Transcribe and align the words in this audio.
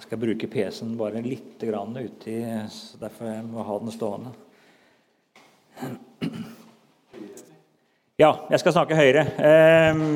Jeg 0.00 0.06
skal 0.06 0.20
bruke 0.22 0.48
PC-en 0.48 0.94
bare 0.96 1.20
litt 1.20 1.60
grann 1.60 1.92
uti, 1.92 2.38
så 2.72 2.96
derfor 3.02 3.26
jeg 3.28 3.42
må 3.44 3.60
ha 3.68 3.74
den 3.82 3.92
stående. 3.92 4.30
Ja, 8.16 8.30
jeg 8.48 8.62
skal 8.62 8.72
snakke 8.78 8.96
høyere. 8.96 9.26
Ehm, 9.44 10.14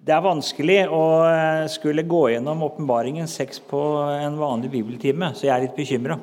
det 0.00 0.14
er 0.16 0.24
vanskelig 0.24 0.78
å 0.88 1.02
eh, 1.28 1.66
skulle 1.74 2.06
gå 2.08 2.22
gjennom 2.32 2.64
åpenbaringen 2.64 3.28
6 3.28 3.60
på 3.68 3.82
en 4.14 4.40
vanlig 4.40 4.72
bibeltime, 4.72 5.34
så 5.36 5.50
jeg 5.50 5.52
er 5.52 5.66
litt 5.66 5.76
bekymra 5.76 6.16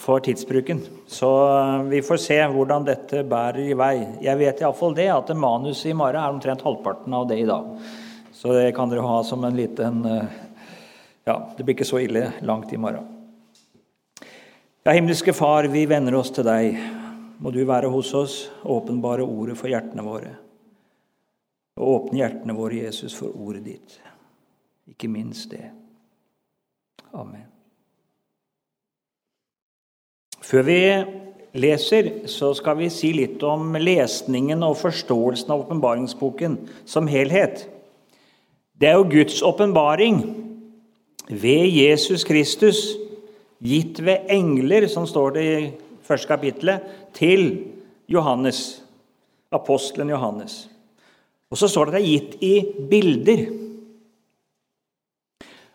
for 0.00 0.24
tidsbruken. 0.24 0.80
Så 1.12 1.30
eh, 1.58 1.76
vi 1.92 2.02
får 2.08 2.22
se 2.24 2.40
hvordan 2.56 2.88
dette 2.88 3.20
bærer 3.28 3.68
i 3.68 3.76
vei. 3.76 3.94
Jeg 4.24 4.40
vet 4.40 4.64
iallfall 4.64 4.96
det 4.96 5.10
at 5.12 5.36
manuset 5.36 5.92
i 5.92 5.96
morgen 6.00 6.24
er 6.24 6.32
omtrent 6.32 6.64
halvparten 6.64 7.20
av 7.20 7.28
det 7.28 7.42
i 7.44 7.46
dag. 7.52 7.68
Så 8.32 8.56
det 8.56 8.72
kan 8.76 8.88
dere 8.88 9.04
ha 9.04 9.20
som 9.28 9.44
en 9.44 9.60
liten 9.60 10.04
eh, 10.08 10.42
Ja, 11.26 11.40
det 11.56 11.64
blir 11.64 11.74
ikke 11.74 11.88
så 11.88 11.98
ille 11.98 12.28
langt 12.46 12.70
i 12.72 12.78
morgen. 12.78 13.06
Ja, 14.86 14.92
himmelske 14.94 15.32
Far, 15.34 15.66
vi 15.66 15.82
venner 15.90 16.14
oss 16.14 16.30
til 16.30 16.46
deg. 16.46 16.76
Må 17.42 17.50
du 17.50 17.64
være 17.66 17.90
hos 17.90 18.12
oss, 18.14 18.36
åpenbare 18.62 19.26
ordet 19.26 19.56
for 19.58 19.66
hjertene 19.66 20.04
våre. 20.06 20.30
Og 21.82 21.90
åpne 21.96 22.20
hjertene 22.20 22.54
våre, 22.54 22.78
Jesus, 22.84 23.18
for 23.18 23.34
ordet 23.34 23.64
ditt. 23.66 23.98
Ikke 24.86 25.10
minst 25.10 25.50
det. 25.50 25.64
Amen. 27.10 27.50
Før 30.46 30.62
vi 30.70 30.80
leser, 31.58 32.12
så 32.30 32.54
skal 32.54 32.78
vi 32.84 32.92
si 32.94 33.10
litt 33.18 33.42
om 33.42 33.74
lesningen 33.82 34.62
og 34.62 34.78
forståelsen 34.78 35.50
av 35.50 35.66
åpenbaringsboken 35.66 36.60
som 36.86 37.10
helhet. 37.10 37.66
Det 38.78 38.94
er 38.94 39.00
jo 39.00 39.10
Guds 39.10 39.42
åpenbaring 39.42 40.45
ved 41.28 41.66
Jesus 41.72 42.24
Kristus, 42.24 42.96
gitt 43.62 43.98
ved 44.04 44.30
engler, 44.30 44.86
som 44.88 45.06
står 45.08 45.34
det 45.34 45.44
i 45.46 45.70
første 46.06 46.28
kapittelet, 46.30 46.82
til 47.16 47.64
Johannes, 48.08 48.82
apostelen 49.50 50.12
Johannes. 50.12 50.66
Og 51.50 51.58
så 51.58 51.68
står 51.70 51.90
det 51.90 51.94
at 51.94 51.96
det 51.96 52.02
er 52.02 52.12
gitt 52.12 52.36
i 52.42 52.54
bilder. 52.90 53.46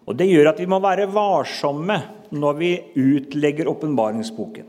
Og 0.07 0.17
Det 0.17 0.27
gjør 0.27 0.51
at 0.51 0.59
vi 0.59 0.67
må 0.67 0.79
være 0.83 1.07
varsomme 1.13 1.97
når 2.31 2.53
vi 2.59 2.71
utlegger 2.99 3.69
åpenbaringsboken. 3.71 4.67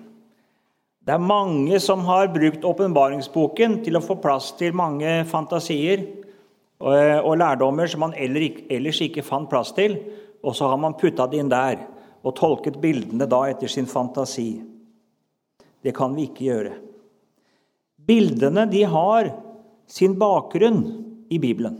Det 1.03 1.15
er 1.15 1.19
mange 1.19 1.81
som 1.83 2.05
har 2.07 2.31
brukt 2.31 2.63
åpenbaringsboken 2.63 3.81
til 3.83 3.99
å 3.99 4.05
få 4.05 4.21
plass 4.23 4.53
til 4.59 4.75
mange 4.79 5.25
fantasier 5.27 6.05
og 6.79 7.35
lærdommer 7.39 7.91
som 7.91 8.05
man 8.05 8.15
ellers 8.15 9.01
ikke 9.03 9.25
fant 9.27 9.51
plass 9.51 9.73
til, 9.75 9.97
og 10.43 10.57
så 10.57 10.69
har 10.71 10.81
man 10.81 10.97
putta 10.99 11.29
det 11.31 11.41
inn 11.41 11.53
der 11.53 11.81
og 12.23 12.35
tolket 12.39 12.79
bildene 12.83 13.27
da 13.31 13.45
etter 13.51 13.71
sin 13.71 13.89
fantasi. 13.91 14.63
Det 15.83 15.95
kan 15.97 16.15
vi 16.15 16.29
ikke 16.29 16.47
gjøre. 16.47 16.75
Bildene 18.03 18.67
de 18.71 18.83
har 18.87 19.33
sin 19.91 20.15
bakgrunn 20.19 20.83
i 21.31 21.39
Bibelen. 21.43 21.79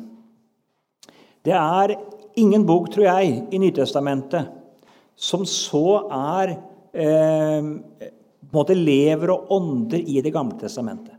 Det 1.43 1.55
er 1.55 1.95
ingen 2.39 2.67
bok, 2.67 2.91
tror 2.91 3.07
jeg, 3.07 3.39
i 3.51 3.59
Nytestamentet 3.59 4.51
som 5.23 5.45
så 5.47 6.03
er 6.09 6.53
eh, 6.53 7.63
på 7.63 8.59
en 8.59 8.59
måte 8.59 8.77
lever 8.77 9.33
og 9.33 9.53
ånder 9.55 10.03
i 10.03 10.21
Det 10.21 10.33
gamle 10.35 10.59
testamentet. 10.61 11.12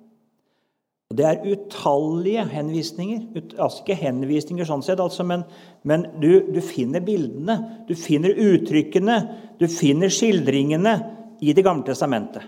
Og 1.14 1.18
Det 1.20 1.26
er 1.30 1.44
utallige 1.46 2.44
henvisninger. 2.50 3.20
Ut, 3.38 3.52
altså 3.62 3.84
Ikke 3.84 4.00
henvisninger 4.00 4.66
sånn 4.66 4.82
sett, 4.82 5.02
altså, 5.04 5.22
men, 5.22 5.44
men 5.86 6.08
du, 6.18 6.48
du, 6.50 6.58
finner 6.66 7.04
bildene, 7.06 7.60
du 7.86 7.94
finner 7.94 8.34
uttrykkene, 8.34 9.18
du 9.62 9.68
finner 9.70 10.10
skildringene 10.10 10.96
i 11.44 11.54
Det 11.54 11.62
gamle 11.62 11.86
testamentet. 11.86 12.42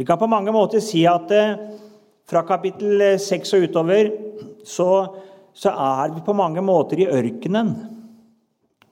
Vi 0.00 0.06
kan 0.08 0.16
på 0.16 0.28
mange 0.28 0.54
måter 0.56 0.80
si 0.80 1.02
at 1.08 1.28
eh, 1.36 1.58
fra 2.28 2.46
kapittel 2.48 3.18
6 3.20 3.52
og 3.58 3.68
utover 3.68 4.08
så, 4.64 4.88
så 5.52 5.72
er 5.76 6.16
vi 6.16 6.24
på 6.24 6.36
mange 6.36 6.64
måter 6.64 7.04
i 7.04 7.10
ørkenen. 7.12 7.74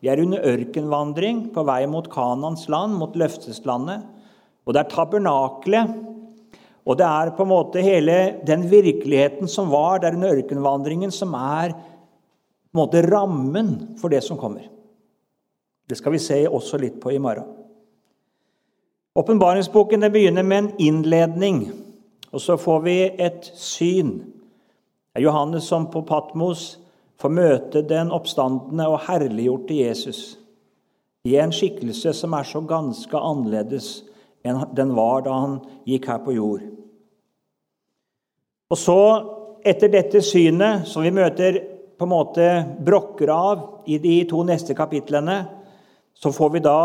Vi 0.05 0.13
er 0.13 0.21
under 0.21 0.45
ørkenvandring 0.45 1.47
på 1.57 1.65
vei 1.65 1.87
mot 1.89 2.11
Kanans 2.13 2.69
land, 2.69 2.99
mot 3.01 3.17
løfteslandet. 3.17 4.05
Og 4.69 4.77
det 4.77 4.83
er 4.83 4.93
tabernaklet, 4.93 5.97
og 6.85 6.99
det 7.01 7.07
er 7.09 7.33
på 7.37 7.45
en 7.47 7.53
måte 7.53 7.83
hele 7.85 8.17
den 8.45 8.67
virkeligheten 8.69 9.49
som 9.49 9.71
var 9.73 10.03
der 10.03 10.17
under 10.17 10.37
ørkenvandringen, 10.37 11.11
som 11.11 11.33
er 11.35 11.73
på 11.73 12.75
en 12.75 12.83
måte 12.83 13.03
rammen 13.07 13.97
for 14.01 14.13
det 14.13 14.21
som 14.25 14.39
kommer. 14.39 14.69
Det 15.89 15.97
skal 15.97 16.13
vi 16.13 16.21
se 16.21 16.43
også 16.49 16.81
litt 16.81 17.01
på 17.01 17.13
i 17.13 17.21
morgen. 17.21 17.47
Åpenbaringsboken 19.15 20.09
begynner 20.11 20.43
med 20.43 20.59
en 20.59 20.71
innledning, 20.79 21.59
og 22.33 22.41
så 22.41 22.57
får 22.59 22.81
vi 22.83 22.97
et 23.23 23.51
syn. 23.55 24.17
Det 25.15 25.23
er 25.23 25.29
Johannes 25.29 25.69
som 25.71 25.87
på 25.87 26.03
Patmos 26.03 26.81
får 27.23 27.31
møte 27.31 27.85
den 27.87 28.11
oppstandende 28.13 28.89
og 28.91 29.05
herliggjorte 29.07 29.77
Jesus 29.79 30.25
i 31.25 31.39
en 31.41 31.55
skikkelse 31.55 32.13
som 32.13 32.35
er 32.37 32.45
så 32.49 32.61
ganske 32.69 33.17
annerledes 33.17 34.03
enn 34.45 34.61
den 34.77 34.91
var 34.97 35.23
da 35.25 35.37
han 35.45 35.61
gikk 35.89 36.11
her 36.11 36.19
på 36.27 36.35
jord. 36.37 36.65
Og 38.73 38.79
så, 38.81 39.01
etter 39.65 39.93
dette 39.93 40.23
synet, 40.25 40.87
som 40.89 41.05
vi 41.05 41.13
møter 41.15 41.61
på 41.99 42.07
en 42.07 42.13
måte 42.13 42.47
brokker 42.85 43.31
av 43.33 43.67
i 43.87 43.99
de 44.03 44.17
to 44.29 44.43
neste 44.47 44.75
kapitlene, 44.77 45.45
så 46.15 46.33
får 46.33 46.51
vi 46.55 46.65
da 46.65 46.81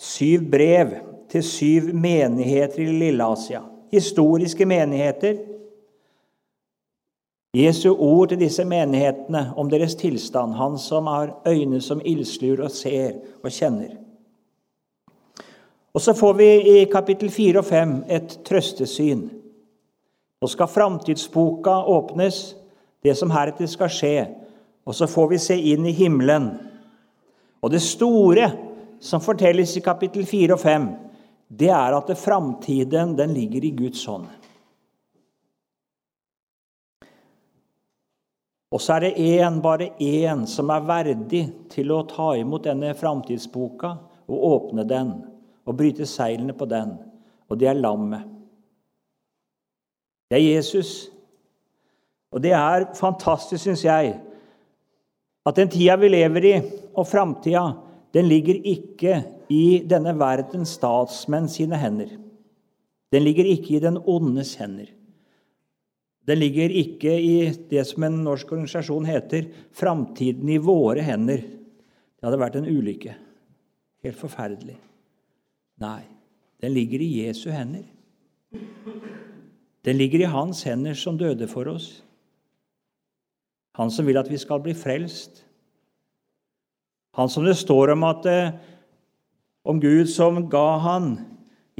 syv 0.00 0.48
brev 0.50 0.96
til 1.30 1.44
syv 1.46 1.92
menigheter 1.94 2.82
i 2.82 2.98
Lille-Asia. 3.04 3.62
Historiske 3.92 4.66
menigheter. 4.66 5.38
Jesu 7.56 7.90
ord 7.90 8.30
til 8.30 8.38
disse 8.44 8.64
menighetene 8.64 9.48
om 9.58 9.70
deres 9.70 9.96
tilstand, 9.98 10.54
han 10.54 10.78
som 10.78 11.08
har 11.10 11.34
øyne 11.48 11.80
som 11.82 12.02
ildsluer 12.04 12.62
og 12.66 12.70
ser 12.70 13.18
og 13.42 13.50
kjenner. 13.50 13.96
Og 15.94 16.00
så 16.00 16.14
får 16.14 16.36
vi 16.38 16.50
i 16.78 16.84
kapittel 16.90 17.30
4 17.30 17.58
og 17.58 17.66
5 17.66 17.94
et 18.08 18.38
trøstesyn. 18.46 19.24
Nå 20.40 20.48
skal 20.48 20.68
framtidsboka 20.68 21.84
åpnes, 21.84 22.54
det 23.02 23.14
som 23.14 23.30
heretter 23.30 23.68
skal 23.68 23.92
skje. 23.92 24.16
Og 24.88 24.96
så 24.96 25.06
får 25.06 25.28
vi 25.28 25.38
se 25.38 25.56
inn 25.72 25.84
i 25.86 25.92
himmelen. 25.92 26.48
Og 27.60 27.72
det 27.72 27.82
store 27.84 28.48
som 29.00 29.20
fortelles 29.20 29.76
i 29.76 29.84
kapittel 29.84 30.24
4 30.26 30.56
og 30.56 30.62
5, 30.62 30.88
det 31.60 31.68
er 31.68 31.96
at 31.96 32.12
framtiden 32.18 33.16
den 33.18 33.34
ligger 33.36 33.64
i 33.64 33.74
Guds 33.76 34.04
hånd. 34.08 34.28
Og 38.70 38.80
så 38.80 38.96
er 38.96 39.00
det 39.00 39.16
én, 39.18 39.60
bare 39.60 39.90
én, 39.98 40.46
som 40.46 40.70
er 40.70 40.86
verdig 40.86 41.42
til 41.72 41.90
å 41.90 42.04
ta 42.08 42.32
imot 42.38 42.68
denne 42.68 42.94
framtidsboka 42.94 43.96
og 44.30 44.44
åpne 44.54 44.84
den 44.86 45.16
og 45.66 45.76
bryte 45.76 46.06
seilene 46.06 46.54
på 46.56 46.68
den, 46.70 46.94
og 47.50 47.58
det 47.58 47.66
er 47.68 47.82
lammet. 47.82 48.39
Det 50.30 50.38
er 50.38 50.54
Jesus. 50.54 51.10
Og 52.30 52.42
det 52.42 52.52
er 52.54 52.86
fantastisk, 52.94 53.64
syns 53.64 53.82
jeg, 53.84 54.14
at 55.46 55.56
den 55.56 55.70
tida 55.72 55.96
vi 55.98 56.10
lever 56.12 56.46
i, 56.46 56.54
og 56.94 57.08
framtida, 57.08 57.64
den 58.14 58.28
ligger 58.30 58.60
ikke 58.66 59.16
i 59.50 59.82
denne 59.90 60.14
verdens 60.18 60.76
statsmenn 60.78 61.48
sine 61.50 61.78
hender. 61.80 62.12
Den 63.10 63.24
ligger 63.26 63.48
ikke 63.50 63.74
i 63.76 63.82
den 63.82 63.98
ondes 63.98 64.54
hender. 64.60 64.92
Den 66.28 66.38
ligger 66.38 66.70
ikke 66.70 67.16
i 67.18 67.50
det 67.70 67.82
som 67.88 68.04
en 68.06 68.20
norsk 68.22 68.52
organisasjon 68.52 69.08
heter 69.08 69.48
'Framtiden 69.72 70.48
i 70.48 70.56
våre 70.56 71.02
hender'. 71.02 71.42
Det 71.42 72.22
hadde 72.22 72.38
vært 72.38 72.56
en 72.56 72.68
ulykke. 72.68 73.14
Helt 74.04 74.16
forferdelig. 74.16 74.78
Nei, 75.80 76.02
den 76.60 76.72
ligger 76.72 77.00
i 77.00 77.26
Jesu 77.26 77.50
hender. 77.50 77.82
Den 79.84 79.96
ligger 79.96 80.20
i 80.20 80.32
hans 80.32 80.62
hender 80.68 80.94
som 80.94 81.18
døde 81.18 81.48
for 81.48 81.68
oss. 81.68 82.02
Han 83.78 83.90
som 83.90 84.06
vil 84.06 84.18
at 84.20 84.28
vi 84.30 84.38
skal 84.40 84.60
bli 84.60 84.74
frelst. 84.76 85.44
Han 87.16 87.30
som 87.32 87.46
det 87.46 87.56
står 87.58 87.94
om 87.94 88.04
at 88.06 88.26
eh, 88.28 88.52
om 89.64 89.80
Gud 89.80 90.08
som 90.08 90.42
ga 90.50 90.78
han 90.84 91.12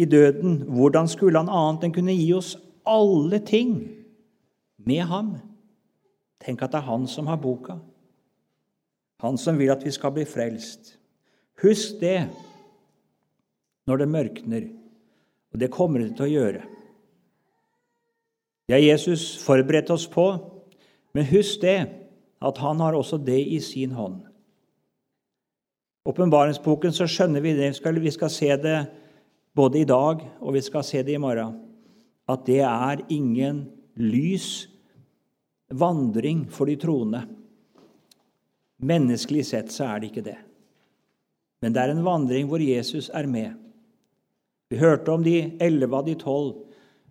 i 0.00 0.04
døden, 0.04 0.62
hvordan 0.68 1.08
skulle 1.08 1.38
han 1.38 1.50
annet 1.50 1.86
enn 1.86 1.94
kunne 1.94 2.16
gi 2.16 2.32
oss 2.36 2.54
alle 2.88 3.40
ting 3.44 3.74
med 4.86 5.04
ham? 5.10 5.34
Tenk 6.40 6.62
at 6.64 6.72
det 6.72 6.80
er 6.80 6.88
han 6.88 7.06
som 7.10 7.28
har 7.28 7.40
boka. 7.40 7.76
Han 9.20 9.36
som 9.36 9.58
vil 9.60 9.72
at 9.72 9.84
vi 9.84 9.92
skal 9.92 10.14
bli 10.16 10.24
frelst. 10.24 10.96
Husk 11.60 12.00
det 12.00 12.24
når 13.88 14.00
det 14.00 14.12
mørkner, 14.12 14.68
og 15.52 15.60
det 15.60 15.72
kommer 15.74 16.00
det 16.00 16.14
til 16.16 16.28
å 16.28 16.32
gjøre. 16.32 16.62
Det 18.70 18.76
har 18.76 18.84
Jesus 18.86 19.32
forberedt 19.42 19.88
oss 19.90 20.04
på, 20.06 20.24
men 21.10 21.26
husk 21.26 21.58
det, 21.64 21.88
at 22.38 22.58
han 22.62 22.78
har 22.78 22.94
også 22.94 23.16
det 23.18 23.40
i 23.42 23.58
sin 23.58 23.90
hånd. 23.90 24.20
åpenbaringsboken, 26.06 26.92
så 26.94 27.08
skjønner 27.10 27.42
vi 27.42 27.56
det. 27.58 27.74
Vi 27.82 28.10
skal 28.14 28.30
se 28.30 28.46
det 28.56 28.86
både 29.54 29.80
i 29.80 29.84
dag 29.84 30.22
og 30.38 30.54
vi 30.54 30.62
skal 30.62 30.84
se 30.86 31.02
det 31.02 31.18
i 31.18 31.18
morgen. 31.18 31.58
At 32.28 32.46
det 32.46 32.60
er 32.60 33.02
ingen 33.08 33.66
lys 33.96 34.68
vandring 35.74 36.46
for 36.46 36.70
de 36.70 36.76
troende. 36.76 37.26
Menneskelig 38.78 39.46
sett 39.50 39.74
så 39.74 39.90
er 39.90 39.98
det 39.98 40.12
ikke 40.12 40.28
det. 40.30 40.38
Men 41.60 41.74
det 41.74 41.82
er 41.82 41.90
en 41.90 42.06
vandring 42.06 42.46
hvor 42.46 42.62
Jesus 42.62 43.10
er 43.10 43.26
med. 43.26 43.50
Vi 44.70 44.78
hørte 44.78 45.10
om 45.10 45.26
de 45.26 45.58
elleve 45.58 45.96
av 45.96 46.06
de 46.06 46.14
tolv 46.14 46.69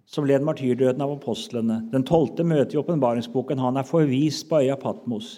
som 0.09 0.25
led 0.25 0.41
martyrdøden 0.41 1.03
av 1.05 1.13
apostlene. 1.13 1.83
Den 1.91 2.05
tolvte 2.07 2.43
møtet 2.47 2.73
i 2.73 2.81
åpenbaringsboken. 2.81 3.61
Han 3.61 3.77
er 3.77 3.85
forvist 3.85 4.47
på 4.49 4.63
øya 4.63 4.77
Patmos. 4.81 5.37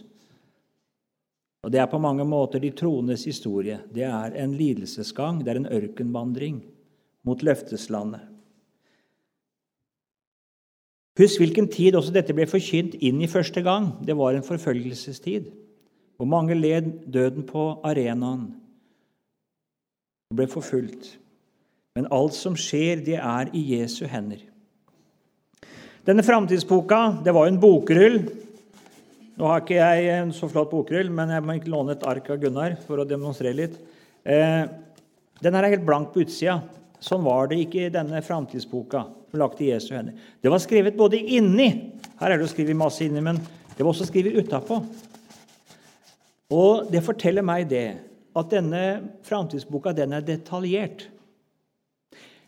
Og 1.63 1.71
Det 1.71 1.79
er 1.79 1.89
på 1.91 1.99
mange 1.99 2.23
måter 2.25 2.59
de 2.59 2.71
troendes 2.71 3.25
historie. 3.25 3.81
Det 3.93 4.03
er 4.03 4.33
en 4.43 4.53
lidelsesgang, 4.57 5.43
det 5.43 5.51
er 5.51 5.59
en 5.59 5.67
ørkenvandring 5.67 6.63
mot 7.23 7.43
løfteslandet. 7.43 8.21
Husk 11.19 11.37
hvilken 11.39 11.67
tid 11.67 11.95
også 11.95 12.13
dette 12.15 12.33
ble 12.33 12.47
forkynt 12.47 12.95
inn 12.95 13.19
i 13.21 13.29
første 13.29 13.61
gang. 13.61 13.91
Det 14.07 14.15
var 14.17 14.33
en 14.33 14.47
forfølgelsestid, 14.47 15.51
hvor 16.17 16.25
mange 16.25 16.55
led 16.55 16.87
døden 17.11 17.43
på 17.45 17.81
arenaen 17.83 18.47
og 20.31 20.39
ble 20.39 20.47
forfulgt. 20.47 21.19
Men 21.95 22.07
alt 22.09 22.33
som 22.33 22.55
skjer, 22.55 23.03
det 23.03 23.19
er 23.19 23.51
i 23.53 23.65
Jesu 23.75 24.05
hender. 24.07 24.47
Denne 26.01 26.23
framtidsboka 26.25 27.19
det 27.21 27.33
var 27.35 27.45
jo 27.45 27.53
en 27.53 27.59
bokrull. 27.61 28.15
Nå 29.37 29.45
har 29.45 29.59
ikke 29.61 29.75
jeg 29.77 30.07
en 30.15 30.31
så 30.33 30.47
flott 30.49 30.71
bokrull, 30.71 31.11
men 31.13 31.29
jeg 31.29 31.45
må 31.45 31.53
ikke 31.59 31.69
låne 31.69 31.93
et 31.93 32.05
ark 32.09 32.31
av 32.33 32.39
Gunnar 32.41 32.73
for 32.87 33.03
å 33.03 33.05
demonstrere 33.05 33.53
litt. 33.59 33.75
Eh, 34.25 34.63
den 35.45 35.57
er 35.57 35.67
helt 35.69 35.85
blank 35.85 36.09
på 36.09 36.23
utsida. 36.23 36.57
Sånn 37.01 37.21
var 37.21 37.51
det 37.51 37.59
ikke 37.61 37.85
i 37.85 37.93
denne 37.93 38.23
framtidsboka. 38.25 39.05
lagt 39.33 39.61
i 39.61 39.69
Jesu 39.69 39.93
hender. 39.95 40.13
Det 40.41 40.49
var 40.49 40.59
skrevet 40.59 40.97
både 40.97 41.15
inni 41.15 41.93
Her 42.19 42.31
er 42.31 42.37
det 42.37 42.45
jo 42.49 42.51
skrevet 42.51 42.75
masse 42.75 43.01
inni, 43.05 43.21
men 43.21 43.37
det 43.37 43.85
var 43.85 43.93
også 43.93 44.09
skrevet 44.09 44.35
utapå. 44.41 44.81
Og 46.51 46.91
det 46.91 47.01
forteller 47.01 47.41
meg 47.41 47.69
det 47.69 47.97
at 48.35 48.49
denne 48.49 49.13
framtidsboka 49.23 49.93
den 49.93 50.13
er 50.13 50.21
detaljert. 50.21 51.07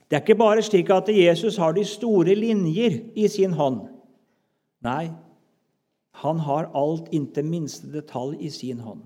Det 0.09 0.17
er 0.17 0.21
ikke 0.21 0.39
bare 0.39 0.61
slik 0.61 0.89
at 0.93 1.09
Jesus 1.09 1.57
har 1.57 1.73
de 1.73 1.85
store 1.85 2.35
linjer 2.35 2.99
i 3.15 3.27
sin 3.27 3.53
hånd. 3.57 3.81
Nei, 4.83 5.11
han 6.23 6.39
har 6.43 6.71
alt 6.77 7.09
inntil 7.15 7.47
minste 7.47 7.89
detalj 7.93 8.37
i 8.43 8.51
sin 8.53 8.83
hånd. 8.83 9.01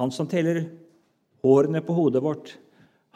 Han 0.00 0.12
som 0.14 0.28
teller 0.28 0.64
hårene 1.44 1.80
på 1.84 1.94
hodet 1.96 2.22
vårt, 2.24 2.58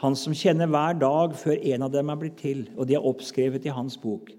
han 0.03 0.17
som 0.19 0.35
kjenner 0.35 0.69
hver 0.69 0.97
dag 0.99 1.37
før 1.39 1.61
en 1.61 1.85
av 1.87 1.93
dem 1.95 2.11
er 2.11 2.19
blitt 2.21 2.41
til, 2.41 2.65
og 2.77 2.89
de 2.89 2.97
er 2.99 3.07
oppskrevet 3.07 3.67
i 3.67 3.75
hans 3.75 3.97
bok. 4.01 4.33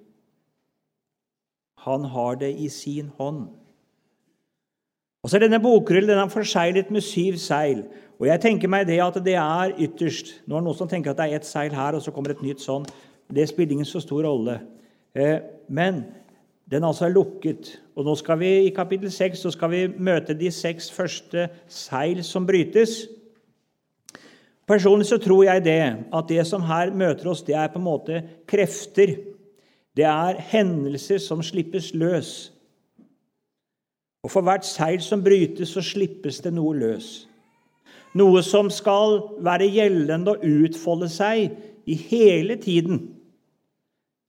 Han 1.86 2.06
har 2.12 2.36
det 2.42 2.51
i 2.60 2.68
sin 2.69 3.12
hånd. 3.18 3.48
Og 5.25 5.30
så 5.31 5.39
er 5.39 5.48
Denne 5.48 5.57
bokrullen 5.57 6.12
den 6.12 6.19
er 6.22 6.30
forseglet 6.30 6.92
med 6.94 7.01
syv 7.01 7.39
seil. 7.42 7.80
Og 8.22 8.27
jeg 8.30 8.44
tenker 8.44 8.69
meg 8.69 8.86
det 8.86 9.00
at 9.01 9.18
det 9.25 9.33
er 9.42 9.74
ytterst 9.81 10.36
Nå 10.45 10.54
er 10.54 10.62
det 10.62 10.68
noen 10.68 10.77
som 10.77 10.92
tenker 10.92 11.16
at 11.16 11.18
det 11.18 11.25
er 11.25 11.39
ett 11.39 11.48
seil 11.50 11.74
her, 11.74 11.98
og 11.98 12.04
så 12.06 12.13
kommer 12.13 12.36
et 12.36 12.44
nytt 12.45 12.62
sånn. 12.62 12.86
Det 13.33 13.48
spiller 13.50 13.74
ingen 13.74 13.89
så 13.89 14.04
stor 14.04 14.22
rolle. 14.22 14.60
Eh, 15.18 15.42
men 15.66 16.04
den 16.69 16.86
altså 16.86 17.07
er 17.07 17.18
lukket. 17.18 17.74
Og 17.98 18.06
nå 18.06 18.13
skal 18.22 18.38
vi 18.44 18.54
i 18.68 18.72
kapittel 18.75 19.10
6 19.10 19.42
så 19.48 19.56
skal 19.57 19.74
vi 19.74 19.81
møte 19.98 20.38
de 20.38 20.54
seks 20.54 20.92
første 20.94 21.50
seil 21.66 22.22
som 22.22 22.45
brytes. 22.45 23.07
Personlig 24.69 25.10
så 25.10 25.18
tror 25.22 25.48
jeg 25.50 25.66
det, 25.66 25.81
at 26.13 26.30
det 26.30 26.45
som 26.45 26.69
her 26.69 26.94
møter 26.94 27.33
oss, 27.33 27.42
det 27.42 27.57
er 27.57 27.74
på 27.74 27.81
en 27.81 27.89
måte 27.89 28.22
krefter. 28.45 29.18
Det 29.98 30.06
er 30.06 30.38
hendelser 30.54 31.18
som 31.18 31.42
slippes 31.42 31.95
løs. 31.98 32.51
Og 34.25 34.31
for 34.33 34.42
hvert 34.45 34.66
seil 34.66 35.04
som 35.06 35.22
brytes, 35.22 35.75
så 35.75 35.83
slippes 35.86 36.42
det 36.42 36.56
noe 36.56 36.74
løs. 36.74 37.10
Noe 38.18 38.42
som 38.48 38.72
skal 38.74 39.19
være 39.44 39.68
gjeldende 39.69 40.33
og 40.33 40.45
utfolde 40.48 41.12
seg 41.13 41.51
i 41.86 41.98
hele 42.07 42.57
tiden. 42.57 43.04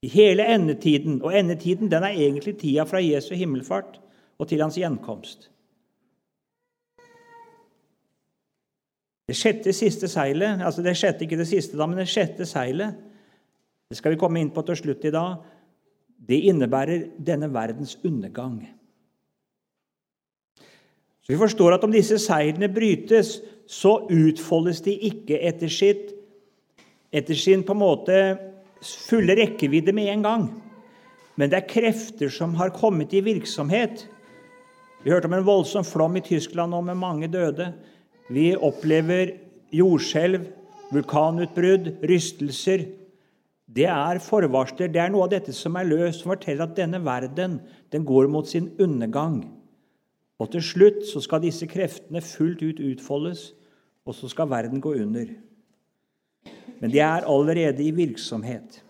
I 0.05 0.11
hele 0.13 0.45
endetiden. 0.53 1.17
Og 1.25 1.33
endetiden 1.33 1.89
den 1.89 2.05
er 2.05 2.13
egentlig 2.13 2.59
tida 2.61 2.85
fra 2.85 3.01
Jesu 3.01 3.33
himmelfart 3.33 3.97
og 4.37 4.51
til 4.51 4.61
hans 4.61 4.77
gjenkomst. 4.77 5.49
Det 9.27 9.35
sjette 9.35 9.73
siste 9.75 10.07
seilet, 10.07 10.61
altså 10.63 10.85
det 10.85 10.93
sjette 10.95 11.25
ikke 11.25 11.41
det 11.41 11.49
siste, 11.49 11.75
da, 11.75 11.89
men 11.89 11.97
det 11.99 12.07
sjette 12.07 12.45
seilet, 12.47 12.95
det 13.89 13.97
skal 13.97 14.13
vi 14.13 14.19
komme 14.21 14.39
inn 14.39 14.53
på 14.55 14.61
til 14.67 14.77
slutt 14.79 15.03
i 15.09 15.11
dag, 15.11 15.41
det 16.29 16.37
innebærer 16.47 17.09
denne 17.27 17.49
verdens 17.51 17.97
undergang. 18.07 18.61
Så 21.27 21.33
Vi 21.33 21.41
forstår 21.41 21.73
at 21.75 21.83
om 21.83 21.91
disse 21.91 22.15
seirene 22.23 22.69
brytes, 22.71 23.41
så 23.67 23.97
utfoldes 24.07 24.79
de 24.85 24.93
ikke 25.09 25.41
etter, 25.43 25.67
sitt, 25.67 26.13
etter 27.11 27.35
sin 27.35 27.65
på 27.67 27.75
en 27.75 27.81
måte 27.81 28.19
fulle 28.79 29.35
rekkevidde 29.35 29.91
med 29.91 30.07
en 30.13 30.23
gang. 30.23 30.45
Men 31.35 31.51
det 31.51 31.59
er 31.59 31.67
krefter 31.67 32.31
som 32.31 32.55
har 32.55 32.71
kommet 32.71 33.11
i 33.11 33.19
virksomhet. 33.25 34.05
Vi 35.03 35.11
hørte 35.11 35.27
om 35.27 35.35
en 35.35 35.43
voldsom 35.43 35.83
flom 35.83 36.15
i 36.15 36.23
Tyskland 36.23 36.71
nå 36.71 36.79
med 36.87 37.01
mange 37.03 37.27
døde. 37.27 37.73
Vi 38.31 38.53
opplever 38.55 39.35
jordskjelv, 39.75 40.47
vulkanutbrudd, 40.95 41.91
rystelser. 42.07 42.87
Det 43.67 43.91
er 43.91 44.23
forvarsler. 44.23 44.87
Det 44.87 45.03
er 45.03 45.11
noe 45.11 45.27
av 45.27 45.35
dette 45.35 45.51
som 45.51 45.75
er 45.75 45.91
løst, 45.91 46.23
som 46.23 46.31
forteller 46.37 46.69
at 46.71 46.79
denne 46.79 47.03
verden 47.03 47.59
den 47.91 48.07
går 48.07 48.31
mot 48.31 48.47
sin 48.47 48.71
undergang. 48.79 49.41
Og 50.39 50.51
til 50.53 50.61
slutt 50.61 51.05
så 51.09 51.21
skal 51.23 51.41
disse 51.41 51.65
kreftene 51.69 52.21
fullt 52.21 52.61
ut 52.61 52.81
utfoldes, 52.91 53.51
og 54.05 54.15
så 54.15 54.29
skal 54.29 54.49
verden 54.49 54.81
gå 54.81 54.93
under. 54.93 55.31
Men 56.79 56.93
de 56.93 56.99
er 57.01 57.25
allerede 57.25 57.83
i 57.83 57.91
virksomhet. 57.91 58.83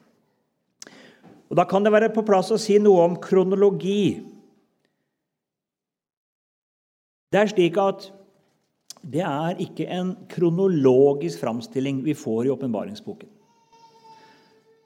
Og 1.49 1.55
Da 1.57 1.63
kan 1.63 1.83
det 1.83 1.91
være 1.91 2.11
på 2.13 2.25
plass 2.27 2.51
å 2.51 2.59
si 2.59 2.77
noe 2.77 3.05
om 3.05 3.15
kronologi. 3.23 4.19
Det 7.31 7.39
er 7.39 7.51
slik 7.51 7.77
at 7.79 8.11
det 9.07 9.23
er 9.23 9.59
ikke 9.63 9.87
en 9.87 10.15
kronologisk 10.27 11.39
framstilling 11.39 12.03
vi 12.03 12.13
får 12.13 12.45
i 12.45 12.51
åpenbaringsboken. 12.51 13.29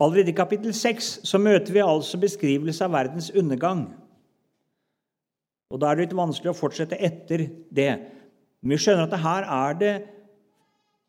Allerede 0.02 0.30
i 0.30 0.38
kapittel 0.38 0.74
6 0.74 1.20
så 1.24 1.38
møter 1.38 1.74
vi 1.74 1.82
altså 1.82 2.18
beskrivelse 2.22 2.86
av 2.86 2.94
verdens 2.94 3.32
undergang. 3.38 3.88
Og 5.72 5.80
Da 5.80 5.90
er 5.90 5.96
det 5.96 6.10
litt 6.10 6.18
vanskelig 6.18 6.52
å 6.52 6.58
fortsette 6.58 7.00
etter 7.00 7.48
det. 7.72 7.92
Men 8.62 8.76
vi 8.76 8.82
skjønner 8.84 9.08
at 9.08 9.24
her 9.24 9.48
er 9.48 9.78
det 9.80 9.94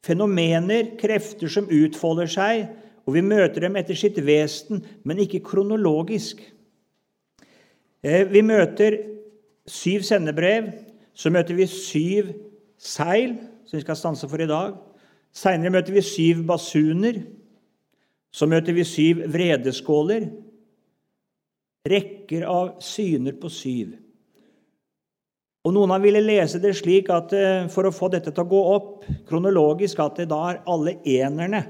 fenomener, 0.06 0.94
krefter, 0.98 1.50
som 1.50 1.68
utfolder 1.70 2.30
seg, 2.30 2.68
og 3.06 3.16
vi 3.16 3.24
møter 3.26 3.66
dem 3.66 3.76
etter 3.78 3.98
sitt 3.98 4.18
vesen, 4.22 4.84
men 5.04 5.20
ikke 5.22 5.42
kronologisk. 5.46 6.40
Eh, 8.02 8.24
vi 8.30 8.42
møter 8.46 8.98
syv 9.66 10.06
sendebrev. 10.06 10.70
Så 11.14 11.30
møter 11.30 11.58
vi 11.58 11.66
syv 11.68 12.30
seil, 12.80 13.36
som 13.66 13.76
vi 13.76 13.82
skal 13.84 13.98
stanse 13.98 14.28
for 14.30 14.40
i 14.40 14.48
dag. 14.48 14.78
Seinere 15.32 15.74
møter 15.74 15.94
vi 15.94 16.04
syv 16.04 16.44
basuner. 16.48 17.20
Så 18.32 18.48
møter 18.48 18.72
vi 18.76 18.84
syv 18.88 19.26
vredeskåler. 19.32 20.30
Rekker 21.88 22.46
av 22.48 22.78
syner 22.84 23.36
på 23.40 23.50
syv. 23.52 23.92
Og 25.62 25.74
Noen 25.76 25.92
har 25.94 26.02
ville 26.02 26.22
lese 26.24 26.58
det 26.62 26.74
slik 26.74 27.10
at 27.14 27.32
eh, 27.38 27.68
for 27.70 27.86
å 27.86 27.94
få 27.94 28.08
dette 28.10 28.32
til 28.34 28.42
å 28.42 28.50
gå 28.50 28.62
opp 28.72 29.06
kronologisk, 29.28 30.00
at 30.02 30.18
det 30.18 30.26
da 30.32 30.40
er 30.50 30.62
alle 30.66 30.96
enerne. 31.06 31.62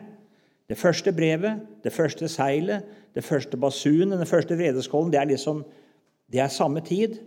Det 0.69 0.79
første 0.81 1.13
brevet, 1.13 1.61
det 1.85 1.93
første 1.93 2.29
seilet, 2.33 2.87
det 3.13 3.25
første 3.25 3.59
basunen, 3.61 4.17
den 4.17 4.29
første 4.29 4.57
vredeskålen, 4.57 5.11
det 5.13 5.21
er 5.21 5.29
liksom 5.35 5.61
det 6.33 6.41
er 6.41 6.49
samme 6.49 6.81
tid. 6.81 7.19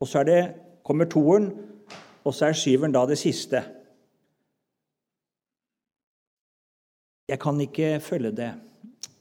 Og 0.00 0.08
så 0.08 0.22
det, 0.24 0.40
kommer 0.86 1.08
toeren, 1.10 1.50
og 2.24 2.34
så 2.34 2.48
er 2.48 2.56
syveren 2.56 2.94
da 2.94 3.02
det 3.08 3.18
siste. 3.20 3.60
Jeg 7.26 7.40
kan 7.42 7.60
ikke 7.60 7.96
følge 8.00 8.30
det. 8.38 8.52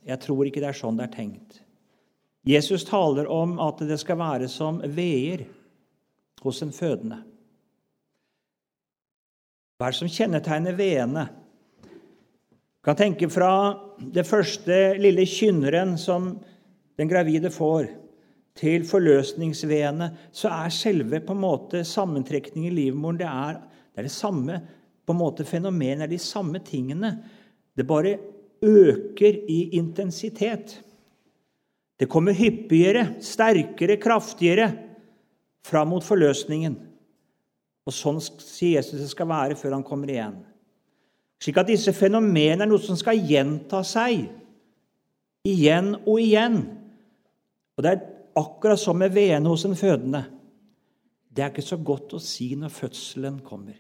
Jeg 0.06 0.22
tror 0.22 0.46
ikke 0.46 0.62
det 0.62 0.70
er 0.70 0.78
sånn 0.78 1.00
det 1.00 1.08
er 1.08 1.16
tenkt. 1.16 1.60
Jesus 2.46 2.86
taler 2.86 3.26
om 3.32 3.58
at 3.60 3.82
det 3.90 3.98
skal 3.98 4.20
være 4.22 4.48
som 4.52 4.78
veer 4.94 5.48
hos 6.50 6.62
en 6.66 6.74
fødende. 6.76 7.22
Hva 9.76 9.90
er 9.90 9.96
det 9.96 10.00
som 10.00 10.12
kjennetegner 10.12 10.78
veene? 10.78 11.26
Du 11.84 12.88
kan 12.88 12.98
tenke 13.00 13.28
fra 13.34 13.52
det 13.98 14.24
første 14.28 14.96
lille 15.02 15.26
kynneren 15.28 15.96
som 16.00 16.36
den 16.96 17.12
gravide 17.12 17.52
får. 17.52 17.90
til 18.56 18.86
forløsningsveene, 18.88 20.06
så 20.32 20.48
er 20.48 20.70
selve 20.72 21.20
på 21.20 21.34
en 21.36 21.42
måte 21.42 21.82
sammentrekning 21.84 22.70
i 22.70 22.72
livmoren 22.72 23.18
det 23.20 23.28
er, 23.28 23.58
det 23.92 24.00
er 24.00 24.08
det 24.08 24.14
samme 24.16 24.62
på 25.04 25.12
en 25.12 25.20
måte 25.20 25.44
fenomenet, 25.44 26.06
er 26.06 26.08
de 26.08 26.20
samme 26.24 26.62
tingene. 26.64 27.18
Det 27.76 27.84
bare 27.84 28.14
øker 28.64 29.42
i 29.52 29.76
intensitet. 29.76 30.78
Det 32.00 32.08
kommer 32.08 32.32
hyppigere, 32.32 33.18
sterkere, 33.20 34.00
kraftigere 34.00 34.70
fram 35.66 35.92
mot 35.94 36.06
forløsningen. 36.06 36.76
Og 37.86 37.94
sånn 37.94 38.22
sier 38.22 38.80
Jesus 38.80 39.02
det 39.02 39.12
skal 39.12 39.30
være 39.30 39.58
før 39.60 39.78
han 39.78 39.86
kommer 39.86 40.10
igjen. 40.12 40.40
Slik 41.42 41.60
at 41.62 41.70
disse 41.70 41.94
fenomenene 41.94 42.66
er 42.66 42.70
noe 42.70 42.82
som 42.82 42.98
skal 42.98 43.20
gjenta 43.20 43.84
seg 43.86 44.26
igjen 45.46 45.94
og 46.02 46.20
igjen. 46.22 46.62
Og 47.76 47.86
det 47.86 47.92
er 47.92 48.06
akkurat 48.40 48.82
som 48.82 48.98
med 48.98 49.14
veene 49.14 49.52
hos 49.52 49.66
en 49.68 49.78
fødende. 49.78 50.24
Det 51.36 51.44
er 51.44 51.52
ikke 51.52 51.66
så 51.66 51.78
godt 51.78 52.16
å 52.16 52.22
si 52.24 52.54
når 52.58 52.72
fødselen 52.72 53.42
kommer. 53.46 53.76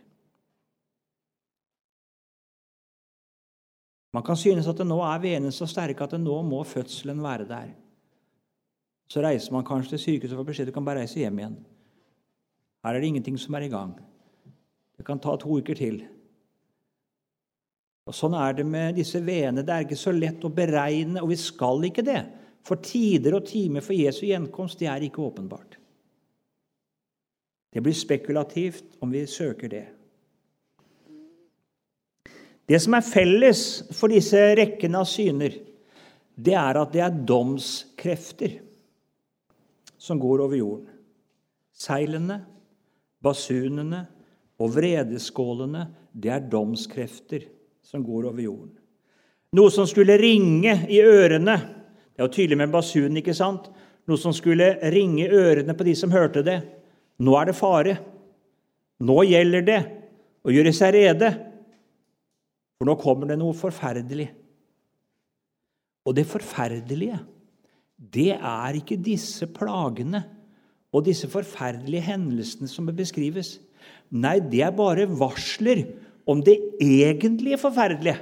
Man 4.15 4.23
kan 4.23 4.37
synes 4.39 4.67
at 4.67 4.77
det 4.79 4.87
nå 4.87 4.99
er 5.03 5.23
veene 5.23 5.51
så 5.51 5.67
sterke 5.67 6.05
at 6.05 6.13
det 6.15 6.21
nå 6.23 6.35
må 6.47 6.61
fødselen 6.67 7.23
være 7.23 7.47
der. 7.49 7.71
Så 9.11 9.23
reiser 9.23 9.53
man 9.53 9.65
kanskje 9.67 9.95
til 9.95 10.03
sykehuset 10.03 10.35
og 10.35 10.43
får 10.43 10.51
beskjed 10.51 10.69
du 10.69 10.75
kan 10.75 10.85
bare 10.85 11.03
reise 11.03 11.19
hjem 11.19 11.41
igjen. 11.41 11.57
Her 12.85 12.93
er 12.93 13.01
det 13.01 13.07
ingenting 13.09 13.37
som 13.41 13.55
er 13.57 13.65
i 13.65 13.71
gang. 13.71 13.95
Det 14.93 15.05
kan 15.07 15.17
ta 15.19 15.33
to 15.41 15.57
uker 15.57 15.77
til. 15.77 16.03
Og 18.05 18.13
Sånn 18.13 18.35
er 18.37 18.53
det 18.53 18.65
med 18.69 18.99
disse 18.99 19.17
veene. 19.25 19.63
Det 19.65 19.73
er 19.73 19.87
ikke 19.87 19.97
så 19.97 20.13
lett 20.13 20.45
å 20.45 20.53
beregne, 20.53 21.23
og 21.23 21.31
vi 21.31 21.39
skal 21.41 21.81
ikke 21.89 22.05
det. 22.05 22.21
For 22.65 22.77
tider 22.85 23.39
og 23.39 23.49
timer 23.49 23.81
for 23.85 23.97
Jesu 23.97 24.27
gjenkomst 24.27 24.77
det 24.81 24.91
er 24.91 25.07
ikke 25.07 25.25
åpenbart. 25.25 25.79
Det 27.73 27.81
blir 27.83 27.97
spekulativt 27.97 29.01
om 29.01 29.09
vi 29.11 29.25
søker 29.27 29.73
det. 29.73 29.85
Det 32.65 32.77
som 32.81 32.95
er 32.97 33.05
felles 33.05 33.61
for 33.93 34.13
disse 34.13 34.39
rekkene 34.57 35.01
av 35.01 35.09
syner, 35.09 35.57
det 36.37 36.55
er 36.57 36.79
at 36.81 36.93
det 36.93 37.01
er 37.01 37.21
domskrefter 37.33 38.59
som 39.97 40.21
går 40.21 40.45
over 40.45 40.57
jorden. 40.57 40.91
Seilene, 41.75 42.43
basunene 43.25 44.05
og 44.61 44.71
vredeskålene, 44.77 45.87
det 46.15 46.31
er 46.31 46.45
domskrefter 46.51 47.47
som 47.85 48.03
går 48.05 48.29
over 48.29 48.43
jorden. 48.43 48.75
Noe 49.55 49.71
som 49.71 49.87
skulle 49.87 50.17
ringe 50.19 50.73
i 50.91 51.01
ørene. 51.03 51.55
Det 52.15 52.21
er 52.21 52.27
jo 52.27 52.33
tydelig 52.33 52.59
med 52.59 52.73
basunen, 52.73 53.19
ikke 53.19 53.35
sant? 53.35 53.67
Noe 54.05 54.19
som 54.21 54.33
skulle 54.35 54.75
ringe 54.93 55.25
i 55.25 55.31
ørene 55.31 55.75
på 55.75 55.87
de 55.87 55.95
som 55.97 56.13
hørte 56.13 56.43
det. 56.45 56.59
Nå 57.23 57.35
er 57.39 57.49
det 57.49 57.57
fare. 57.57 57.97
Nå 59.05 59.17
gjelder 59.27 59.67
det 59.67 59.81
å 60.45 60.53
gjøre 60.53 60.73
seg 60.75 60.95
rede. 60.95 61.31
For 62.75 62.87
nå 62.87 62.97
kommer 62.99 63.31
det 63.31 63.39
noe 63.39 63.55
forferdelig. 63.57 64.27
Og 66.05 66.15
det 66.17 66.27
forferdelige 66.29 67.21
det 67.95 68.33
er 68.35 68.75
ikke 68.75 68.97
disse 68.99 69.47
plagene 69.55 70.19
og 70.95 71.03
disse 71.03 71.27
forferdelige 71.27 72.05
hendelsene 72.07 72.69
som 72.71 72.87
beskrives. 72.95 73.57
Nei, 74.15 74.37
det 74.39 74.61
er 74.63 74.75
bare 74.75 75.09
varsler 75.11 75.83
om 76.29 76.39
det 76.45 76.55
egentlige 76.81 77.59
forferdelige. 77.59 78.15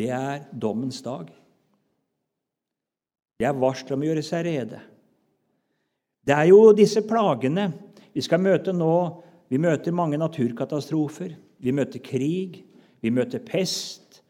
Det 0.00 0.08
er 0.10 0.48
dommens 0.50 1.02
dag. 1.04 1.28
Det 3.38 3.46
er 3.46 3.56
varsler 3.56 3.96
om 3.96 4.02
å 4.02 4.08
gjøre 4.08 4.24
seg 4.24 4.46
rede. 4.48 4.80
Det 6.26 6.34
er 6.36 6.50
jo 6.50 6.72
disse 6.76 7.02
plagene 7.06 7.70
vi 8.12 8.24
skal 8.24 8.42
møte 8.42 8.74
nå. 8.74 8.94
Vi 9.50 9.58
møter 9.58 9.94
mange 9.94 10.18
naturkatastrofer. 10.20 11.36
Vi 11.60 11.72
møter 11.74 12.02
krig. 12.02 12.60
Vi 13.00 13.12
møter 13.14 13.42
pest. 13.44 14.20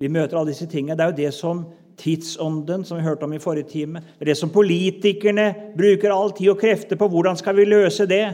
Vi 0.00 0.10
møter 0.10 0.38
alle 0.38 0.52
disse 0.52 0.66
tingene. 0.70 0.96
Det 0.96 1.04
er 1.04 1.12
jo 1.12 1.20
det 1.20 1.34
som 1.36 1.62
tidsånden, 1.98 2.84
som 2.84 2.98
vi 2.98 3.04
hørte 3.04 3.26
om 3.26 3.34
i 3.36 3.40
forrige 3.42 3.68
time, 3.70 4.00
det 4.18 4.26
er 4.26 4.32
det 4.32 4.38
som 4.38 4.52
politikerne 4.52 5.48
bruker 5.76 6.14
all 6.14 6.32
tid 6.36 6.52
og 6.54 6.60
krefter 6.60 6.98
på. 6.98 7.08
Hvordan 7.12 7.38
skal 7.38 7.56
vi 7.58 7.68
løse 7.68 8.06
det? 8.08 8.24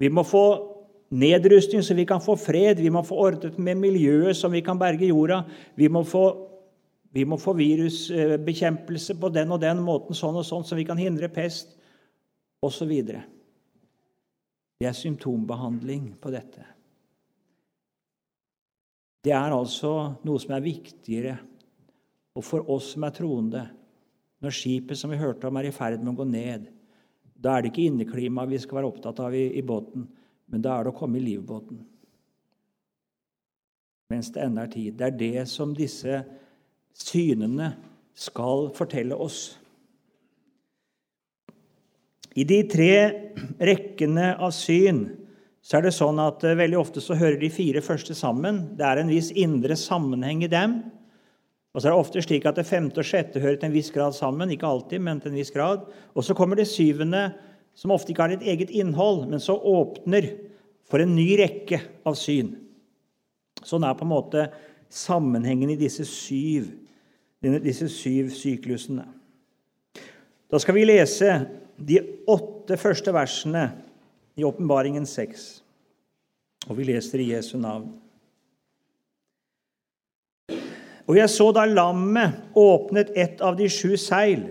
Vi 0.00 0.10
må 0.10 0.24
få 0.26 0.46
nedrustning, 1.14 1.82
så 1.82 1.94
vi 1.94 2.06
kan 2.08 2.22
få 2.22 2.36
fred. 2.40 2.82
Vi 2.82 2.90
må 2.90 3.02
få 3.06 3.18
ordnet 3.28 3.58
med 3.58 3.78
miljøet, 3.78 4.36
så 4.36 4.50
vi 4.52 4.62
kan 4.64 4.78
berge 4.78 5.06
jorda. 5.06 5.42
Vi 5.76 5.88
må 5.88 6.02
få, 6.06 6.24
vi 7.14 7.24
må 7.24 7.38
få 7.38 7.54
virusbekjempelse 7.58 9.18
på 9.20 9.30
den 9.34 9.54
og 9.54 9.62
den 9.62 9.82
måten, 9.84 10.16
sånn 10.16 10.40
og 10.40 10.46
sånn, 10.46 10.66
så 10.66 10.78
vi 10.78 10.86
kan 10.88 11.00
hindre 11.00 11.30
pest, 11.32 11.76
osv. 12.64 12.92
Det 13.04 14.88
er 14.88 14.96
symptombehandling 14.96 16.14
på 16.20 16.32
dette. 16.34 16.64
Det 19.24 19.32
er 19.32 19.54
altså 19.56 19.90
noe 20.26 20.40
som 20.40 20.52
er 20.56 20.64
viktigere. 20.64 21.38
Og 22.34 22.44
for 22.44 22.66
oss 22.70 22.92
som 22.94 23.06
er 23.06 23.14
troende, 23.14 23.64
når 24.42 24.54
skipet 24.54 24.98
som 24.98 25.12
vi 25.12 25.20
hørte 25.20 25.48
om, 25.48 25.56
er 25.56 25.70
i 25.70 25.74
ferd 25.74 26.02
med 26.02 26.12
å 26.14 26.18
gå 26.18 26.26
ned, 26.28 26.68
da 27.34 27.54
er 27.54 27.64
det 27.64 27.72
ikke 27.72 27.88
inneklimaet 27.88 28.50
vi 28.50 28.60
skal 28.62 28.80
være 28.80 28.90
opptatt 28.90 29.20
av 29.22 29.34
i, 29.36 29.46
i 29.58 29.62
båten, 29.64 30.06
men 30.50 30.62
da 30.64 30.76
er 30.76 30.86
det 30.86 30.94
å 30.94 30.98
komme 30.98 31.20
i 31.20 31.24
livbåten. 31.24 31.80
Mens 34.12 34.30
det 34.34 34.44
ennå 34.44 34.64
er 34.64 34.72
tid. 34.72 34.96
Det 34.98 35.06
er 35.06 35.18
det 35.18 35.44
som 35.50 35.72
disse 35.76 36.20
synene 36.94 37.72
skal 38.14 38.68
fortelle 38.76 39.16
oss. 39.18 39.54
I 42.34 42.44
de 42.46 42.60
tre 42.66 42.94
rekkene 43.62 44.32
av 44.42 44.52
syn 44.54 45.06
så 45.64 45.78
er 45.78 45.86
det 45.86 45.94
sånn 45.96 46.18
at 46.20 46.42
uh, 46.44 46.56
veldig 46.58 46.76
ofte 46.76 47.00
så 47.00 47.16
hører 47.16 47.38
de 47.40 47.48
fire 47.52 47.80
første 47.84 48.16
sammen. 48.18 48.76
Det 48.76 48.84
er 48.84 49.00
en 49.00 49.12
viss 49.12 49.30
indre 49.32 49.78
sammenheng 49.80 50.42
i 50.44 50.50
dem. 50.52 50.82
Og 51.74 51.82
så 51.82 51.88
er 51.88 51.90
det 51.90 51.98
ofte 52.04 52.22
slik 52.22 52.44
at 52.46 52.58
det 52.58 52.68
femte 52.68 53.02
og 53.02 53.08
sjette 53.08 53.42
hører 53.42 53.58
til 53.58 53.68
en 53.68 53.74
viss 53.74 53.90
grad 53.94 54.14
sammen. 54.14 54.52
Ikke 54.54 54.68
alltid, 54.68 55.02
men 55.02 55.18
til 55.20 55.32
en 55.32 55.40
viss 55.40 55.50
grad. 55.54 55.88
Og 56.14 56.22
så 56.22 56.36
kommer 56.38 56.58
det 56.58 56.68
syvende, 56.70 57.32
som 57.74 57.90
ofte 57.90 58.14
ikke 58.14 58.28
har 58.28 58.36
et 58.36 58.46
eget 58.46 58.70
innhold, 58.70 59.24
men 59.26 59.42
så 59.42 59.56
åpner 59.58 60.30
for 60.86 61.02
en 61.02 61.16
ny 61.16 61.26
rekke 61.40 61.80
av 62.06 62.14
syn. 62.18 62.52
Sånn 63.64 63.86
er 63.86 63.96
på 63.98 64.06
en 64.06 64.12
måte 64.12 64.46
sammenhengen 64.94 65.72
i 65.74 65.80
disse 65.80 66.06
syv, 66.06 66.70
disse 67.42 67.88
syv 67.90 68.30
syklusene. 68.36 69.08
Da 70.46 70.60
skal 70.62 70.76
vi 70.78 70.86
lese 70.86 71.32
de 71.74 71.98
åtte 72.30 72.78
første 72.78 73.10
versene 73.16 73.66
i 74.38 74.46
Åpenbaringen 74.46 75.08
6. 75.08 75.48
Og 76.68 76.78
vi 76.78 76.86
leser 76.92 77.24
i 77.24 77.32
Jesu 77.32 77.56
navn. 77.58 77.90
Og 81.04 81.18
jeg 81.18 81.28
så 81.32 81.50
da 81.52 81.66
lammet 81.68 82.56
åpnet 82.56 83.12
et 83.16 83.42
av 83.44 83.56
de 83.58 83.68
sju 83.68 83.96
seil, 84.00 84.46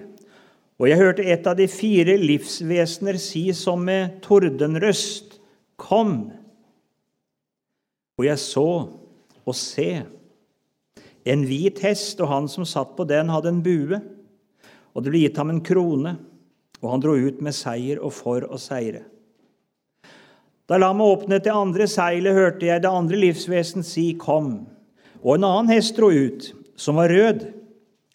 og 0.81 0.89
jeg 0.89 0.99
hørte 0.99 1.25
et 1.25 1.47
av 1.47 1.55
de 1.57 1.67
fire 1.69 2.15
livsvesener 2.19 3.17
si 3.21 3.47
som 3.57 3.81
med 3.85 4.19
tordenrøst, 4.25 5.39
Kom! 5.83 6.29
Og 8.19 8.25
jeg 8.27 8.37
så 8.39 8.67
og 9.43 9.55
se, 9.57 10.03
en 11.25 11.45
hvit 11.47 11.79
hest, 11.83 12.21
og 12.21 12.29
han 12.29 12.49
som 12.51 12.67
satt 12.67 12.93
på 12.95 13.07
den, 13.09 13.31
hadde 13.33 13.49
en 13.51 13.63
bue, 13.65 13.99
og 14.93 15.03
det 15.03 15.11
ble 15.11 15.23
gitt 15.23 15.39
ham 15.41 15.51
en 15.51 15.63
krone, 15.65 16.13
og 16.83 16.91
han 16.91 17.03
dro 17.03 17.15
ut 17.17 17.41
med 17.43 17.55
seier 17.57 18.01
og 18.03 18.13
for 18.15 18.45
å 18.45 18.59
seire. 18.61 19.01
Da 20.69 20.77
lammet 20.79 21.09
åpnet 21.15 21.43
det 21.47 21.55
andre 21.55 21.87
seilet, 21.91 22.35
hørte 22.37 22.67
jeg 22.69 22.83
det 22.83 22.91
andre 22.91 23.19
livsvesen 23.19 23.83
si 23.83 24.13
'Kom'. 24.13 24.72
Og 25.23 25.37
en 25.37 25.47
annen 25.47 25.71
hest 25.71 25.95
dro 25.95 26.11
ut, 26.11 26.49
som 26.75 26.99
var 26.99 27.09
rød. 27.09 27.45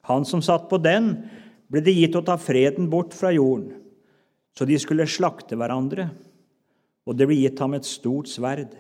Han 0.09 0.25
som 0.29 0.43
satt 0.45 0.69
på 0.69 0.79
den, 0.81 1.15
ble 1.69 1.83
det 1.85 1.97
gitt 1.97 2.17
å 2.17 2.25
ta 2.25 2.37
freden 2.41 2.89
bort 2.93 3.17
fra 3.17 3.33
jorden, 3.33 3.75
så 4.57 4.65
de 4.69 4.79
skulle 4.81 5.09
slakte 5.09 5.57
hverandre, 5.59 6.09
og 7.09 7.17
det 7.17 7.29
ble 7.29 7.37
gitt 7.43 7.61
ham 7.61 7.77
et 7.77 7.89
stort 7.89 8.31
sverd. 8.31 8.73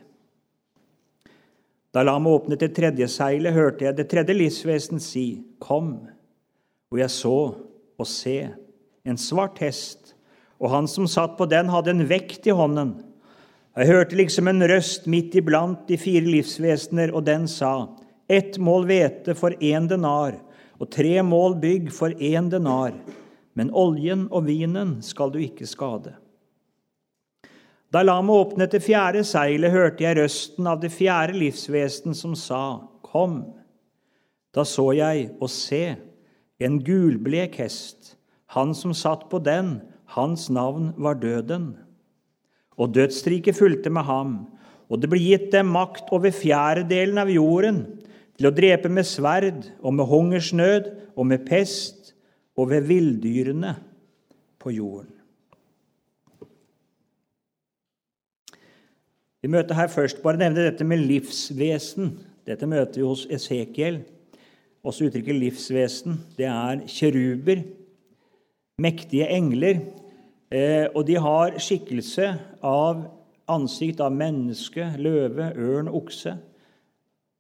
Da 1.93 2.05
lammet 2.05 2.33
åpnet 2.33 2.61
det 2.61 2.75
tredje 2.77 3.09
seilet, 3.13 3.57
hørte 3.57 3.87
jeg 3.87 3.97
det 3.97 4.09
tredje 4.09 4.37
livsvesen 4.37 5.01
si, 5.01 5.43
'Kom'. 5.61 6.09
Og 6.93 6.99
jeg 6.99 7.11
så 7.11 7.55
og 7.99 8.07
se 8.07 8.49
en 9.05 9.17
svart 9.17 9.59
hest, 9.59 10.15
og 10.61 10.71
han 10.71 10.87
som 10.87 11.07
satt 11.07 11.37
på 11.37 11.49
den, 11.49 11.69
hadde 11.69 11.91
en 11.91 12.09
vekt 12.09 12.47
i 12.47 12.51
hånden. 12.51 13.05
Jeg 13.77 13.87
hørte 13.87 14.17
liksom 14.17 14.49
en 14.49 14.63
røst 14.63 15.07
midt 15.07 15.35
iblant 15.35 15.87
de 15.89 15.97
fire 15.97 16.25
livsvesener, 16.25 17.13
og 17.13 17.25
den 17.25 17.49
sa:" 17.49 17.89
Ett 18.29 18.59
mål 18.61 18.85
hvete 18.91 19.33
for 19.35 19.57
én 19.65 19.89
denar, 19.89 20.37
og 20.79 20.91
tre 20.93 21.23
mål 21.25 21.57
bygg 21.63 21.89
for 21.97 22.13
én 22.13 22.51
denar. 22.53 22.93
Men 23.57 23.73
oljen 23.73 24.27
og 24.29 24.45
vinen 24.47 24.99
skal 25.03 25.33
du 25.33 25.41
ikke 25.41 25.67
skade. 25.67 26.13
Da 27.89 28.03
lamet 28.05 28.37
åpnet 28.37 28.75
det 28.75 28.83
fjerde 28.85 29.23
seilet, 29.25 29.73
hørte 29.73 30.05
jeg 30.05 30.19
røsten 30.19 30.69
av 30.69 30.83
det 30.83 30.93
fjerde 30.93 31.39
livsvesen 31.41 32.15
som 32.15 32.37
sa, 32.37 32.85
Kom. 33.09 33.41
Da 34.53 34.61
så 34.69 34.91
jeg 34.93 35.31
og 35.41 35.49
se, 35.49 35.97
en 36.61 36.77
gulblek 36.85 37.57
hest. 37.63 38.19
Han 38.53 38.75
som 38.77 38.93
satt 38.93 39.25
på 39.33 39.41
den, 39.41 39.79
hans 40.13 40.49
navn 40.53 40.93
var 41.01 41.17
Døden. 41.21 41.71
Og 42.77 42.93
dødsriket 42.93 43.57
fulgte 43.57 43.91
med 43.91 44.05
ham, 44.05 44.35
og 44.89 45.01
det 45.01 45.09
ble 45.09 45.21
gitt 45.21 45.49
dem 45.53 45.73
makt 45.73 46.13
over 46.13 46.33
fjerdedelen 46.33 47.21
av 47.21 47.33
jorden, 47.33 47.81
til 48.39 48.49
å 48.49 48.55
drepe 48.55 48.91
med 48.93 49.07
sverd 49.07 49.67
og 49.83 49.95
med 49.99 50.07
hungersnød 50.07 50.91
og 51.19 51.27
med 51.27 51.45
pest 51.49 52.13
og 52.59 52.71
ved 52.71 52.87
villdyrene 52.87 53.75
på 54.63 54.75
jorden. 54.77 55.15
Vi 59.43 59.51
møter 59.51 59.79
her 59.79 59.91
først 59.91 60.23
bare 60.23 60.41
nevne 60.41 60.65
dette 60.67 60.87
med 60.87 61.05
livsvesen. 61.07 62.11
Dette 62.47 62.67
møter 62.67 62.99
vi 62.99 63.07
hos 63.07 63.27
Esekiel. 63.31 64.01
Også 64.83 65.07
uttrykket 65.07 65.39
livsvesen. 65.39 66.17
Det 66.39 66.47
er 66.51 66.83
kjeruber, 66.91 67.63
mektige 68.83 69.29
engler. 69.31 69.83
Eh, 70.51 70.87
og 70.95 71.07
de 71.07 71.19
har 71.23 71.59
skikkelse 71.63 72.33
av 72.67 73.05
ansikt 73.49 74.03
av 74.03 74.15
menneske, 74.15 74.91
løve, 74.99 75.53
ørn, 75.55 75.91
okse. 75.93 76.35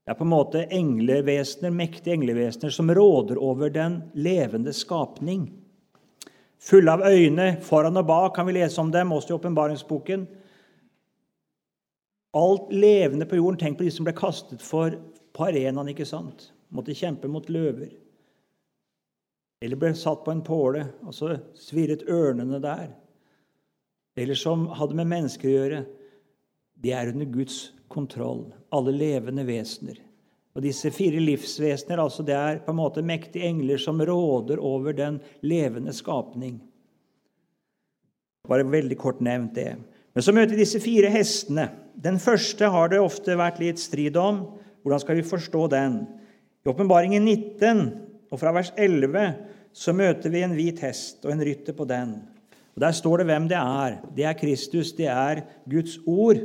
Det 0.08 0.14
er 0.14 0.16
på 0.16 0.24
en 0.24 0.30
måte 0.32 0.62
englevesener, 0.72 1.68
mektige 1.68 2.14
englevesener 2.16 2.72
som 2.72 2.88
råder 2.96 3.36
over 3.44 3.68
den 3.68 3.98
levende 4.16 4.72
skapning. 4.72 5.42
Fulle 6.56 6.94
av 6.96 7.04
øyne 7.04 7.50
foran 7.60 8.00
og 8.00 8.06
bak 8.08 8.32
kan 8.38 8.48
vi 8.48 8.54
lese 8.56 8.80
om 8.80 8.88
dem, 8.88 9.12
også 9.12 9.34
i 9.34 9.36
åpenbaringsboken. 9.36 10.24
Alt 12.40 12.72
levende 12.72 13.28
på 13.28 13.36
jorden. 13.36 13.60
Tenk 13.60 13.76
på 13.76 13.84
de 13.84 13.92
som 13.92 14.08
ble 14.08 14.16
kastet 14.16 14.64
for 14.64 14.96
på 15.36 15.50
arenaen. 15.50 15.92
ikke 15.92 16.08
sant? 16.08 16.54
Måtte 16.72 16.96
kjempe 16.96 17.28
mot 17.28 17.52
løver. 17.52 17.92
Eller 19.60 19.76
ble 19.76 19.92
satt 19.92 20.24
på 20.24 20.32
en 20.32 20.40
påle, 20.40 20.88
og 21.04 21.12
så 21.12 21.34
svirret 21.52 22.08
ørnene 22.08 22.64
der. 22.64 22.94
Eller 24.16 24.40
som 24.40 24.70
hadde 24.72 24.96
med 24.96 25.12
mennesker 25.12 25.52
å 25.52 25.58
gjøre. 25.58 25.88
De 26.80 26.96
er 26.96 27.12
under 27.12 27.28
Guds 27.28 27.66
kontroll. 27.88 28.46
Alle 28.74 28.94
levende 28.94 29.44
vesener. 29.48 29.98
Og 30.56 30.64
disse 30.64 30.90
fire 30.90 31.20
livsvesener 31.22 32.00
altså 32.02 32.24
det 32.26 32.34
er 32.34 32.62
på 32.64 32.72
en 32.72 32.80
måte 32.80 33.04
mektige 33.04 33.46
engler 33.46 33.78
som 33.78 34.00
råder 34.02 34.58
over 34.58 34.96
den 34.96 35.20
levende 35.46 35.94
skapning. 35.94 36.58
Bare 38.48 38.64
veldig 38.66 38.96
kort 38.98 39.20
nevnt 39.22 39.54
det. 39.54 39.74
Men 40.16 40.24
så 40.24 40.32
møter 40.34 40.56
vi 40.56 40.64
disse 40.64 40.80
fire 40.82 41.10
hestene. 41.12 41.68
Den 41.94 42.18
første 42.18 42.70
har 42.72 42.90
det 42.90 42.98
ofte 43.02 43.36
vært 43.38 43.60
litt 43.62 43.78
strid 43.78 44.16
om. 44.18 44.40
Hvordan 44.82 45.02
skal 45.04 45.18
vi 45.18 45.26
forstå 45.26 45.66
den? 45.70 46.00
I 46.64 46.72
Åpenbaringen 46.72 47.22
19 47.22 47.84
og 48.32 48.40
fra 48.40 48.50
vers 48.56 48.72
11 48.74 49.28
så 49.78 49.94
møter 49.94 50.32
vi 50.32 50.42
en 50.42 50.56
hvit 50.56 50.80
hest 50.82 51.22
og 51.26 51.34
en 51.34 51.44
rytter 51.44 51.76
på 51.76 51.86
den. 51.86 52.16
Og 52.74 52.82
Der 52.82 52.94
står 52.94 53.20
det 53.20 53.28
hvem 53.28 53.46
det 53.50 53.58
er. 53.58 53.98
Det 54.16 54.24
er 54.24 54.38
Kristus, 54.38 54.92
det 54.94 55.06
er 55.10 55.44
Guds 55.70 55.98
ord. 56.06 56.40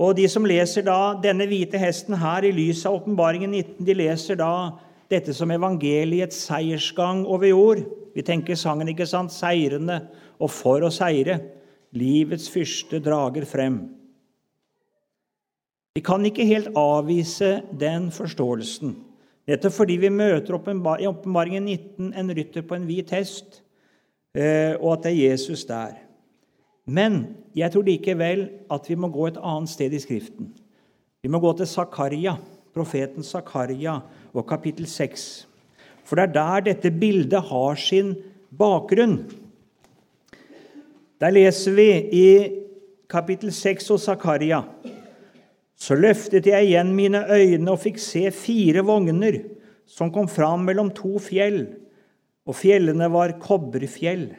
Og 0.00 0.16
De 0.16 0.24
som 0.32 0.46
leser 0.48 0.86
da 0.86 1.12
denne 1.20 1.44
hvite 1.48 1.78
hesten 1.80 2.16
her 2.16 2.46
i 2.48 2.54
lys 2.56 2.86
av 2.88 3.02
Åpenbaringen 3.02 3.52
19, 3.52 3.84
de 3.84 3.96
leser 3.98 4.38
da 4.40 4.52
dette 5.12 5.34
som 5.36 5.50
evangeliets 5.52 6.38
seiersgang 6.46 7.26
over 7.28 7.50
jord. 7.50 7.82
Vi 8.16 8.24
tenker 8.24 8.56
sangen, 8.56 8.88
ikke 8.88 9.08
sant? 9.08 9.34
Seirende 9.34 10.00
og 10.40 10.48
for 10.54 10.86
å 10.86 10.92
seire 10.94 11.36
livets 11.92 12.48
fyrste 12.48 13.02
drager 13.04 13.44
frem. 13.44 13.82
Vi 15.94 16.02
kan 16.06 16.24
ikke 16.24 16.46
helt 16.48 16.70
avvise 16.78 17.58
den 17.76 18.08
forståelsen, 18.14 18.94
nettopp 19.50 19.74
fordi 19.74 19.96
vi 19.98 20.12
møter 20.14 20.54
i 20.54 21.08
Åpenbaringen 21.10 21.66
19 21.66 22.12
en 22.14 22.30
rytter 22.38 22.62
på 22.64 22.78
en 22.78 22.86
hvit 22.86 23.10
hest, 23.10 23.58
eh, 24.32 24.78
og 24.78 24.94
at 24.94 25.08
det 25.08 25.12
er 25.12 25.22
Jesus 25.32 25.66
der. 25.66 25.98
Men 26.86 27.20
jeg 27.56 27.72
tror 27.72 27.86
likevel 27.86 28.46
at 28.72 28.88
vi 28.88 28.96
må 28.98 29.10
gå 29.12 29.28
et 29.28 29.40
annet 29.40 29.72
sted 29.72 29.94
i 29.94 30.00
Skriften. 30.02 30.50
Vi 31.20 31.28
må 31.28 31.40
gå 31.42 31.52
til 31.58 31.68
Zakaria, 31.68 32.36
profeten 32.74 33.26
Zakaria 33.26 33.98
og 34.32 34.46
kapittel 34.48 34.88
6. 34.88 35.26
For 36.04 36.16
det 36.16 36.30
er 36.30 36.34
der 36.34 36.66
dette 36.70 36.90
bildet 36.90 37.50
har 37.50 37.76
sin 37.78 38.14
bakgrunn. 38.56 39.20
Der 41.20 41.34
leser 41.34 41.76
vi 41.76 41.90
i 42.16 42.28
kapittel 43.10 43.52
6 43.52 43.92
hos 43.92 44.08
Zakaria. 44.08 44.62
Så 45.76 45.96
løftet 45.96 46.48
jeg 46.48 46.70
igjen 46.70 46.94
mine 46.96 47.22
øyne 47.28 47.72
og 47.72 47.82
fikk 47.84 48.00
se 48.00 48.26
fire 48.32 48.84
vogner 48.84 49.42
som 49.90 50.12
kom 50.12 50.28
fram 50.30 50.64
mellom 50.68 50.92
to 50.94 51.18
fjell, 51.22 51.64
og 52.46 52.56
fjellene 52.56 53.08
var 53.12 53.38
kobberfjell. 53.42 54.30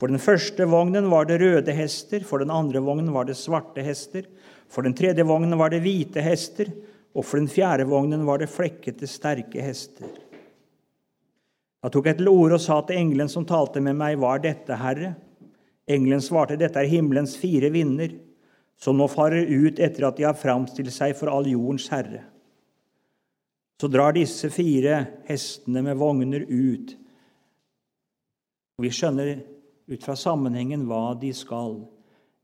For 0.00 0.10
den 0.10 0.20
første 0.22 0.66
vognen 0.66 1.06
var 1.10 1.28
det 1.28 1.38
røde 1.42 1.74
hester, 1.76 2.24
for 2.26 2.42
den 2.42 2.50
andre 2.50 2.82
vognen 2.82 3.12
var 3.14 3.28
det 3.28 3.38
svarte 3.38 3.84
hester, 3.86 4.26
for 4.68 4.82
den 4.82 4.96
tredje 4.96 5.24
vognen 5.26 5.54
var 5.58 5.70
det 5.70 5.84
hvite 5.84 6.22
hester, 6.24 6.72
og 7.14 7.22
for 7.22 7.38
den 7.38 7.50
fjerde 7.50 7.86
vognen 7.86 8.24
var 8.26 8.42
det 8.42 8.50
flekkete, 8.50 9.06
sterke 9.06 9.62
hester. 9.62 10.10
Da 11.84 11.90
tok 11.92 12.08
jeg 12.08 12.18
til 12.18 12.32
orde 12.32 12.58
og 12.58 12.64
sa 12.64 12.80
til 12.82 12.98
engelen 12.98 13.30
som 13.30 13.46
talte 13.46 13.82
med 13.84 13.94
meg, 14.00 14.18
Hva 14.18 14.34
er 14.34 14.44
dette, 14.48 14.78
Herre? 14.80 15.14
Engelen 15.86 16.22
svarte, 16.24 16.56
dette 16.56 16.80
er 16.80 16.88
himmelens 16.88 17.36
fire 17.36 17.68
vinder, 17.70 18.16
som 18.80 18.96
nå 18.98 19.06
farer 19.12 19.46
ut 19.46 19.78
etter 19.78 20.08
at 20.08 20.16
de 20.18 20.26
har 20.26 20.38
framstilt 20.38 20.92
seg 20.92 21.14
for 21.16 21.30
all 21.30 21.46
jordens 21.46 21.86
herre. 21.92 22.24
Så 23.80 23.90
drar 23.92 24.16
disse 24.16 24.48
fire 24.54 25.02
hestene 25.28 25.82
med 25.84 25.98
vogner 26.00 26.46
ut. 26.48 26.94
Vi 28.80 28.90
skjønner 28.90 29.36
ut 29.90 30.04
fra 30.04 30.16
sammenhengen 30.16 30.86
hva 30.88 31.12
de 31.20 31.32
skal. 31.36 31.82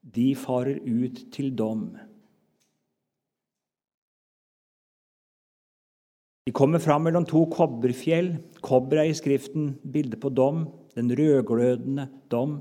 De 0.01 0.33
farer 0.39 0.81
ut 0.85 1.27
til 1.35 1.53
dom. 1.57 1.91
De 6.49 6.53
kommer 6.57 6.83
fram 6.83 7.05
mellom 7.07 7.27
to 7.29 7.45
kobberfjell. 7.53 8.33
Kobber 8.65 9.03
er 9.03 9.11
i 9.11 9.17
Skriften 9.17 9.75
bildet 9.93 10.21
på 10.23 10.33
dom, 10.35 10.65
den 10.97 11.13
rødglødende 11.15 12.09
dom. 12.33 12.59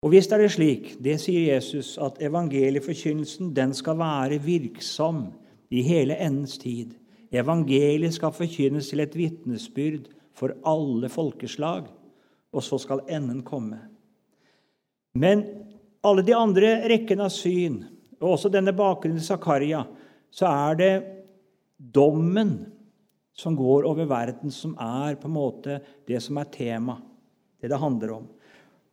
Og 0.00 0.14
Visst 0.14 0.32
er 0.32 0.40
det 0.40 0.52
slik, 0.54 0.94
det 1.04 1.18
sier 1.20 1.52
Jesus, 1.52 1.98
at 2.00 2.16
evangelieforkynnelsen 2.24 3.52
den 3.56 3.74
skal 3.76 3.98
være 4.00 4.40
virksom 4.42 5.26
i 5.70 5.82
hele 5.84 6.16
endens 6.16 6.56
tid. 6.58 6.96
Evangeliet 7.30 8.16
skal 8.16 8.32
forkynnes 8.32 8.88
til 8.90 9.04
et 9.04 9.14
vitnesbyrd 9.14 10.08
for 10.36 10.54
alle 10.66 11.10
folkeslag, 11.12 11.88
og 12.50 12.64
så 12.64 12.78
skal 12.82 13.04
enden 13.10 13.42
komme. 13.46 13.78
Men 15.14 15.44
alle 16.06 16.24
de 16.26 16.34
andre 16.34 16.74
rekkene 16.90 17.26
av 17.26 17.34
syn, 17.34 17.82
og 18.20 18.34
også 18.34 18.50
denne 18.52 18.74
bakgrunnen 18.76 19.20
til 19.20 19.26
Zakaria, 19.26 19.84
så 20.30 20.48
er 20.50 20.78
det 20.78 20.92
dommen 21.76 22.54
som 23.36 23.56
går 23.56 23.86
over 23.88 24.08
verden, 24.08 24.52
som 24.52 24.74
er 24.80 25.16
på 25.20 25.28
en 25.28 25.34
måte 25.34 25.80
det 26.08 26.20
som 26.22 26.38
er 26.40 26.50
tema, 26.52 26.98
det 27.60 27.70
det 27.72 27.80
handler 27.80 28.14
om. 28.18 28.28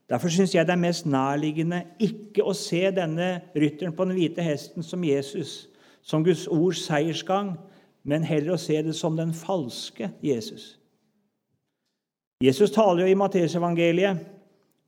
Derfor 0.08 0.32
syns 0.32 0.54
jeg 0.56 0.64
det 0.68 0.72
er 0.72 0.80
mest 0.80 1.08
nærliggende 1.10 1.82
ikke 2.00 2.46
å 2.48 2.56
se 2.56 2.86
denne 2.96 3.42
rytteren 3.56 3.96
på 3.96 4.06
den 4.08 4.16
hvite 4.16 4.44
hesten 4.46 4.86
som 4.86 5.04
Jesus, 5.04 5.66
som 6.02 6.24
Guds 6.24 6.46
ords 6.48 6.86
seiersgang, 6.88 7.58
men 8.08 8.24
heller 8.24 8.56
å 8.56 8.62
se 8.62 8.80
det 8.86 8.96
som 8.96 9.18
den 9.20 9.34
falske 9.36 10.14
Jesus. 10.24 10.78
Jesus 12.44 12.72
taler 12.72 13.06
jo 13.06 13.12
i 13.12 13.18
Matteusevangeliet 13.18 14.20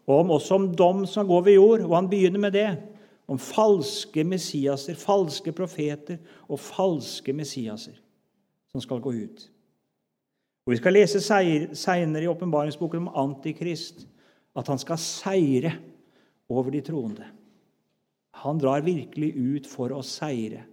om 0.10 0.32
også 0.34 0.58
om 0.58 0.68
dom 0.76 1.06
som 1.10 1.28
går 1.28 1.42
ved 1.46 1.58
jord, 1.58 1.86
og 1.86 1.96
han 1.96 2.10
begynner 2.10 2.42
med 2.42 2.54
det. 2.54 2.70
Om 3.30 3.38
falske 3.38 4.24
messiaser, 4.26 4.98
falske 4.98 5.54
profeter 5.54 6.18
og 6.50 6.60
falske 6.62 7.34
messiaser 7.34 7.98
som 8.72 8.82
skal 8.82 9.02
gå 9.02 9.14
ut. 9.14 9.44
Og 10.66 10.74
Vi 10.74 10.78
skal 10.78 10.94
lese 10.94 11.22
seinere 11.22 12.24
i 12.24 12.30
åpenbaringsboken 12.30 13.08
om 13.08 13.14
Antikrist 13.18 14.08
at 14.58 14.68
han 14.68 14.82
skal 14.82 14.98
seire 15.02 15.76
over 16.50 16.74
de 16.74 16.82
troende. 16.82 17.26
Han 18.42 18.58
drar 18.62 18.86
virkelig 18.86 19.34
ut 19.36 19.70
for 19.70 19.94
å 19.94 20.02
seire. 20.06 20.64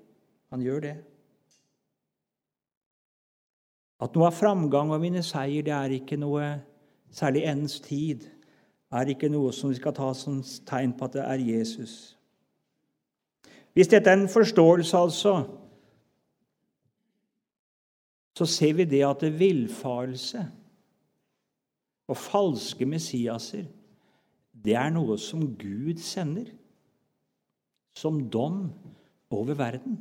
Han 0.52 0.64
gjør 0.64 0.82
det. 0.84 0.96
At 4.02 4.16
noe 4.16 4.28
av 4.28 4.36
framgang 4.36 4.92
og 4.92 5.00
vinne 5.00 5.22
seier, 5.24 5.64
det 5.64 5.72
er 5.72 5.94
ikke 5.96 6.18
noe 6.20 6.56
særlig 7.14 7.46
endens 7.48 7.78
tid. 7.80 8.26
er 8.92 9.08
ikke 9.12 9.28
noe 9.32 9.52
som 9.52 9.70
vi 9.70 9.78
skal 9.78 9.94
ta 9.96 10.12
som 10.14 10.42
tegn 10.68 10.92
på 10.96 11.08
at 11.08 11.16
det 11.16 11.24
er 11.24 11.42
Jesus. 11.42 12.16
Hvis 13.76 13.88
dette 13.92 14.10
er 14.10 14.16
en 14.16 14.28
forståelse, 14.28 14.96
altså, 14.96 15.34
så 18.36 18.46
ser 18.46 18.76
vi 18.76 18.84
det 18.84 19.02
at 19.04 19.20
det 19.20 19.38
villfarelse 19.38 20.44
og 22.08 22.16
falske 22.16 22.86
Messiaser, 22.86 23.66
det 24.64 24.76
er 24.76 24.92
noe 24.92 25.18
som 25.20 25.42
Gud 25.58 26.00
sender 26.02 26.52
som 27.96 28.20
dom 28.30 28.70
over 29.30 29.54
verden. 29.54 29.98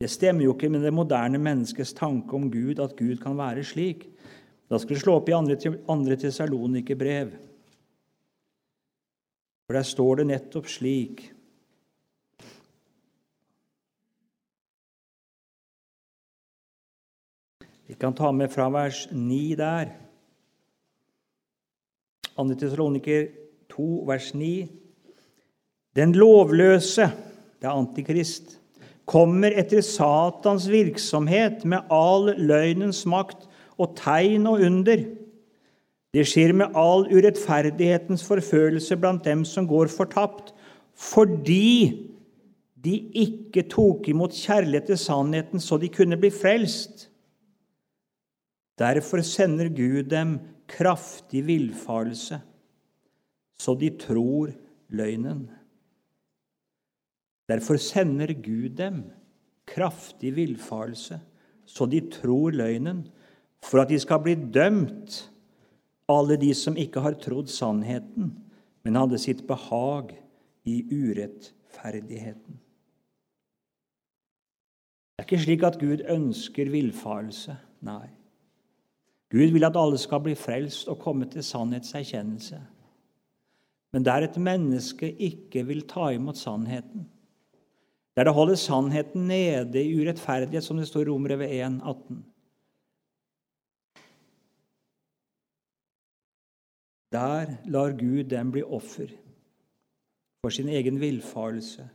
Det 0.00 0.08
stemmer 0.08 0.46
jo 0.46 0.54
ikke 0.54 0.70
med 0.72 0.80
det 0.86 0.94
moderne 0.96 1.38
menneskets 1.38 1.92
tanke 1.92 2.32
om 2.36 2.48
Gud, 2.52 2.80
at 2.80 2.96
Gud 2.96 3.18
kan 3.20 3.36
være 3.36 3.64
slik. 3.64 4.06
Da 4.70 4.78
skal 4.78 4.96
du 4.96 5.00
slå 5.02 5.18
opp 5.18 5.28
i 5.28 5.34
andre 5.36 6.16
Tessalonikerbrev. 6.16 7.34
For 9.66 9.76
der 9.76 9.84
står 9.86 10.22
det 10.22 10.26
nettopp 10.30 10.70
slik 10.72 11.28
Vi 17.90 17.96
kan 17.98 18.14
ta 18.14 18.28
med 18.30 18.52
fra 18.54 18.68
vers 18.70 19.08
9 19.10 19.54
der. 19.58 19.88
2. 22.36 22.44
Tessaloniker 22.54 23.24
2, 23.74 23.86
vers 24.06 24.28
9. 24.34 24.68
Den 25.98 26.14
lovløse, 26.14 27.08
det 27.58 27.66
er 27.66 27.74
Antikrist, 27.74 28.59
kommer 29.10 29.54
etter 29.58 29.82
Satans 29.82 30.68
virksomhet 30.70 31.64
med 31.68 31.88
all 31.90 32.30
løgnens 32.38 33.02
makt 33.10 33.48
og 33.80 33.96
tegn 33.98 34.46
og 34.46 34.62
under. 34.66 35.02
Det 36.14 36.26
skjer 36.26 36.54
med 36.58 36.76
all 36.78 37.06
urettferdighetens 37.10 38.22
forfølelse 38.26 38.98
blant 38.98 39.26
dem 39.26 39.44
som 39.46 39.66
går 39.70 39.90
fortapt, 39.92 40.52
fordi 40.94 42.06
de 42.80 42.96
ikke 43.22 43.66
tok 43.70 44.08
imot 44.10 44.34
kjærlighet 44.34 44.90
til 44.90 45.00
sannheten 45.00 45.62
så 45.62 45.78
de 45.78 45.90
kunne 45.92 46.18
bli 46.20 46.30
frelst. 46.34 47.08
Derfor 48.80 49.20
sender 49.26 49.68
Gud 49.68 50.08
dem 50.08 50.38
kraftig 50.70 51.42
villfarelse, 51.46 52.40
så 53.60 53.74
de 53.74 53.90
tror 54.00 54.54
løgnen. 54.88 55.48
Derfor 57.50 57.80
sender 57.82 58.30
Gud 58.38 58.76
dem 58.78 59.02
kraftig 59.70 60.34
villfarelse, 60.36 61.20
så 61.66 61.86
de 61.86 62.00
tror 62.10 62.54
løgnen, 62.54 63.04
for 63.62 63.82
at 63.82 63.90
de 63.90 63.98
skal 64.00 64.22
bli 64.24 64.36
dømt, 64.54 65.18
alle 66.10 66.38
de 66.40 66.50
som 66.56 66.78
ikke 66.78 67.02
har 67.04 67.18
trodd 67.22 67.50
sannheten, 67.50 68.32
men 68.82 68.98
hadde 68.98 69.18
sitt 69.20 69.44
behag 69.46 70.14
i 70.66 70.80
urettferdigheten. 70.90 72.58
Det 75.20 75.26
er 75.26 75.28
ikke 75.28 75.44
slik 75.44 75.64
at 75.68 75.78
Gud 75.78 76.02
ønsker 76.08 76.70
villfarelse. 76.72 77.54
Nei. 77.84 78.08
Gud 79.30 79.52
vil 79.54 79.66
at 79.68 79.76
alle 79.78 79.98
skal 80.00 80.22
bli 80.24 80.34
frelst 80.34 80.88
og 80.90 80.98
komme 81.04 81.28
til 81.30 81.44
sannhetserkjennelse. 81.46 82.58
Men 83.92 84.06
der 84.06 84.26
et 84.26 84.38
menneske 84.40 85.10
ikke 85.12 85.62
vil 85.68 85.84
ta 85.90 86.08
imot 86.14 86.40
sannheten, 86.40 87.04
der 88.20 88.26
det 88.28 88.34
holder 88.36 88.58
sannheten 88.60 89.22
nede 89.30 89.80
i 89.80 89.94
urettferdighet, 89.96 90.64
som 90.64 90.76
det 90.76 90.84
står 90.90 91.06
i 91.06 91.08
Romerbrevet 91.08 91.54
1, 91.56 91.78
18. 91.88 92.18
Der 97.16 97.54
lar 97.72 97.96
Gud 97.96 98.28
dem 98.28 98.50
bli 98.52 98.62
offer 98.62 99.08
for 100.44 100.52
sin 100.52 100.68
egen 100.68 101.00
villfarelse, 101.00 101.88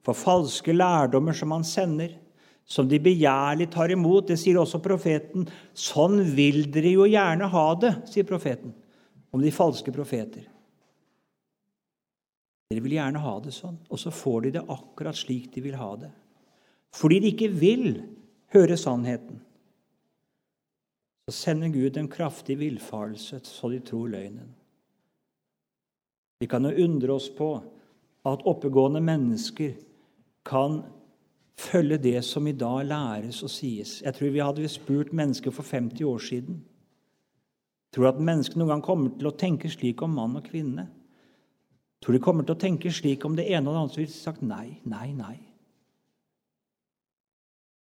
for 0.00 0.16
falske 0.16 0.72
lærdommer 0.72 1.36
som 1.36 1.52
han 1.52 1.64
sender, 1.64 2.16
som 2.64 2.88
de 2.88 2.96
begjærlig 2.96 3.68
tar 3.68 3.92
imot. 3.92 4.30
Det 4.32 4.40
sier 4.40 4.56
også 4.56 4.80
profeten. 4.80 5.44
Sånn 5.76 6.22
vil 6.32 6.70
dere 6.72 6.96
jo 6.96 7.04
gjerne 7.04 7.52
ha 7.52 7.68
det, 7.84 7.92
sier 8.08 8.24
profeten 8.24 8.72
om 9.28 9.44
de 9.44 9.52
falske 9.52 9.92
profeter. 9.92 10.48
Dere 12.70 12.82
vil 12.82 12.96
gjerne 12.96 13.22
ha 13.22 13.34
det 13.42 13.54
sånn, 13.54 13.78
og 13.86 14.00
så 14.00 14.10
får 14.10 14.46
de 14.46 14.54
det 14.56 14.64
akkurat 14.72 15.18
slik 15.18 15.52
de 15.54 15.62
vil 15.62 15.76
ha 15.78 15.92
det. 16.00 16.10
Fordi 16.96 17.20
de 17.22 17.30
ikke 17.34 17.50
vil 17.54 17.88
høre 18.54 18.78
sannheten. 18.80 19.38
Så 21.26 21.34
sender 21.34 21.70
Gud 21.74 21.96
en 21.96 22.10
kraftig 22.10 22.58
villfarelse, 22.58 23.40
så 23.42 23.70
de 23.70 23.80
tror 23.86 24.10
løgnen. 24.10 24.50
Vi 26.40 26.46
kan 26.50 26.66
jo 26.68 26.84
undre 26.84 27.16
oss 27.16 27.30
på 27.32 27.54
at 28.26 28.44
oppegående 28.46 29.00
mennesker 29.00 29.72
kan 30.46 30.82
følge 31.56 31.98
det 31.98 32.24
som 32.24 32.46
i 32.46 32.52
dag 32.52 32.84
læres 32.84 33.42
og 33.42 33.50
sies. 33.50 34.00
Jeg 34.02 34.14
tror 34.14 34.34
vi 34.34 34.42
hadde 34.44 34.68
spurt 34.68 35.12
mennesker 35.16 35.54
for 35.54 35.62
50 35.62 36.04
år 36.04 36.18
siden. 36.18 36.60
Tror 37.94 38.04
du 38.04 38.08
at 38.10 38.20
mennesker 38.28 38.58
noen 38.60 38.74
gang 38.74 38.84
kommer 38.84 39.14
til 39.16 39.30
å 39.30 39.36
tenke 39.38 39.70
slik 39.72 40.02
om 40.04 40.18
mann 40.18 40.36
og 40.36 40.44
kvinne? 40.50 40.88
Tror 42.06 42.14
de 42.14 42.22
kommer 42.22 42.46
til 42.46 42.54
å 42.54 42.60
tenke 42.62 42.90
slik 42.94 43.24
om 43.26 43.34
det 43.34 43.48
ene 43.50 43.66
og 43.66 43.74
det 43.74 43.80
andre, 43.80 43.90
som 43.90 43.98
ville 44.04 44.14
sagt 44.14 44.42
nei, 44.46 44.76
nei, 44.86 45.08
nei. 45.10 45.34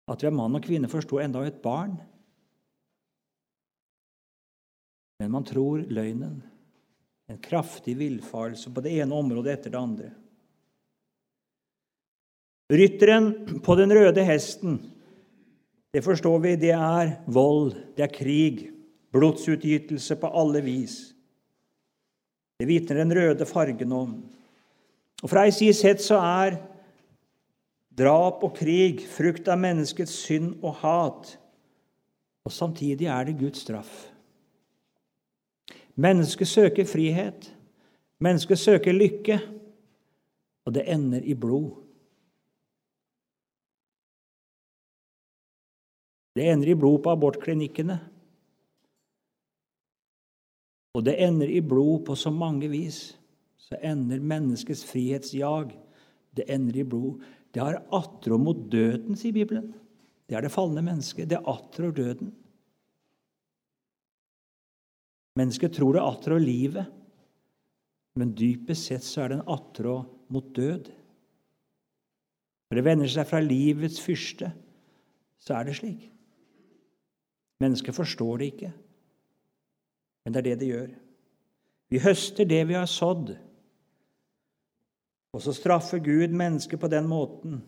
At 0.09 0.23
vi 0.23 0.31
er 0.31 0.33
mann 0.33 0.57
og 0.57 0.65
kvinne, 0.65 0.89
forstår 0.89 1.27
enda 1.27 1.43
et 1.45 1.59
barn. 1.61 1.93
Men 5.21 5.29
man 5.29 5.45
tror 5.45 5.85
løgnen. 5.93 6.41
En 7.29 7.37
kraftig 7.41 7.93
villfarelse 8.01 8.73
på 8.73 8.81
det 8.81 8.97
ene 8.97 9.13
området 9.13 9.59
etter 9.59 9.75
det 9.75 9.81
andre. 9.81 10.09
Rytteren 12.73 13.61
på 13.61 13.77
den 13.77 13.93
røde 13.93 14.25
hesten, 14.25 14.79
det 15.93 16.01
forstår 16.01 16.41
vi, 16.41 16.57
det 16.65 16.73
er 16.73 17.19
vold, 17.29 17.75
det 17.93 18.07
er 18.07 18.13
krig, 18.13 18.71
blodsutgytelse 19.13 20.17
på 20.17 20.33
alle 20.33 20.65
vis. 20.65 21.14
Det 22.59 22.67
vitner 22.69 23.01
den 23.01 23.13
røde 23.15 23.45
fargen 23.45 23.91
om. 23.91 24.15
Og 25.23 25.31
Fra 25.31 25.45
ei 25.47 25.53
side 25.55 25.75
sett 25.75 26.03
så 26.03 26.19
er 26.21 26.59
drap 27.95 28.43
og 28.43 28.55
krig 28.57 29.03
frukt 29.09 29.47
av 29.51 29.59
menneskets 29.59 30.13
synd 30.25 30.55
og 30.63 30.79
hat. 30.83 31.35
Og 32.45 32.53
samtidig 32.53 33.09
er 33.09 33.27
det 33.27 33.39
Guds 33.39 33.63
straff. 33.65 34.05
Mennesket 35.95 36.47
søker 36.47 36.87
frihet. 36.87 37.49
Mennesket 38.19 38.59
søker 38.59 38.95
lykke. 38.95 39.39
Og 40.65 40.73
det 40.75 40.85
ender 40.91 41.23
i 41.23 41.33
blod. 41.33 41.71
Det 46.35 46.47
ender 46.51 46.73
i 46.73 46.75
blod 46.75 46.99
på 47.03 47.13
abortklinikkene. 47.15 47.99
Og 50.95 51.03
det 51.03 51.17
ender 51.19 51.51
i 51.51 51.59
blod 51.59 52.05
på 52.07 52.15
så 52.15 52.31
mange 52.31 52.69
vis. 52.71 53.17
Så 53.59 53.75
ender 53.83 54.23
menneskets 54.23 54.85
frihetsjag. 54.87 55.73
Det 56.35 56.47
ender 56.51 56.79
i 56.79 56.87
blod. 56.87 57.23
Det 57.51 57.63
har 57.63 57.81
attrå 57.95 58.37
mot 58.39 58.65
døden, 58.71 59.15
sier 59.19 59.35
Bibelen. 59.35 59.73
Det 60.25 60.37
er 60.37 60.45
det 60.45 60.53
falne 60.53 60.83
mennesket. 60.85 61.29
Det 61.29 61.41
attrår 61.43 61.93
døden. 61.95 62.31
Mennesket 65.35 65.75
tror 65.75 65.97
det 65.97 66.03
attrår 66.03 66.39
livet, 66.39 66.85
men 68.15 68.31
dypest 68.39 68.87
sett 68.87 69.03
så 69.03 69.25
er 69.25 69.33
det 69.33 69.39
en 69.41 69.49
attrå 69.51 69.97
mot 70.31 70.47
død. 70.55 70.87
Når 72.71 72.79
det 72.79 72.85
vender 72.87 73.11
seg 73.11 73.27
fra 73.27 73.41
livets 73.43 73.99
fyrste, 73.99 74.53
så 75.43 75.57
er 75.57 75.67
det 75.67 75.75
slik. 75.75 76.07
Mennesket 77.63 77.95
forstår 77.95 78.39
det 78.39 78.47
ikke, 78.53 78.71
men 80.25 80.33
det 80.33 80.41
er 80.41 80.47
det 80.49 80.59
det 80.59 80.71
gjør. 80.71 80.89
Vi 81.93 82.01
høster 82.01 82.49
det 82.49 82.63
vi 82.67 82.75
har 82.75 82.89
sådd. 82.89 83.35
Og 85.35 85.43
så 85.43 85.53
straffer 85.53 86.01
Gud 86.01 86.33
mennesket 86.33 86.81
på 86.81 86.89
den 86.89 87.07
måten. 87.07 87.61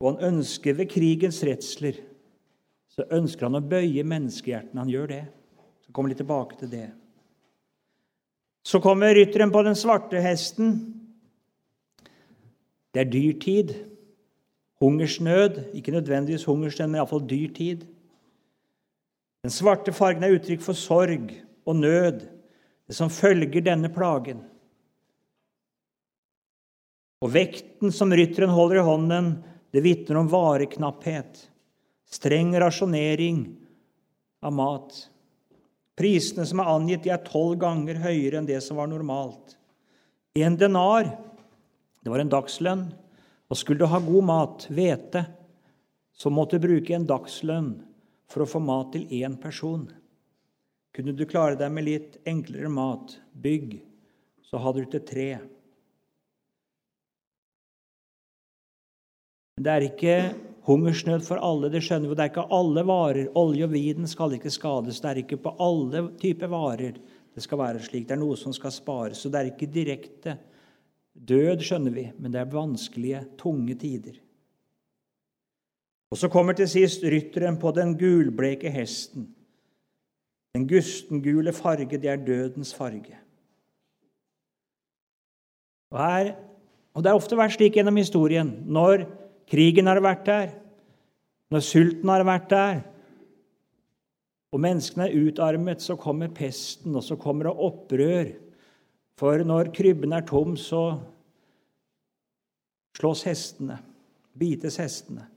Og 0.00 0.12
han 0.12 0.34
ønsker 0.34 0.76
ved 0.76 0.90
krigens 0.92 1.40
redsler 1.46 2.02
så 2.90 3.06
ønsker 3.14 3.46
han 3.46 3.56
å 3.56 3.64
bøye 3.64 4.02
menneskehjertene. 4.06 4.82
Han 4.82 4.90
gjør 4.90 5.12
det. 5.12 5.22
Så 5.86 5.92
kommer 5.94 6.12
litt 6.12 6.20
tilbake 6.20 6.58
til 6.60 6.72
det. 6.72 6.88
Så 8.66 8.80
kommer 8.82 9.14
rytteren 9.16 9.52
på 9.54 9.62
den 9.64 9.78
svarte 9.78 10.20
hesten. 10.20 10.74
Det 12.90 13.04
er 13.04 13.12
dyrtid. 13.12 13.72
Hungersnød. 14.82 15.62
Ikke 15.78 15.94
nødvendigvis 15.94 16.48
hungersnød, 16.50 16.90
men 16.90 17.00
iallfall 17.00 17.24
dyrtid. 17.30 17.86
Den 19.40 19.52
svarte 19.52 19.92
fargen 19.96 20.24
er 20.26 20.36
uttrykk 20.36 20.62
for 20.64 20.76
sorg 20.76 21.32
og 21.64 21.76
nød, 21.78 22.26
det 22.90 22.96
som 22.96 23.12
følger 23.12 23.64
denne 23.64 23.88
plagen. 23.92 24.42
Og 27.20 27.32
vekten 27.32 27.92
som 27.92 28.12
rytteren 28.12 28.52
holder 28.52 28.80
i 28.80 28.84
hånden, 28.84 29.32
det 29.70 29.84
vitner 29.84 30.18
om 30.20 30.28
vareknapphet, 30.28 31.44
streng 32.10 32.52
rasjonering 32.58 33.44
av 34.44 34.54
mat. 34.56 34.96
Prisene 36.00 36.46
som 36.48 36.62
er 36.62 36.72
angitt, 36.72 37.04
de 37.04 37.12
er 37.14 37.24
tolv 37.24 37.58
ganger 37.60 38.00
høyere 38.02 38.40
enn 38.40 38.48
det 38.48 38.60
som 38.64 38.80
var 38.80 38.88
normalt. 38.90 39.56
En 40.36 40.56
denar, 40.56 41.10
det 42.00 42.12
var 42.12 42.22
en 42.22 42.32
dagslønn. 42.32 42.88
Og 43.50 43.58
skulle 43.58 43.82
du 43.82 43.90
ha 43.90 43.98
god 44.02 44.26
mat, 44.26 44.66
hvete, 44.70 45.24
så 46.14 46.30
måtte 46.32 46.58
du 46.58 46.68
bruke 46.68 46.94
en 46.94 47.08
dagslønn 47.08 47.72
for 48.30 48.44
å 48.44 48.48
få 48.48 48.60
mat 48.62 48.92
til 48.94 49.08
én 49.20 49.36
person. 49.40 49.88
Kunne 50.94 51.14
du 51.14 51.24
klare 51.28 51.58
deg 51.58 51.72
med 51.74 51.86
litt 51.86 52.18
enklere 52.28 52.70
mat, 52.72 53.16
bygg, 53.32 53.78
så 54.46 54.58
hadde 54.62 54.84
du 54.84 54.94
til 54.94 55.04
tre. 55.06 55.30
Det 59.60 59.70
er 59.70 59.86
ikke 59.86 60.14
hungersnød 60.66 61.22
for 61.26 61.42
alle. 61.44 61.68
Det 61.70 61.82
skjønner 61.84 62.10
vi. 62.10 62.16
Det 62.16 62.24
er 62.24 62.32
ikke 62.32 62.48
alle 62.56 62.84
varer. 62.88 63.30
Olje 63.38 63.66
og 63.66 63.74
viden 63.74 64.08
skal 64.08 64.34
ikke 64.34 64.52
skades. 64.52 65.02
Det 65.02 65.10
er 65.10 65.22
ikke 65.22 65.40
på 65.44 65.54
alle 65.62 66.06
typer 66.20 66.50
varer 66.50 66.98
det 67.34 67.44
skal 67.44 67.60
være 67.60 67.82
slik. 67.84 68.08
Det 68.08 68.16
er 68.16 68.22
noe 68.22 68.38
som 68.38 68.54
skal 68.54 68.72
spares. 68.74 69.20
Så 69.20 69.30
det 69.30 69.40
er 69.40 69.52
ikke 69.52 69.70
direkte 69.70 70.36
død, 71.14 71.62
skjønner 71.62 71.94
vi, 71.94 72.06
men 72.18 72.34
det 72.34 72.42
er 72.42 72.50
vanskelige, 72.50 73.22
tunge 73.40 73.76
tider. 73.78 74.18
Og 76.10 76.18
så 76.18 76.28
kommer 76.28 76.56
til 76.58 76.68
sist 76.68 77.04
rytteren 77.06 77.58
på 77.60 77.70
den 77.74 77.94
gulbleke 77.98 78.70
hesten. 78.70 79.28
Den 80.54 80.66
gustengule 80.68 81.52
farge, 81.54 81.98
det 81.98 82.10
er 82.10 82.24
dødens 82.26 82.74
farge. 82.74 83.18
Og, 85.90 85.98
her, 85.98 86.34
og 86.94 87.02
Det 87.02 87.10
har 87.10 87.18
ofte 87.18 87.38
vært 87.38 87.54
slik 87.54 87.78
gjennom 87.78 87.96
historien. 87.96 88.50
Når 88.66 89.06
krigen 89.50 89.86
har 89.86 90.02
vært 90.02 90.26
der, 90.26 90.50
når 91.50 91.62
sulten 91.66 92.10
har 92.10 92.26
vært 92.26 92.50
der, 92.50 92.82
og 94.50 94.60
menneskene 94.60 95.06
er 95.06 95.28
utarmet, 95.28 95.82
så 95.82 95.94
kommer 95.96 96.30
pesten, 96.34 96.94
og 96.96 97.04
så 97.06 97.16
kommer 97.16 97.46
det 97.46 97.54
opprør. 97.54 98.32
For 99.18 99.44
når 99.46 99.70
krybben 99.74 100.12
er 100.12 100.26
tom, 100.26 100.56
så 100.56 100.98
slås 102.98 103.22
hestene, 103.28 103.78
bites 104.38 104.80
hestene. 104.82 105.28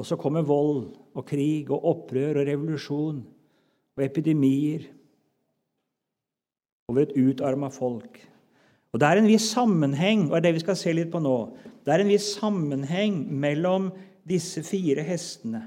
Og 0.00 0.06
så 0.08 0.16
kommer 0.16 0.46
vold 0.48 0.86
og 1.12 1.26
krig 1.28 1.68
og 1.68 1.84
opprør 1.90 2.40
og 2.40 2.48
revolusjon 2.48 3.20
og 3.20 4.04
epidemier 4.04 4.86
over 6.88 7.04
et 7.04 7.12
utarma 7.20 7.68
folk. 7.68 8.16
Og 8.90 9.00
Det 9.00 9.06
er 9.06 9.20
en 9.20 9.28
viss 9.28 9.50
sammenheng 9.52 10.30
og 10.30 10.32
det 10.32 10.38
er 10.40 10.46
det 10.48 10.54
vi 10.56 10.64
skal 10.64 10.78
se 10.80 10.94
litt 10.96 11.12
på 11.12 11.20
nå, 11.22 11.36
det 11.84 11.92
er 11.92 12.02
en 12.02 12.10
viss 12.10 12.32
sammenheng 12.38 13.20
mellom 13.28 13.90
disse 14.26 14.64
fire 14.66 15.04
hestene. 15.04 15.62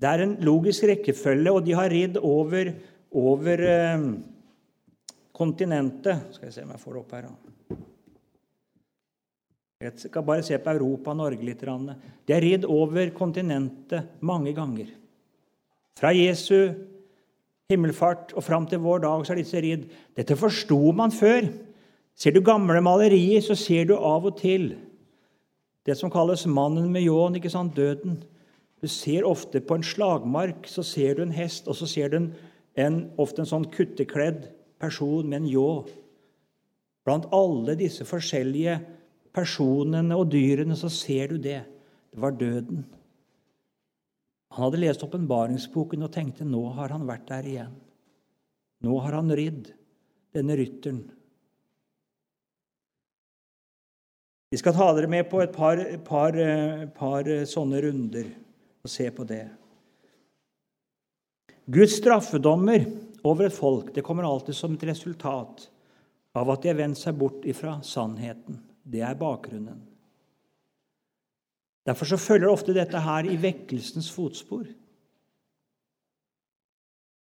Det 0.00 0.08
er 0.08 0.24
en 0.24 0.36
logisk 0.44 0.86
rekkefølge, 0.88 1.52
og 1.52 1.64
de 1.66 1.74
har 1.76 1.90
ridd 1.92 2.16
over, 2.24 2.70
over 3.12 3.64
eh, 3.68 4.06
kontinentet. 5.36 6.30
Skal 6.32 6.48
jeg 6.48 6.56
se 6.56 6.64
om 6.64 6.72
jeg 6.72 6.80
får 6.80 6.96
det 6.96 7.02
opp 7.02 7.16
her. 7.18 7.28
Jeg 9.80 9.96
skal 9.96 10.24
bare 10.26 10.44
se 10.44 10.58
på 10.60 10.72
Europa 10.74 11.14
og 11.14 11.20
Norge 11.22 11.44
litt. 11.46 11.62
De 11.64 12.34
har 12.34 12.44
ridd 12.44 12.66
over 12.68 13.14
kontinentet 13.16 14.20
mange 14.20 14.52
ganger. 14.52 14.90
Fra 15.96 16.12
Jesu 16.12 16.74
himmelfart 17.70 18.34
og 18.36 18.44
fram 18.44 18.66
til 18.68 18.82
vår 18.84 19.04
dag 19.06 19.24
så 19.24 19.32
har 19.32 19.40
disse 19.40 19.62
ridd. 19.62 19.86
Dette 20.16 20.36
forsto 20.36 20.92
man 20.96 21.14
før. 21.14 21.48
Ser 22.12 22.36
du 22.36 22.42
gamle 22.44 22.82
malerier, 22.84 23.40
så 23.40 23.56
ser 23.56 23.88
du 23.88 23.96
av 23.96 24.28
og 24.28 24.36
til 24.42 24.74
det 25.86 25.96
som 25.96 26.10
kalles 26.10 26.46
'mannen 26.46 26.92
med 26.92 27.02
ljåen', 27.02 27.36
ikke 27.36 27.50
sant? 27.50 27.76
døden. 27.76 28.22
Du 28.82 28.86
ser 28.88 29.24
ofte 29.24 29.60
på 29.60 29.74
en 29.74 29.82
slagmark 29.82 30.66
så 30.66 30.82
ser 30.82 31.14
du 31.14 31.22
en 31.22 31.32
hest, 31.32 31.68
og 31.68 31.74
så 31.74 31.86
ser 31.86 32.08
du 32.08 32.16
en, 32.16 32.34
en, 32.76 33.10
ofte 33.18 33.40
en 33.40 33.46
sånn 33.46 33.64
kuttekledd 33.64 34.48
person 34.78 35.28
med 35.28 35.42
en 35.42 35.48
ljå. 35.48 35.88
Blant 37.04 37.26
alle 37.32 37.74
disse 37.74 38.04
forskjellige 38.04 38.80
personene 39.36 40.16
og 40.16 40.30
dyrene 40.32 40.76
så 40.78 40.90
ser 40.92 41.34
du 41.34 41.38
det. 41.42 41.60
Det 42.10 42.22
var 42.22 42.34
døden. 42.38 42.82
Han 44.50 44.66
hadde 44.66 44.82
lest 44.82 45.04
åpenbaringsboken 45.06 46.02
og 46.06 46.12
tenkte 46.14 46.46
nå 46.48 46.64
har 46.74 46.90
han 46.94 47.06
vært 47.06 47.28
der 47.28 47.46
igjen. 47.46 47.74
Nå 48.82 48.96
har 49.04 49.14
han 49.18 49.30
ridd, 49.36 49.70
denne 50.34 50.56
rytteren. 50.58 51.04
Vi 54.50 54.58
skal 54.58 54.74
ta 54.74 54.88
dere 54.96 55.10
med 55.10 55.28
på 55.30 55.38
et 55.44 55.52
par, 55.54 55.78
par, 56.02 56.34
par 56.96 57.28
sånne 57.46 57.82
runder 57.84 58.32
og 58.82 58.90
se 58.90 59.06
på 59.14 59.26
det. 59.28 59.44
Guds 61.70 62.00
straffedommer 62.00 62.88
over 63.22 63.46
et 63.46 63.54
folk 63.54 63.92
det 63.94 64.02
kommer 64.02 64.26
alltid 64.26 64.56
som 64.58 64.74
et 64.74 64.88
resultat 64.88 65.68
av 66.34 66.50
at 66.50 66.64
de 66.64 66.72
har 66.72 66.80
vendt 66.80 66.98
seg 66.98 67.14
bort 67.20 67.46
ifra 67.46 67.76
sannheten. 67.86 68.58
Det 68.84 69.02
er 69.04 69.14
bakgrunnen. 69.14 69.82
Derfor 71.86 72.04
så 72.04 72.16
følger 72.16 72.50
ofte 72.50 72.74
dette 72.76 73.00
her 73.00 73.26
i 73.26 73.38
vekkelsens 73.42 74.10
fotspor. 74.12 74.68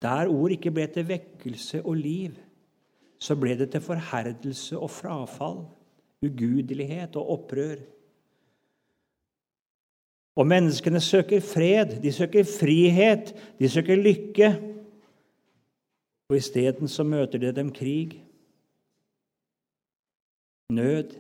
Der 0.03 0.31
ord 0.33 0.55
ikke 0.55 0.73
ble 0.73 0.87
til 0.89 1.07
vekkelse 1.09 1.83
og 1.85 1.99
liv, 2.01 2.37
så 3.21 3.37
ble 3.37 3.55
det 3.59 3.71
til 3.73 3.85
forherdelse 3.85 4.79
og 4.79 4.91
frafall, 4.91 5.67
ugudelighet 6.25 7.17
og 7.21 7.31
opprør. 7.37 7.83
Og 10.41 10.47
menneskene 10.47 11.01
søker 11.01 11.41
fred, 11.45 11.99
de 12.03 12.13
søker 12.13 12.45
frihet, 12.49 13.35
de 13.59 13.69
søker 13.69 13.97
lykke. 13.97 14.51
Og 16.31 16.37
isteden 16.37 16.89
så 16.89 17.05
møter 17.05 17.39
de 17.39 17.53
dem 17.53 17.73
krig, 17.73 18.23
nød, 20.73 21.11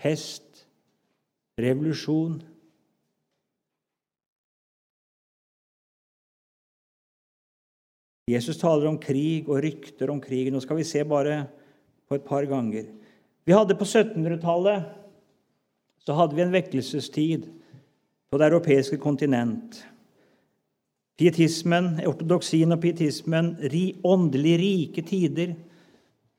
pest, 0.00 0.64
revolusjon. 1.60 2.40
Jesus 8.30 8.60
taler 8.60 8.86
om 8.88 8.98
krig 9.02 9.48
og 9.50 9.60
rykter 9.64 10.12
om 10.12 10.20
krig. 10.22 10.52
Nå 10.52 10.62
skal 10.62 10.78
vi 10.78 10.86
se 10.86 11.02
bare 11.04 11.42
på 12.08 12.16
et 12.16 12.26
par 12.26 12.46
ganger. 12.48 12.86
Vi 13.44 13.54
hadde 13.56 13.78
På 13.78 13.84
1700-tallet 13.84 14.84
så 16.00 16.14
hadde 16.16 16.36
vi 16.36 16.42
en 16.42 16.52
vekkelsestid 16.54 17.48
på 18.30 18.38
det 18.38 18.46
europeiske 18.46 18.96
kontinent. 19.02 19.80
Pietismen, 21.18 21.98
ortodoksien 22.06 22.72
og 22.72 22.80
pietismen, 22.80 23.56
åndelig 24.04 24.54
rike 24.58 25.02
tider 25.04 25.52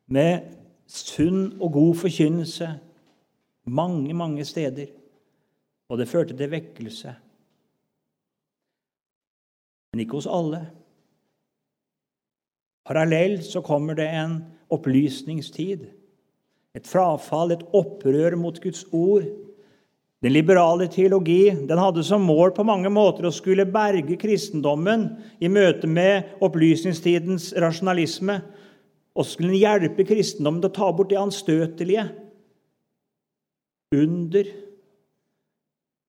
med 0.07 0.47
sunn 0.87 1.51
og 1.61 1.75
god 1.75 1.99
forkynnelse 2.01 2.71
mange, 3.71 4.13
mange 4.13 4.45
steder. 4.45 4.91
Og 5.91 5.99
det 5.99 6.09
førte 6.11 6.35
til 6.37 6.51
vekkelse. 6.51 7.15
Men 9.91 10.03
ikke 10.03 10.19
hos 10.19 10.29
alle. 10.31 10.61
Parallelt 12.87 13.45
så 13.47 13.61
kommer 13.63 13.95
det 13.99 14.07
en 14.07 14.37
opplysningstid. 14.71 15.87
Et 16.75 16.87
frafall, 16.87 17.51
et 17.51 17.65
opprør 17.75 18.37
mot 18.39 18.59
Guds 18.63 18.85
ord 18.91 19.27
den 20.21 20.35
liberale 20.35 20.85
teologi 20.87 21.49
den 21.49 21.79
hadde 21.81 22.03
som 22.05 22.21
mål 22.29 22.51
på 22.53 22.65
mange 22.67 22.89
måter 22.93 23.25
å 23.25 23.33
skulle 23.33 23.65
berge 23.65 24.19
kristendommen 24.21 25.07
i 25.41 25.49
møte 25.49 25.89
med 25.89 26.35
opplysningstidens 26.45 27.47
rasjonalisme. 27.57 28.35
Og 29.17 29.25
skulle 29.25 29.49
den 29.55 29.63
hjelpe 29.63 30.05
kristendommen 30.05 30.61
til 30.61 30.69
å 30.69 30.75
ta 30.75 30.91
bort 30.93 31.09
det 31.09 31.17
anstøtelige, 31.19 32.05
under 33.91 34.47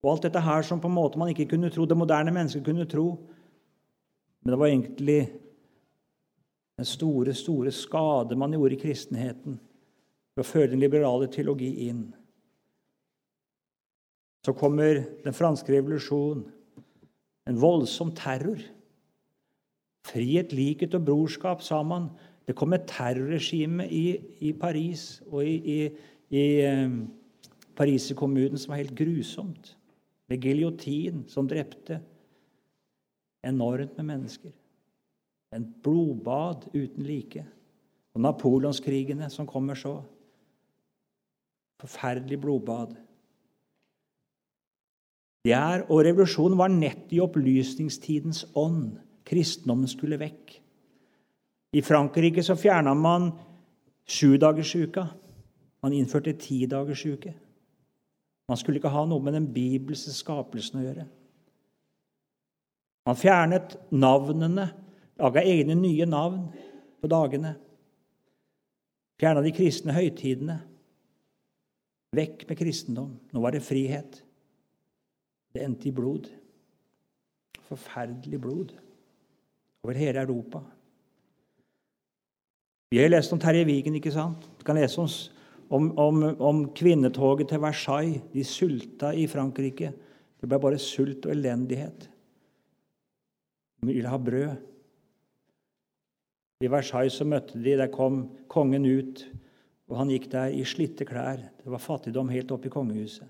og 0.02 0.10
alt 0.10 0.24
dette 0.26 0.42
her 0.42 0.64
som 0.66 0.80
på 0.82 0.90
en 0.90 0.96
måte 0.96 1.18
man 1.20 1.30
ikke 1.30 1.52
kunne 1.52 1.70
tro, 1.70 1.86
det 1.86 1.98
moderne 1.98 2.34
mennesket 2.34 2.64
kunne 2.66 2.88
tro. 2.90 3.06
Men 4.42 4.54
det 4.54 4.58
var 4.58 4.72
egentlig 4.72 5.20
den 6.80 6.88
store, 6.88 7.34
store 7.34 7.70
skade 7.70 8.38
man 8.38 8.56
gjorde 8.56 8.74
i 8.74 8.80
kristenheten 8.82 9.60
ved 10.34 10.42
å 10.42 10.48
føre 10.48 10.72
den 10.72 10.82
liberale 10.82 11.28
teologi 11.30 11.70
inn. 11.86 12.08
Så 14.42 14.56
kommer 14.58 15.04
den 15.22 15.36
franske 15.36 15.70
revolusjonen, 15.70 16.48
en 17.46 17.58
voldsom 17.62 18.10
terror. 18.18 18.58
Frihet, 20.06 20.50
likhet 20.54 20.96
og 20.98 21.06
brorskap, 21.06 21.62
sa 21.62 21.78
man. 21.86 22.10
Det 22.46 22.56
kom 22.58 22.74
et 22.74 22.88
terrorregime 22.90 23.86
i, 23.86 24.06
i 24.42 24.50
Paris 24.58 25.20
og 25.28 25.46
i, 25.46 25.54
i, 25.62 25.78
i 26.34 26.46
eh, 26.66 26.96
Pariserkommunen 27.76 28.58
som 28.58 28.72
var 28.72 28.82
helt 28.82 28.96
grusomt. 28.96 29.76
Med 30.28 30.44
giljotin 30.44 31.24
som 31.28 31.48
drepte 31.48 32.00
enormt 33.42 33.96
med 33.96 34.06
mennesker. 34.06 34.52
En 35.52 35.66
blodbad 35.82 36.68
uten 36.72 37.04
like. 37.04 37.44
Og 38.14 38.20
napoleonskrigene 38.20 39.28
som 39.30 39.48
kommer 39.48 39.74
så. 39.74 39.98
Forferdelig 41.80 42.40
blodbad. 42.40 42.94
Det 45.42 45.54
er, 45.56 45.82
og 45.90 46.04
revolusjonen 46.06 46.58
var 46.58 46.70
nett 46.70 47.10
i 47.10 47.20
opplysningstidens 47.20 48.44
ånd. 48.54 49.00
Kristendommen 49.26 49.90
skulle 49.90 50.20
vekk. 50.20 50.58
I 51.72 51.80
Frankrike 51.82 52.44
så 52.44 52.54
fjerna 52.58 52.92
man 52.94 53.32
sjudagersuka. 54.06 55.06
Man 55.82 55.96
innførte 55.96 56.36
tidagersuke. 56.38 57.32
Man 58.52 58.60
skulle 58.60 58.82
ikke 58.82 58.92
ha 58.92 59.06
noe 59.08 59.24
med 59.24 59.32
den 59.32 59.46
bibelske 59.48 60.12
skapelsen 60.12 60.82
å 60.82 60.84
gjøre. 60.84 61.06
Man 63.08 63.16
fjernet 63.16 63.78
navnene, 63.96 64.66
laga 65.16 65.40
egne 65.48 65.72
nye 65.78 66.04
navn 66.04 66.42
på 67.00 67.08
dagene. 67.08 67.54
Fjerna 69.16 69.40
de 69.40 69.54
kristne 69.56 69.96
høytidene. 69.96 70.58
Vekk 72.12 72.44
med 72.50 72.60
kristendom. 72.60 73.16
Nå 73.32 73.40
var 73.40 73.56
det 73.56 73.64
frihet. 73.64 74.20
Det 75.56 75.64
endte 75.64 75.88
i 75.88 75.96
blod. 75.96 76.28
Forferdelig 77.70 78.40
blod 78.42 78.76
over 79.80 79.96
hele 79.96 80.26
Europa. 80.26 80.60
Vi 82.92 83.00
har 83.00 83.08
lest 83.08 83.32
om 83.32 83.40
Terje 83.40 83.64
Vigen, 83.64 83.96
ikke 83.96 84.12
sant? 84.12 84.44
Du 84.60 84.68
kan 84.68 84.76
lese 84.76 85.00
om, 85.00 85.08
om, 85.72 86.22
om 86.38 86.64
kvinnetoget 86.76 87.48
til 87.52 87.62
Versailles. 87.62 88.22
De 88.32 88.44
sulta 88.44 89.12
i 89.16 89.26
Frankrike. 89.30 89.92
Det 90.40 90.48
ble 90.50 90.58
bare 90.60 90.80
sult 90.82 91.26
og 91.26 91.32
elendighet. 91.34 92.08
De 93.80 93.88
ville 93.88 94.10
ha 94.10 94.18
brød. 94.18 94.52
I 96.62 96.70
Versailles 96.70 97.16
så 97.18 97.26
møtte 97.26 97.58
de, 97.58 97.76
Der 97.76 97.90
kom 97.90 98.28
kongen 98.52 98.86
ut, 98.86 99.24
og 99.90 99.96
han 99.98 100.10
gikk 100.12 100.28
der 100.30 100.54
i 100.54 100.64
slitte 100.68 101.06
klær. 101.08 101.40
Det 101.62 101.70
var 101.70 101.82
fattigdom 101.82 102.30
helt 102.30 102.52
oppe 102.54 102.70
i 102.70 102.74
kongehuset. 102.74 103.28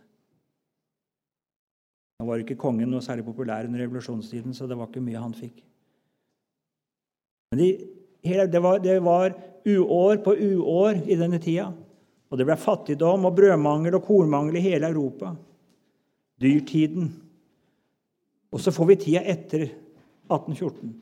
Nå 2.20 2.28
var 2.28 2.42
ikke 2.42 2.58
kongen 2.60 2.90
noe 2.92 3.02
særlig 3.02 3.24
populær 3.26 3.66
under 3.66 3.82
revolusjonstiden, 3.82 4.54
så 4.54 4.68
det 4.70 4.76
var 4.78 4.90
ikke 4.90 5.02
mye 5.02 5.22
han 5.22 5.32
fikk. 5.34 5.62
Men 7.52 7.60
de, 7.60 7.70
det, 8.22 8.60
var, 8.62 8.78
det 8.78 8.98
var 9.02 9.34
uår 9.66 10.20
på 10.24 10.36
uår 10.36 11.02
i 11.10 11.16
denne 11.18 11.40
tida. 11.42 11.72
Og 12.32 12.38
det 12.40 12.46
ble 12.48 12.56
fattigdom 12.56 13.26
og 13.28 13.34
brødmangel 13.36 13.98
og 13.98 14.06
kornmangel 14.06 14.56
i 14.56 14.64
hele 14.64 14.88
Europa. 14.88 15.34
Dyrtiden. 16.40 17.10
Og 18.52 18.60
så 18.60 18.72
får 18.72 18.88
vi 18.88 18.96
tida 19.04 19.20
etter 19.28 19.66
1814. 19.68 20.94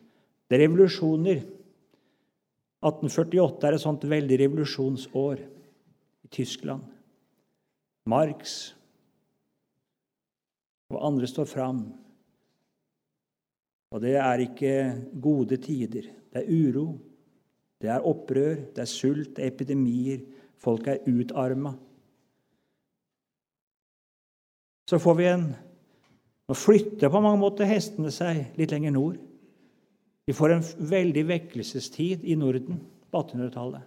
Det 0.51 0.59
er 0.59 0.65
revolusjoner. 0.65 1.45
1848 2.83 3.69
er 3.69 3.77
et 3.77 3.85
sånt 3.85 4.07
veldig 4.11 4.41
revolusjonsår 4.43 5.45
i 6.27 6.31
Tyskland. 6.35 6.83
Marx 8.11 8.73
og 10.91 10.99
andre 11.07 11.29
står 11.31 11.47
fram. 11.47 11.85
Og 13.91 14.03
det 14.03 14.17
er 14.19 14.43
ikke 14.43 14.75
gode 15.23 15.59
tider. 15.63 16.11
Det 16.31 16.43
er 16.43 16.51
uro, 16.51 16.99
det 17.83 17.91
er 17.91 18.07
opprør, 18.07 18.57
det 18.75 18.83
er 18.83 18.91
sult, 18.91 19.37
det 19.37 19.45
er 19.45 19.53
epidemier. 19.53 20.23
Folk 20.61 20.89
er 20.93 21.05
utarma. 21.09 21.75
Så 24.91 24.99
får 24.99 25.19
vi 25.21 25.29
en 25.31 25.51
Nå 26.51 26.55
flytter 26.59 27.07
på 27.07 27.21
mange 27.23 27.39
måter 27.39 27.69
hestene 27.71 28.11
seg 28.11 28.57
litt 28.59 28.73
lenger 28.75 28.91
nord. 28.91 29.21
Vi 30.27 30.35
får 30.35 30.57
en 30.57 30.65
veldig 30.91 31.23
vekkelsestid 31.29 32.25
i 32.27 32.35
Norden 32.35 32.81
på 33.07 33.21
1800-tallet. 33.21 33.85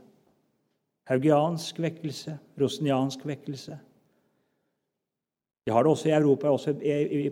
Haugiansk 1.11 1.81
vekkelse, 1.83 2.37
roseniansk 2.63 3.25
vekkelse. 3.27 3.75
De 5.67 5.71
har 5.75 5.83
det 5.83 5.91
også 5.91 6.07
i 6.07 6.15
Europa. 6.15 6.51
Også 6.55 6.73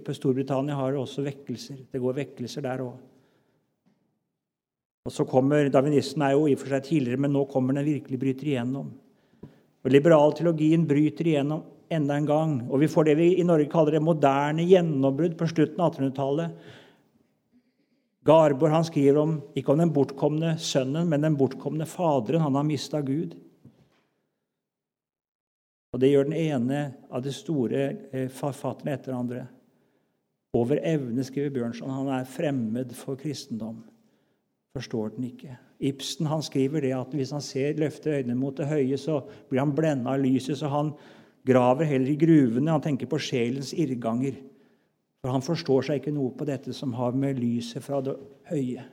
på 0.04 0.16
Storbritannia 0.16 0.76
har 0.76 0.92
det 0.92 1.00
også 1.00 1.24
vekkelser. 1.24 1.80
Det 1.92 2.04
går 2.04 2.18
vekkelser 2.20 2.68
der 2.68 2.84
òg. 2.84 3.00
Og 5.08 5.16
så 5.16 5.26
kommer, 5.26 5.72
Darwinisten 5.72 6.28
er 6.28 6.36
jo 6.36 6.44
i 6.46 6.54
og 6.56 6.62
for 6.62 6.76
seg 6.76 6.86
tidligere, 6.86 7.24
men 7.24 7.34
nå 7.34 7.48
kommer 7.50 7.80
den 7.80 7.88
virkelig 7.88 8.20
bryter 8.20 8.52
igjennom. 8.52 8.92
Og 9.82 9.94
Liberalteologien 9.94 10.84
bryter 10.88 11.32
igjennom 11.32 11.64
enda 11.92 12.18
en 12.18 12.28
gang. 12.30 12.54
Og 12.70 12.84
vi 12.84 12.90
får 12.92 13.10
det 13.10 13.18
vi 13.20 13.30
i 13.42 13.46
Norge 13.48 13.70
kaller 13.72 13.98
det 13.98 14.04
moderne 14.06 14.66
gjennombrudd 14.68 15.38
på 15.40 15.50
slutten 15.52 15.82
av 15.82 15.96
1800-tallet. 15.96 16.58
Garborg 18.26 18.76
han 18.76 18.86
skriver 18.86 19.18
om, 19.18 19.38
ikke 19.58 19.74
om 19.74 19.82
den 19.82 19.94
bortkomne 19.94 20.54
sønnen, 20.62 21.10
men 21.10 21.26
den 21.26 21.38
bortkomne 21.40 21.88
faderen. 21.90 22.44
Han 22.46 22.60
har 22.60 22.68
mista 22.68 23.02
Gud. 23.02 23.34
Og 25.92 26.00
det 26.00 26.12
gjør 26.12 26.30
den 26.30 26.38
ene 26.38 26.84
av 27.12 27.24
de 27.26 27.34
store 27.36 27.82
eh, 28.14 28.30
forfatterne 28.32 28.94
etter 28.96 29.18
andre. 29.18 29.48
Over 30.56 30.80
evne, 30.86 31.26
skriver 31.26 31.52
Bjørnson. 31.56 31.92
Han 31.92 32.14
er 32.14 32.30
fremmed 32.30 32.94
for 32.96 33.20
kristendom. 33.20 33.82
Forstår 34.78 35.16
den 35.18 35.28
ikke. 35.32 35.58
Ibsen 35.82 36.30
han 36.30 36.44
skriver 36.46 36.84
det 36.86 36.94
at 36.94 37.14
hvis 37.18 37.34
han 37.34 37.42
ser 37.42 37.80
løfter 37.82 38.20
øynene 38.20 38.38
mot 38.38 38.58
det 38.58 38.70
høye, 38.70 38.98
så 39.02 39.24
blir 39.50 39.64
han 39.64 39.74
blenda 39.76 40.14
av 40.14 40.22
lyset, 40.22 40.60
så 40.60 40.70
han 40.70 40.94
graver 41.48 41.90
heller 41.90 42.12
i 42.12 42.20
gruvene. 42.22 42.70
Han 42.72 42.84
tenker 42.86 43.10
på 43.10 43.20
sjelens 43.22 43.74
irrganger. 43.74 44.38
For 45.22 45.34
han 45.34 45.46
forstår 45.46 45.86
seg 45.86 46.02
ikke 46.02 46.14
noe 46.14 46.34
på 46.38 46.46
dette 46.50 46.74
som 46.74 46.94
har 46.98 47.18
med 47.18 47.42
lyset 47.42 47.84
fra 47.86 48.02
det 48.06 48.18
høye 48.50 48.88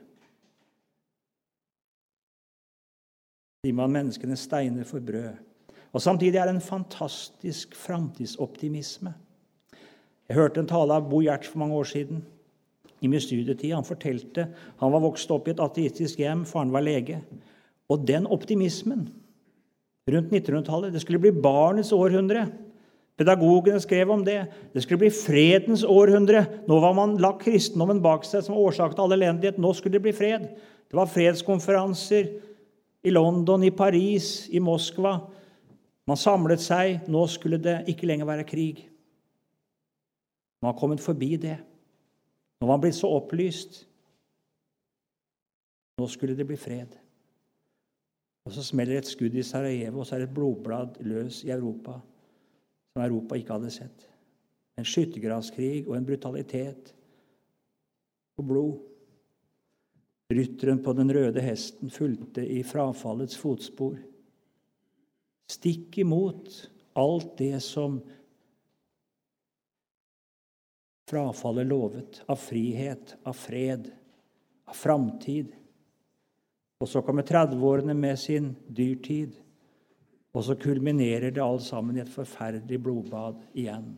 Sier 3.59 3.75
man 3.75 3.91
menneskene 3.91 4.37
steiner 4.39 4.85
for 4.87 5.03
brød. 5.03 5.33
Og 5.91 5.99
Samtidig 5.99 6.37
er 6.39 6.45
det 6.47 6.53
en 6.55 6.63
fantastisk 6.63 7.73
framtidsoptimisme. 7.75 9.11
Jeg 10.29 10.37
hørte 10.37 10.61
en 10.61 10.69
tale 10.69 10.95
av 10.95 11.09
Bo 11.11 11.19
Gjert 11.19 11.43
for 11.49 11.59
mange 11.59 11.75
år 11.75 11.89
siden. 11.89 12.21
I 13.01 13.07
min 13.07 13.21
studietid. 13.21 13.73
Han 13.73 13.87
fortalte 13.87 14.47
han 14.79 14.91
var 14.91 15.03
vokst 15.03 15.31
opp 15.31 15.47
i 15.47 15.53
et 15.55 15.63
ateistisk 15.63 16.19
hjem, 16.19 16.45
faren 16.47 16.73
var 16.73 16.85
lege. 16.85 17.21
Og 17.89 18.05
den 18.07 18.27
optimismen 18.29 19.07
rundt 20.09 20.31
1900-tallet 20.33 20.93
Det 20.93 21.01
skulle 21.03 21.21
bli 21.21 21.31
barnets 21.31 21.91
århundre. 21.93 22.47
Pedagogene 23.19 23.81
skrev 23.83 24.11
om 24.11 24.23
det. 24.25 24.45
Det 24.73 24.83
skulle 24.83 25.03
bli 25.03 25.11
fredens 25.11 25.83
århundre. 25.83 26.45
Nå 26.67 26.79
var 26.79 26.93
man 26.95 27.17
lagt 27.19 27.43
kristendommen 27.43 27.99
bak 28.01 28.23
seg 28.23 28.45
som 28.45 28.57
årsak 28.57 28.95
til 28.95 29.03
all 29.03 29.15
elendighet. 29.17 29.59
Nå 29.59 29.73
skulle 29.75 29.97
det 29.97 30.05
bli 30.05 30.13
fred. 30.15 30.45
Det 30.89 30.97
var 30.97 31.09
fredskonferanser 31.11 32.29
i 33.03 33.11
London, 33.11 33.63
i 33.63 33.73
Paris, 33.75 34.47
i 34.49 34.61
Moskva. 34.63 35.17
Man 36.07 36.17
samlet 36.17 36.63
seg. 36.63 37.09
Nå 37.11 37.25
skulle 37.27 37.59
det 37.61 37.81
ikke 37.91 38.07
lenger 38.07 38.29
være 38.29 38.47
krig. 38.47 38.85
Man 40.63 40.71
har 40.71 40.79
kommet 40.79 41.03
forbi 41.03 41.35
det. 41.35 41.57
Nå 42.59 42.67
var 42.67 42.75
han 42.75 42.83
blitt 42.83 42.97
så 42.97 43.09
opplyst. 43.11 43.85
Nå 45.99 46.07
skulle 46.11 46.35
det 46.35 46.47
bli 46.47 46.57
fred. 46.59 46.95
Og 48.47 48.53
Så 48.55 48.63
smeller 48.65 48.97
et 48.97 49.07
skudd 49.07 49.35
i 49.37 49.45
Sarajevo, 49.45 50.01
og 50.01 50.07
så 50.07 50.15
er 50.15 50.23
det 50.23 50.29
et 50.29 50.35
blodblad 50.35 50.99
løs 51.05 51.43
i 51.45 51.51
Europa 51.53 51.99
som 52.89 53.03
Europa 53.03 53.37
ikke 53.37 53.55
hadde 53.55 53.71
sett. 53.71 54.05
En 54.79 54.87
skyttergravskrig 54.87 55.87
og 55.87 55.97
en 55.97 56.07
brutalitet 56.07 56.93
og 58.39 58.47
blod. 58.47 58.77
Rytteren 60.33 60.81
på 60.83 60.93
den 60.97 61.11
røde 61.13 61.41
hesten 61.43 61.91
fulgte 61.93 62.45
i 62.45 62.63
frafallets 62.63 63.37
fotspor 63.37 63.97
stikk 65.49 65.97
imot 66.03 66.51
alt 66.99 67.37
det 67.39 67.57
som 67.65 67.99
frafallet 71.09 71.67
lovet 71.67 72.21
av 72.29 72.39
frihet, 72.39 73.15
av 73.25 73.33
fred, 73.33 73.89
av 74.69 74.77
framtid. 74.77 75.51
Og 76.79 76.87
så 76.87 77.01
kommer 77.03 77.25
30-årene 77.27 77.95
med 77.97 78.19
sin 78.21 78.53
dyrtid. 78.67 79.33
Og 80.33 80.45
så 80.45 80.55
kulminerer 80.55 81.33
det 81.33 81.43
alt 81.43 81.65
sammen 81.65 81.97
i 81.97 82.03
et 82.03 82.13
forferdelig 82.13 82.79
blodbad 82.85 83.41
igjen 83.57 83.97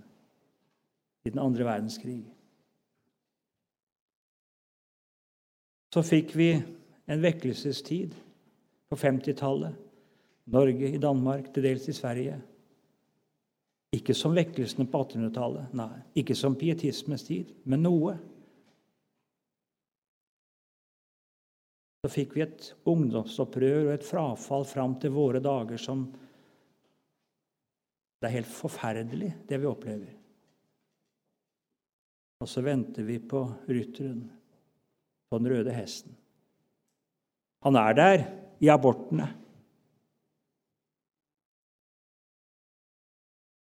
i 1.26 1.30
den 1.30 1.42
andre 1.44 1.68
verdenskrig. 1.68 2.24
Så 5.92 6.02
fikk 6.08 6.32
vi 6.40 6.54
en 6.56 7.22
vekkelsestid 7.22 8.16
på 8.90 8.98
50-tallet 8.98 9.76
Norge, 10.52 10.88
i 10.90 11.00
Danmark, 11.00 11.52
til 11.54 11.64
dels 11.68 11.88
i 11.92 11.96
Sverige. 11.96 12.40
Ikke 13.92 14.16
som 14.16 14.36
vekkelsene 14.36 14.88
på 14.88 15.02
1800-tallet, 15.04 15.74
nei. 15.76 15.98
Ikke 16.22 16.36
som 16.38 16.56
pietismens 16.56 17.26
tid, 17.28 17.50
men 17.68 17.84
noe. 17.84 18.16
Så 22.02 22.10
fikk 22.10 22.38
vi 22.38 22.46
et 22.46 22.72
ungdomsopprør 22.88 23.90
og 23.90 23.92
et 23.94 24.08
frafall 24.08 24.64
fram 24.66 24.96
til 25.02 25.14
våre 25.14 25.44
dager 25.44 25.82
som 25.82 26.08
Det 28.22 28.30
er 28.30 28.36
helt 28.36 28.52
forferdelig, 28.54 29.32
det 29.50 29.58
vi 29.58 29.66
opplever. 29.66 30.12
Og 32.42 32.50
så 32.50 32.62
venter 32.62 33.02
vi 33.02 33.16
på 33.18 33.40
rytteren, 33.66 34.20
på 35.30 35.40
den 35.40 35.50
røde 35.50 35.74
hesten. 35.74 36.14
Han 37.66 37.78
er 37.82 37.98
der 37.98 38.24
i 38.62 38.70
abortene. 38.70 39.26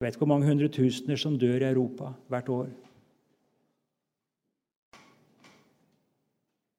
Jeg 0.02 0.08
vet 0.08 0.16
ikke 0.16 0.26
hvor 0.26 0.32
mange 0.32 0.48
hundretusener 0.50 1.20
som 1.22 1.36
dør 1.38 1.62
i 1.62 1.68
Europa 1.68 2.08
hvert 2.34 2.48
år. 2.50 2.70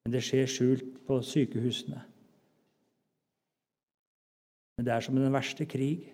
Men 0.03 0.17
det 0.17 0.25
skjer 0.27 0.51
skjult 0.51 0.89
på 1.07 1.21
sykehusene. 1.23 2.03
Men 4.75 4.89
det 4.91 4.97
er 4.97 5.07
som 5.07 5.15
den 5.15 5.31
verste 5.31 5.69
krig 5.71 6.11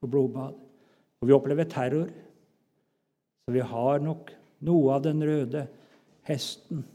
og 0.00 0.08
blodbad. 0.08 0.56
Og 1.20 1.28
vi 1.28 1.36
opplever 1.36 1.68
terror. 1.68 2.08
Så 3.44 3.52
vi 3.52 3.68
har 3.76 4.00
nok 4.08 4.32
noe 4.64 4.96
av 4.96 5.04
den 5.04 5.20
røde 5.20 5.68
hesten. 6.32 6.86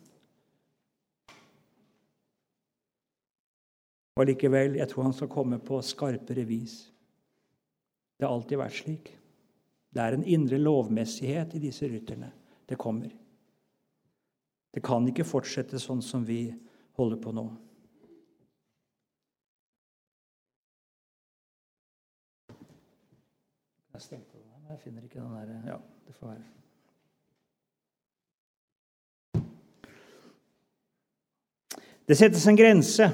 Og 4.17 4.31
likevel, 4.33 4.81
jeg 4.81 4.89
tror 4.89 5.11
han 5.11 5.19
skal 5.21 5.29
komme 5.29 5.61
på 5.61 5.85
skarpere 5.85 6.49
vis. 6.49 6.87
Det 8.17 8.25
har 8.25 8.33
alltid 8.33 8.57
vært 8.57 8.81
slik. 8.81 9.19
Det 9.93 10.01
er 10.01 10.15
en 10.15 10.25
indre 10.25 10.57
lovmessighet 10.57 11.53
i 11.53 11.61
disse 11.61 11.87
rytterne. 11.89 12.31
Det 12.65 12.77
kommer. 12.81 13.11
Det 14.73 14.81
kan 14.81 15.05
ikke 15.07 15.27
fortsette 15.27 15.77
sånn 15.81 16.01
som 16.01 16.23
vi 16.25 16.47
holder 16.97 17.19
på 17.21 17.33
nå. 17.35 17.45
Jeg 23.93 24.01
stengte 24.01 24.39
den, 24.39 24.49
men 24.63 24.73
jeg 24.73 24.81
finner 24.87 25.05
ikke 25.05 25.21
den 25.21 25.37
der 25.37 25.69
Ja, 25.75 25.77
det 26.07 26.15
får 26.17 26.31
være. 26.33 26.49
Det 32.03 32.17
settes 32.19 32.47
en 32.49 32.57
grense 32.57 33.05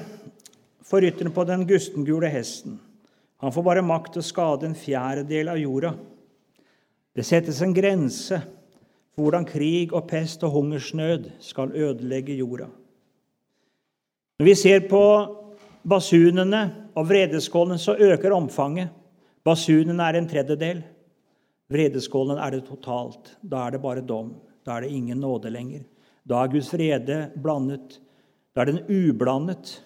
for 0.82 1.04
rytteren 1.04 1.30
på 1.36 1.44
den 1.46 1.66
gustengule 1.68 2.30
hesten. 2.32 2.80
Han 3.44 3.52
får 3.52 3.62
bare 3.68 3.84
makt 3.86 4.16
til 4.16 4.24
å 4.24 4.26
skade 4.26 4.66
en 4.66 4.74
fjerdedel 4.74 5.52
av 5.52 5.60
jorda. 5.60 5.92
Det 7.16 7.26
settes 7.26 7.60
en 7.62 7.74
grense 7.74 8.38
for 9.14 9.26
hvordan 9.26 9.48
krig 9.48 9.92
og 9.92 10.06
pest 10.08 10.44
og 10.46 10.54
hungersnød 10.54 11.26
skal 11.42 11.74
ødelegge 11.74 12.36
jorda. 12.38 12.68
Når 14.40 14.46
vi 14.46 14.54
ser 14.56 14.86
på 14.88 15.02
basunene 15.84 16.62
og 16.96 17.08
vredeskålene, 17.08 17.78
så 17.78 17.96
øker 17.98 18.32
omfanget. 18.32 18.88
Basunene 19.44 20.06
er 20.06 20.16
en 20.16 20.28
tredjedel. 20.28 20.82
Vredeskålen 21.70 22.38
er 22.38 22.54
det 22.54 22.64
totalt. 22.68 23.34
Da 23.42 23.66
er 23.66 23.76
det 23.76 23.82
bare 23.82 24.06
dom. 24.06 24.32
Da 24.64 24.76
er 24.76 24.86
det 24.86 24.94
ingen 24.96 25.20
nåde 25.20 25.50
lenger. 25.52 25.84
Da 26.24 26.42
er 26.42 26.52
Guds 26.52 26.72
vrede 26.72 27.20
blandet. 27.42 28.00
Da 28.54 28.62
er 28.62 28.72
den 28.72 28.82
ublandet. 28.88 29.80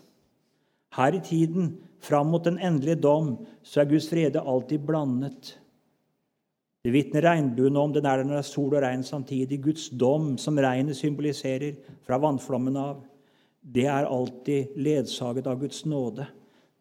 Her 0.95 1.19
i 1.19 1.21
tiden, 1.25 1.75
fram 2.01 2.31
mot 2.31 2.45
den 2.45 2.59
endelige 2.59 3.01
dom, 3.03 3.37
så 3.63 3.81
er 3.81 3.91
Guds 3.91 4.11
vrede 4.13 4.41
alltid 4.41 4.87
blandet. 4.87 5.57
Det 6.85 6.93
vitner 6.93 7.25
regnbuen 7.25 7.77
om. 7.81 7.93
Den 7.93 8.05
er 8.05 8.21
der 8.21 8.29
når 8.29 8.37
det 8.39 8.43
er 8.43 8.51
sol 8.51 8.75
og 8.75 8.83
regn 8.85 9.03
samtidig. 9.07 9.63
Guds 9.65 9.89
dom, 9.89 10.35
som 10.39 10.59
regnet 10.61 10.99
symboliserer, 10.99 11.79
fra 12.05 12.19
vannflommen 12.21 12.77
av, 12.77 12.99
det 13.65 13.87
er 13.89 14.05
alltid 14.05 14.77
ledsaget 14.77 15.49
av 15.49 15.63
Guds 15.63 15.87
nåde. 15.89 16.27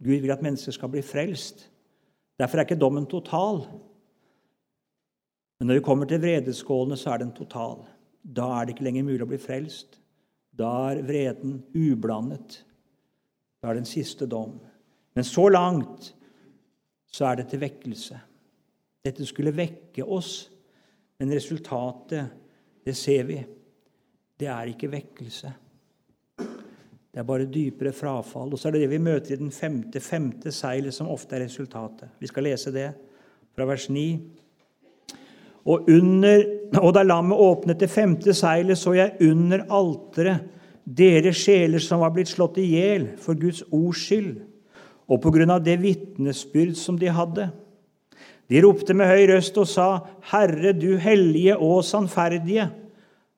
Gud 0.04 0.20
vil 0.20 0.34
at 0.36 0.44
mennesker 0.44 0.76
skal 0.76 0.92
bli 0.92 1.04
frelst. 1.06 1.70
Derfor 2.40 2.60
er 2.60 2.68
ikke 2.68 2.82
dommen 2.82 3.08
total. 3.08 3.62
Men 5.60 5.70
når 5.70 5.80
vi 5.80 5.86
kommer 5.88 6.10
til 6.10 6.20
vredeskålene, 6.20 6.98
så 7.00 7.14
er 7.14 7.24
den 7.24 7.32
total. 7.32 7.86
Da 8.20 8.50
er 8.58 8.66
det 8.66 8.76
ikke 8.76 8.90
lenger 8.90 9.08
mulig 9.08 9.24
å 9.24 9.30
bli 9.32 9.40
frelst. 9.40 10.02
Da 10.52 10.74
er 10.92 11.02
vreden 11.08 11.62
ublandet. 11.72 12.60
Da 13.64 13.72
er 13.72 13.80
det 13.80 13.86
en 13.86 13.94
siste 13.94 14.28
dom. 14.28 14.58
Men 15.16 15.24
så 15.24 15.48
langt 15.48 16.12
så 17.08 17.30
er 17.30 17.40
det 17.40 17.48
til 17.54 17.64
vekkelse. 17.64 18.20
Dette 19.04 19.26
skulle 19.28 19.52
vekke 19.52 20.06
oss, 20.08 20.48
men 21.20 21.34
resultatet, 21.36 22.30
det 22.84 22.94
ser 22.96 23.26
vi, 23.28 23.36
det 24.40 24.48
er 24.48 24.70
ikke 24.72 24.92
vekkelse. 24.92 25.50
Det 27.14 27.20
er 27.22 27.26
bare 27.28 27.50
dypere 27.52 27.92
frafall. 27.94 28.54
Og 28.56 28.60
så 28.60 28.70
er 28.70 28.78
det 28.78 28.86
det 28.86 28.94
vi 28.96 29.02
møter 29.04 29.36
i 29.36 29.40
den 29.42 29.52
femte, 29.52 30.00
femte 30.00 30.54
seilet, 30.56 30.96
som 30.96 31.12
ofte 31.12 31.36
er 31.36 31.44
resultatet. 31.44 32.16
Vi 32.20 32.30
skal 32.32 32.48
lese 32.48 32.72
det 32.74 32.88
fra 33.54 33.68
vers 33.70 33.90
9. 33.92 34.06
Og, 35.64 35.90
under, 35.92 36.46
og 36.80 36.96
da 36.96 37.04
lammet 37.04 37.44
åpnet 37.44 37.84
det 37.84 37.92
femte 37.92 38.34
seilet, 38.36 38.80
så 38.80 38.96
jeg 38.98 39.20
under 39.28 39.66
alteret 39.68 40.48
dere 40.84 41.36
sjeler 41.36 41.84
som 41.84 42.02
var 42.02 42.16
blitt 42.16 42.32
slått 42.32 42.58
i 42.64 42.70
hjel 42.72 43.12
for 43.20 43.36
Guds 43.40 43.62
ords 43.68 44.08
skyld, 44.08 44.42
og 45.12 45.20
på 45.24 45.32
grunn 45.36 45.52
av 45.52 45.62
det 45.64 45.78
vitnesbyrd 45.84 46.74
som 46.80 46.96
de 47.00 47.12
hadde. 47.12 47.52
De 48.52 48.60
ropte 48.64 48.96
med 48.96 49.08
høy 49.08 49.28
røst 49.32 49.58
og 49.62 49.68
sa, 49.70 49.88
Herre, 50.34 50.74
du 50.76 50.98
hellige 51.02 51.56
og 51.56 51.84
sannferdige, 51.88 52.68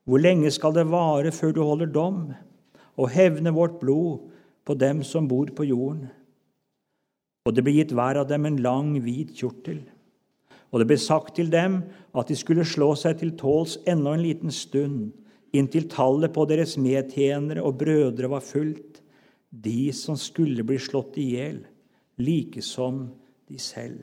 hvor 0.06 0.22
lenge 0.22 0.52
skal 0.54 0.74
det 0.76 0.86
vare 0.90 1.32
før 1.34 1.54
du 1.54 1.62
holder 1.66 1.90
dom 1.90 2.22
og 2.96 3.12
hevner 3.14 3.54
vårt 3.54 3.80
blod 3.82 4.30
på 4.66 4.76
dem 4.78 5.04
som 5.06 5.28
bor 5.30 5.50
på 5.56 5.66
jorden? 5.70 6.08
Og 7.46 7.54
det 7.54 7.66
ble 7.66 7.76
gitt 7.78 7.94
hver 7.94 8.22
av 8.22 8.30
dem 8.30 8.48
en 8.50 8.58
lang, 8.66 8.96
hvit 9.06 9.36
kjortel. 9.38 9.84
Og 10.74 10.82
det 10.82 10.88
ble 10.90 10.98
sagt 11.00 11.36
til 11.38 11.52
dem 11.54 11.84
at 12.18 12.32
de 12.32 12.38
skulle 12.38 12.66
slå 12.66 12.94
seg 12.98 13.20
til 13.22 13.36
tåls 13.38 13.78
ennå 13.88 14.16
en 14.16 14.26
liten 14.26 14.54
stund, 14.54 15.12
inntil 15.56 15.86
tallet 15.92 16.34
på 16.36 16.48
deres 16.50 16.76
medtjenere 16.82 17.64
og 17.64 17.78
brødre 17.80 18.32
var 18.32 18.44
fullt, 18.44 19.00
de 19.50 19.94
som 19.96 20.18
skulle 20.20 20.66
bli 20.68 20.82
slått 20.82 21.16
i 21.22 21.30
hjel, 21.36 21.62
like 22.20 22.64
som 22.66 23.06
de 23.48 23.62
selv. 23.62 24.02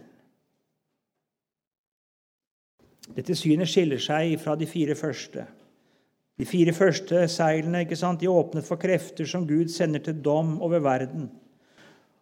Dette 3.10 3.34
synet 3.34 3.70
skiller 3.70 4.00
seg 4.00 4.36
fra 4.40 4.54
de 4.58 4.68
fire 4.70 4.94
første. 4.94 5.44
De 6.38 6.46
fire 6.48 6.72
første 6.74 7.26
seilene 7.30 7.82
ikke 7.84 7.98
sant, 7.98 8.20
de 8.22 8.30
åpnet 8.30 8.66
for 8.66 8.80
krefter 8.80 9.26
som 9.28 9.46
Gud 9.46 9.70
sender 9.70 10.02
til 10.04 10.20
dom 10.24 10.56
over 10.62 10.82
verden. 10.82 11.28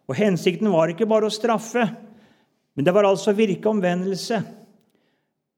Og 0.09 0.17
Hensikten 0.17 0.71
var 0.73 0.91
ikke 0.91 1.07
bare 1.07 1.29
å 1.29 1.33
straffe, 1.33 1.85
men 2.75 2.87
det 2.87 2.93
var 2.95 3.07
altså 3.07 3.35
virke 3.37 3.69
omvendelse. 3.69 4.41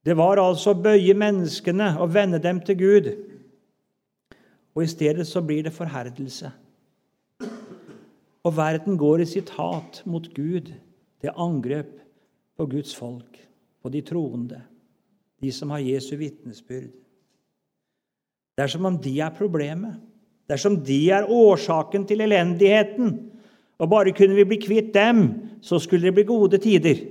Det 0.03 0.15
var 0.19 0.41
altså 0.41 0.73
å 0.73 0.81
bøye 0.83 1.15
menneskene 1.15 1.93
og 2.03 2.11
vende 2.13 2.41
dem 2.43 2.59
til 2.65 2.77
Gud. 2.77 3.09
Og 4.75 4.83
i 4.83 4.91
stedet 4.91 5.25
så 5.29 5.41
blir 5.45 5.63
det 5.63 5.73
forherdelse. 5.73 6.51
Og 8.43 8.57
verden 8.57 8.99
går 8.99 9.23
i 9.23 9.29
sitt 9.29 9.53
hat 9.55 10.01
mot 10.05 10.27
Gud, 10.35 10.73
til 11.23 11.39
angrep 11.39 11.93
på 12.59 12.67
Guds 12.67 12.91
folk, 12.95 13.37
på 13.79 13.89
de 13.89 14.01
troende 14.03 14.59
de 15.43 15.51
som 15.51 15.71
har 15.75 15.83
Jesu 15.83 16.15
vitnesbyrd. 16.15 16.91
Det 18.55 18.63
er 18.63 18.71
som 18.71 18.85
om 18.85 18.97
de 19.01 19.17
er 19.19 19.33
problemet. 19.35 19.97
Det 20.47 20.55
er 20.55 20.61
som 20.61 20.77
de 20.85 20.99
er 21.11 21.27
årsaken 21.27 22.05
til 22.07 22.23
elendigheten. 22.23 23.15
Og 23.81 23.89
bare 23.89 24.13
kunne 24.15 24.37
vi 24.37 24.45
bli 24.47 24.59
kvitt 24.61 24.93
dem, 24.95 25.25
så 25.61 25.79
skulle 25.79 26.07
det 26.07 26.15
bli 26.15 26.23
gode 26.27 26.59
tider. 26.63 27.01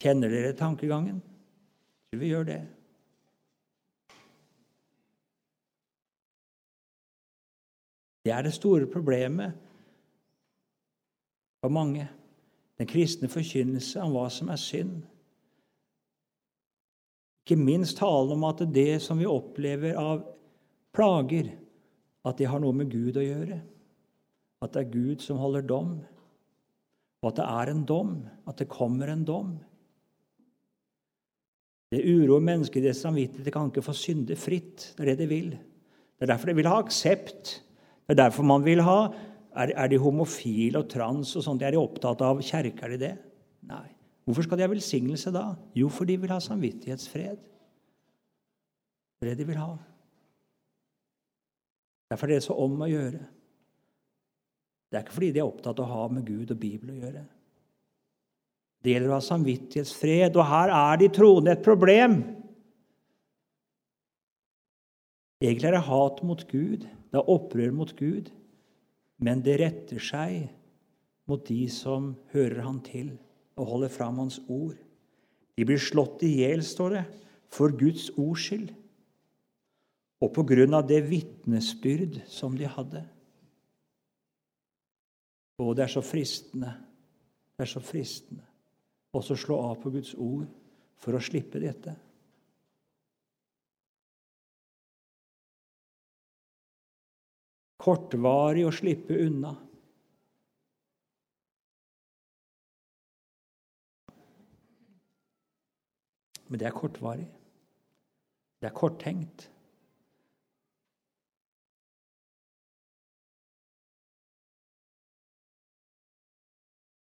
Kjenner 0.00 0.30
dere 0.30 0.52
tankegangen? 0.56 1.18
Tror 2.10 2.20
vi 2.20 2.30
gjør 2.30 2.46
det. 2.46 2.60
Det 8.24 8.32
er 8.36 8.42
det 8.44 8.54
store 8.54 8.86
problemet 8.86 9.56
for 11.64 11.72
mange. 11.72 12.06
Den 12.78 12.86
kristne 12.86 13.28
forkynnelse 13.28 14.00
om 14.00 14.14
hva 14.14 14.28
som 14.32 14.52
er 14.52 14.60
synd. 14.60 15.00
Ikke 17.42 17.58
minst 17.58 17.98
talen 17.98 18.36
om 18.36 18.46
at 18.48 18.62
det 18.74 19.00
som 19.04 19.18
vi 19.20 19.28
opplever 19.28 19.96
av 19.98 20.22
plager, 20.94 21.50
at 22.26 22.36
det 22.36 22.50
har 22.52 22.60
noe 22.60 22.76
med 22.76 22.90
Gud 22.92 23.16
å 23.16 23.24
gjøre. 23.24 23.60
At 24.60 24.74
det 24.74 24.82
er 24.82 24.92
Gud 24.92 25.24
som 25.24 25.40
holder 25.40 25.64
dom, 25.64 25.94
og 27.20 27.30
at 27.30 27.40
det 27.40 27.48
er 27.48 27.72
en 27.72 27.82
dom, 27.88 28.14
at 28.48 28.60
det 28.60 28.68
kommer 28.72 29.10
en 29.12 29.24
dom. 29.28 29.54
Det 31.90 32.04
uroer 32.06 32.42
mennesket 32.44 32.78
i 32.80 32.86
det 32.86 32.94
samvittighet. 32.96 33.44
De 33.48 33.52
kan 33.52 33.68
ikke 33.68 33.82
få 33.82 33.96
synde 33.98 34.36
fritt. 34.38 34.92
Det 34.94 35.02
er 35.02 35.10
det 35.10 35.24
de 35.24 35.26
vil. 35.32 35.50
Det 35.56 36.26
er 36.26 36.30
derfor 36.30 36.50
de 36.50 36.54
vil 36.60 36.68
ha 36.70 36.78
aksept. 36.84 37.56
Det 38.06 38.14
er 38.14 38.22
derfor 38.22 38.46
man 38.46 38.64
vil 38.66 38.84
ha 38.86 39.00
Er, 39.50 39.72
er 39.74 39.88
de 39.90 39.98
homofile 39.98 40.78
og 40.78 40.86
trans 40.86 41.32
og 41.34 41.42
sånt? 41.42 41.62
Er 41.66 41.74
de 41.74 41.80
opptatt 41.80 42.20
av 42.22 42.38
kjerke? 42.38 42.84
Er 42.86 42.92
de 42.94 42.98
det? 43.00 43.14
Nei. 43.66 43.88
Hvorfor 44.30 44.46
skal 44.46 44.60
de 44.60 44.62
ha 44.62 44.70
velsignelse 44.70 45.32
da? 45.34 45.48
Jo, 45.74 45.88
for 45.90 46.06
de 46.06 46.14
vil 46.22 46.30
ha 46.30 46.38
samvittighetsfred. 46.38 47.38
Det 49.20 49.32
de 49.36 49.46
vil 49.48 49.58
ha. 49.58 49.72
Derfor 52.10 52.30
er 52.30 52.38
det 52.38 52.44
så 52.44 52.54
om 52.54 52.78
å 52.78 52.86
gjøre. 52.86 53.24
Det 54.86 54.98
er 54.98 55.02
ikke 55.02 55.16
fordi 55.16 55.30
de 55.34 55.42
er 55.42 55.48
opptatt 55.50 55.82
av 55.82 55.90
å 55.90 55.96
ha 55.98 56.04
med 56.14 56.28
Gud 56.30 56.52
og 56.54 56.60
Bibelen 56.62 56.94
å 56.94 57.00
gjøre. 57.02 57.24
Det 58.80 58.94
gjelder 58.94 59.10
å 59.10 59.16
ha 59.16 59.24
samvittighetsfred, 59.26 60.38
og 60.38 60.46
her 60.46 60.72
er 60.78 61.00
de 61.02 61.08
troende 61.14 61.54
et 61.56 61.66
problem. 61.66 62.20
Egentlig 65.42 65.72
er 65.72 65.76
det 65.76 65.88
hat 65.88 66.22
mot 66.26 66.44
Gud, 66.52 66.86
det 66.86 67.18
er 67.18 67.34
opprør 67.34 67.74
mot 67.74 67.92
Gud, 67.98 68.30
men 69.18 69.42
det 69.42 69.58
retter 69.58 69.98
seg 70.02 70.46
mot 71.26 71.42
de 71.50 71.64
som 71.72 72.12
hører 72.30 72.62
Han 72.62 72.78
til 72.86 73.10
og 73.60 73.68
holder 73.74 73.92
fram 73.92 74.18
Hans 74.22 74.40
ord. 74.48 74.78
De 75.56 75.66
blir 75.68 75.80
slått 75.82 76.24
i 76.24 76.32
hjel, 76.40 76.62
står 76.64 76.96
det, 76.96 77.06
for 77.52 77.74
Guds 77.76 78.08
ords 78.16 78.46
skyld. 78.46 78.70
Og 80.20 80.32
på 80.36 80.44
grunn 80.48 80.76
av 80.76 80.86
det 80.88 81.02
vitnesbyrd 81.08 82.22
som 82.30 82.56
de 82.56 82.68
hadde. 82.68 83.02
Og 85.60 85.74
det 85.76 85.84
er 85.84 85.92
så 85.92 86.02
fristende, 86.04 86.72
det 87.56 87.66
er 87.66 87.72
så 87.72 87.82
fristende 87.84 88.46
å 89.12 89.20
slå 89.20 89.58
av 89.66 89.80
på 89.82 89.90
Guds 89.92 90.14
ord 90.14 90.46
for 91.00 91.16
å 91.16 91.22
slippe 91.24 91.60
dette. 91.60 91.96
Kortvarig 97.80 98.66
å 98.68 98.72
slippe 98.74 99.16
unna. 99.24 99.54
Men 106.50 106.58
det 106.58 106.66
er 106.66 106.74
kortvarig. 106.74 107.28
Det 108.60 108.68
er 108.68 108.76
korttenkt. 108.76 109.46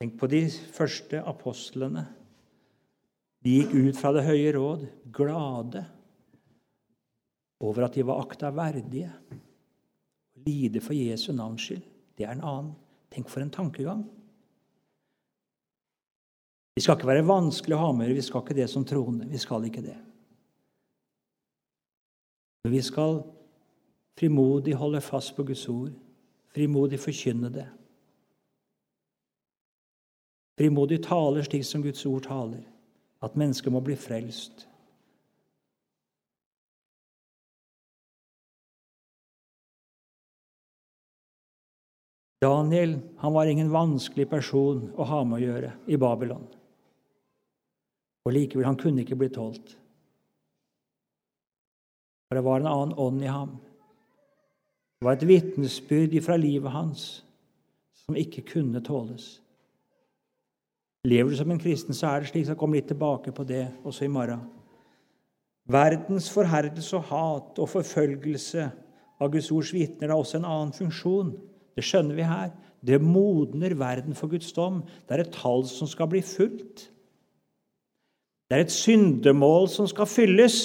Tenk 0.01 0.17
på 0.19 0.31
de 0.33 0.43
første 0.75 1.21
apostlene. 1.29 2.07
De 3.45 3.59
gikk 3.61 3.75
ut 3.77 3.99
fra 4.01 4.13
Det 4.17 4.27
høye 4.27 4.53
råd 4.57 4.87
glade 5.13 5.85
over 7.61 7.87
at 7.87 7.97
de 7.97 8.05
var 8.09 8.23
akta 8.25 8.51
verdige. 8.57 9.13
Lide 10.41 10.81
for 10.81 10.97
Jesu 10.97 11.31
navns 11.37 11.69
skyld. 11.69 11.85
Det 12.17 12.27
er 12.27 12.35
en 12.35 12.45
annen. 12.45 12.73
Tenk 13.13 13.29
for 13.29 13.45
en 13.45 13.53
tankegang. 13.53 14.07
Vi 16.81 16.85
skal 16.85 16.97
ikke 16.97 17.11
være 17.11 17.27
vanskelig 17.29 17.75
å 17.77 17.79
ha 17.83 17.89
med 17.93 18.09
vi 18.17 18.23
skal 18.25 18.41
ikke 18.41 18.55
det 18.57 18.65
som 18.73 18.87
troende. 18.89 19.27
Vi 19.29 19.37
skal 19.37 19.67
ikke 19.69 19.83
det. 19.85 19.99
Vi 22.73 22.79
skal 22.81 23.19
frimodig 24.17 24.79
holde 24.81 25.03
fast 25.05 25.35
på 25.37 25.45
Guds 25.45 25.67
ord, 25.69 25.91
frimodig 26.57 26.97
forkynne 27.03 27.51
det. 27.53 27.67
Frimodig 30.57 31.03
taler 31.05 31.45
slik 31.45 31.67
som 31.69 31.85
Guds 31.85 32.01
ord 32.09 32.25
taler, 32.25 32.63
at 33.21 33.37
mennesker 33.37 33.75
må 33.75 33.83
bli 33.85 33.99
frelst. 34.01 34.65
Daniel 42.41 42.97
han 43.21 43.37
var 43.37 43.53
ingen 43.53 43.69
vanskelig 43.69 44.31
person 44.33 44.87
å 44.97 45.09
ha 45.13 45.21
med 45.29 45.43
å 45.43 45.45
gjøre 45.45 45.75
i 45.93 46.01
Babylon. 46.01 46.49
Og 48.29 48.35
likevel, 48.37 48.67
han 48.69 48.79
kunne 48.81 49.05
ikke 49.05 49.19
bli 49.19 49.31
tålt. 49.33 49.77
For 52.29 52.39
det 52.39 52.45
var 52.47 52.61
en 52.61 52.71
annen 52.71 52.99
ånd 53.01 53.25
i 53.25 53.31
ham. 53.31 53.57
Det 55.01 55.07
var 55.09 55.17
et 55.17 55.29
vitnesbyrd 55.29 56.19
fra 56.23 56.37
livet 56.37 56.71
hans 56.71 57.05
som 58.05 58.19
ikke 58.19 58.45
kunne 58.53 58.83
tåles. 58.85 59.39
Lever 61.09 61.33
du 61.33 61.37
som 61.39 61.51
en 61.51 61.61
kristen, 61.63 61.97
så 61.97 62.11
er 62.11 62.21
det 62.21 62.29
slik. 62.29 62.49
Jeg 62.51 62.59
kommer 62.61 62.77
litt 62.77 62.91
tilbake 62.91 63.33
på 63.33 63.47
det 63.49 63.65
også 63.89 64.05
i 64.05 64.13
morgen. 64.13 64.43
Verdens 65.71 66.29
forherdelse 66.33 66.99
og 66.99 67.07
hat 67.09 67.61
og 67.63 67.71
forfølgelse 67.73 68.67
av 69.21 69.31
Guds 69.33 69.51
ords 69.55 69.73
vitner 69.73 70.13
har 70.13 70.21
også 70.21 70.41
en 70.41 70.49
annen 70.49 70.75
funksjon. 70.77 71.33
Det 71.77 71.85
skjønner 71.87 72.19
vi 72.19 72.27
her. 72.27 72.53
Det 72.85 73.01
modner 73.01 73.75
verden 73.79 74.17
for 74.17 74.33
Guds 74.33 74.53
dom. 74.57 74.83
Det 75.09 75.17
er 75.17 75.25
et 75.25 75.35
tall 75.35 75.65
som 75.69 75.89
skal 75.89 76.11
bli 76.13 76.23
fulgt. 76.25 76.89
Det 78.51 78.59
er 78.59 78.65
et 78.67 78.75
syndemål 78.75 79.69
som 79.71 79.87
skal 79.87 80.09
fylles. 80.11 80.57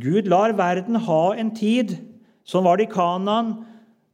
Gud 0.00 0.30
lar 0.32 0.54
verden 0.56 0.96
ha 0.96 1.34
en 1.36 1.50
tid. 1.52 1.98
Sånn 2.48 2.64
var 2.64 2.80
det 2.80 2.86
i 2.88 2.92
Kanan. 2.94 3.52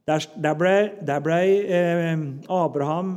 Der, 0.09 0.25
der 0.35 0.57
ble, 0.59 0.73
der 1.07 1.23
ble 1.23 1.39
eh, 1.63 2.25
Abraham 2.51 3.13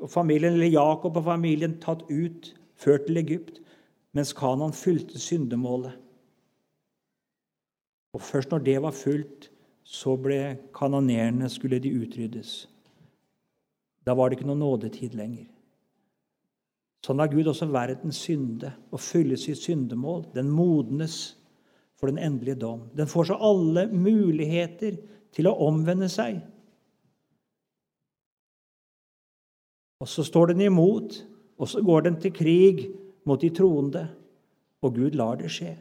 og 0.00 0.08
familien, 0.08 0.56
eller 0.56 0.72
Jakob 0.72 1.18
og 1.20 1.26
familien 1.26 1.76
tatt 1.82 2.06
ut, 2.08 2.54
ført 2.80 3.04
til 3.10 3.20
Egypt, 3.20 3.60
mens 4.16 4.32
Kanan 4.32 4.72
fylte 4.72 5.20
syndemålet. 5.20 5.98
Og 8.16 8.24
Først 8.24 8.50
når 8.54 8.64
det 8.64 8.80
var 8.82 8.96
fullt, 8.96 9.50
så 9.84 10.16
ble 10.16 10.56
kanonerene 10.74 11.50
skulle 11.50 11.82
de 11.82 11.92
utryddes. 11.92 12.70
Da 14.06 14.14
var 14.16 14.30
det 14.30 14.38
ikke 14.38 14.48
noen 14.48 14.64
nådetid 14.64 15.18
lenger. 15.18 15.49
Sånn 17.04 17.20
har 17.22 17.30
Gud 17.32 17.48
også 17.48 17.70
verdens 17.72 18.20
synde 18.26 18.74
og 18.92 19.00
fylle 19.00 19.38
sitt 19.40 19.62
syndemål. 19.62 20.26
Den 20.34 20.50
modnes 20.52 21.36
for 21.96 22.10
den 22.10 22.20
endelige 22.20 22.60
dom. 22.60 22.86
Den 22.96 23.08
får 23.08 23.30
så 23.30 23.38
alle 23.40 23.86
muligheter 23.92 24.98
til 25.32 25.48
å 25.48 25.56
omvende 25.68 26.10
seg. 26.12 26.40
Og 30.00 30.08
så 30.08 30.24
står 30.24 30.52
den 30.52 30.64
imot, 30.64 31.18
og 31.60 31.68
så 31.68 31.82
går 31.84 32.08
den 32.08 32.16
til 32.20 32.32
krig 32.32 32.86
mot 33.28 33.40
de 33.40 33.50
troende. 33.52 34.06
Og 34.80 34.96
Gud 34.96 35.16
lar 35.16 35.36
det 35.40 35.50
skje. 35.52 35.74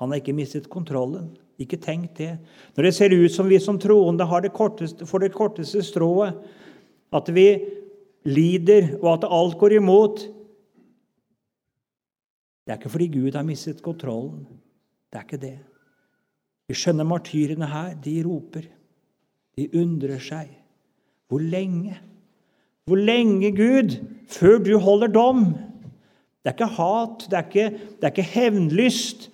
Han 0.00 0.12
har 0.12 0.20
ikke 0.20 0.36
mistet 0.36 0.68
kontrollen. 0.72 1.30
Ikke 1.60 1.78
tenk 1.80 2.16
det. 2.18 2.34
Når 2.76 2.88
det 2.88 2.94
ser 2.96 3.14
ut 3.14 3.32
som 3.32 3.48
vi 3.48 3.60
som 3.62 3.78
troende 3.80 4.26
har 4.28 4.44
det 4.44 4.52
korteste, 4.56 5.06
får 5.08 5.24
det 5.24 5.34
korteste 5.36 5.82
strået, 5.84 6.36
at 7.12 7.28
vi 7.32 7.46
lider, 8.24 8.96
og 9.02 9.16
at 9.16 9.28
alt 9.30 9.58
går 9.58 9.78
imot 9.78 10.22
Det 12.62 12.70
er 12.70 12.78
ikke 12.78 12.92
fordi 12.94 13.08
Gud 13.10 13.34
har 13.34 13.42
mistet 13.42 13.82
kontrollen. 13.82 14.44
Det 15.10 15.18
er 15.18 15.24
ikke 15.26 15.40
det. 15.42 15.58
Vi 16.70 16.76
skjønner 16.78 17.04
martyrene 17.04 17.66
her. 17.66 17.96
De 17.98 18.12
roper. 18.22 18.68
De 19.58 19.66
undrer 19.80 20.22
seg. 20.22 20.52
Hvor 21.26 21.42
lenge? 21.42 21.96
Hvor 22.86 22.96
lenge, 22.96 23.50
Gud, 23.56 23.96
før 24.30 24.62
du 24.62 24.76
holder 24.78 25.10
dom? 25.10 25.42
Det 26.42 26.50
er 26.50 26.56
ikke 26.56 26.70
hat, 26.78 27.26
det 27.30 27.38
er 27.38 27.48
ikke, 27.50 27.66
det 27.98 28.06
er 28.06 28.14
ikke 28.14 28.30
hevnlyst, 28.34 29.28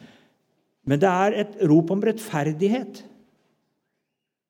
men 0.89 1.01
det 1.01 1.09
er 1.09 1.37
et 1.41 1.55
rop 1.71 1.91
om 1.91 2.03
rettferdighet. 2.05 3.05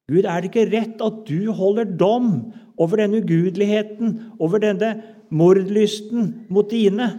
Gud, 0.09 0.24
er 0.24 0.41
det 0.41 0.51
ikke 0.51 0.70
rett 0.72 1.03
at 1.05 1.20
du 1.28 1.53
holder 1.53 1.86
dom 1.99 2.30
over 2.79 3.01
denne 3.01 3.20
ugudeligheten, 3.22 4.18
over 4.39 4.62
denne 4.62 4.93
mordlysten 5.31 6.47
mot 6.51 6.70
dine. 6.70 7.11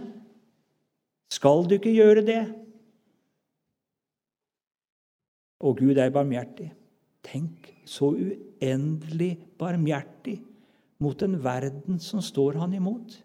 Skal 1.30 1.66
du 1.68 1.76
ikke 1.76 1.94
gjøre 1.94 2.24
det? 2.26 2.42
Og 5.60 5.76
Gud 5.78 6.00
er 6.00 6.12
barmhjertig. 6.12 6.70
Tenk 7.26 7.68
så 7.84 8.14
uendelig 8.14 9.34
barmhjertig 9.60 10.38
mot 11.00 11.22
en 11.22 11.36
verden 11.44 12.00
som 12.00 12.24
står 12.24 12.58
han 12.62 12.74
imot. 12.76 13.18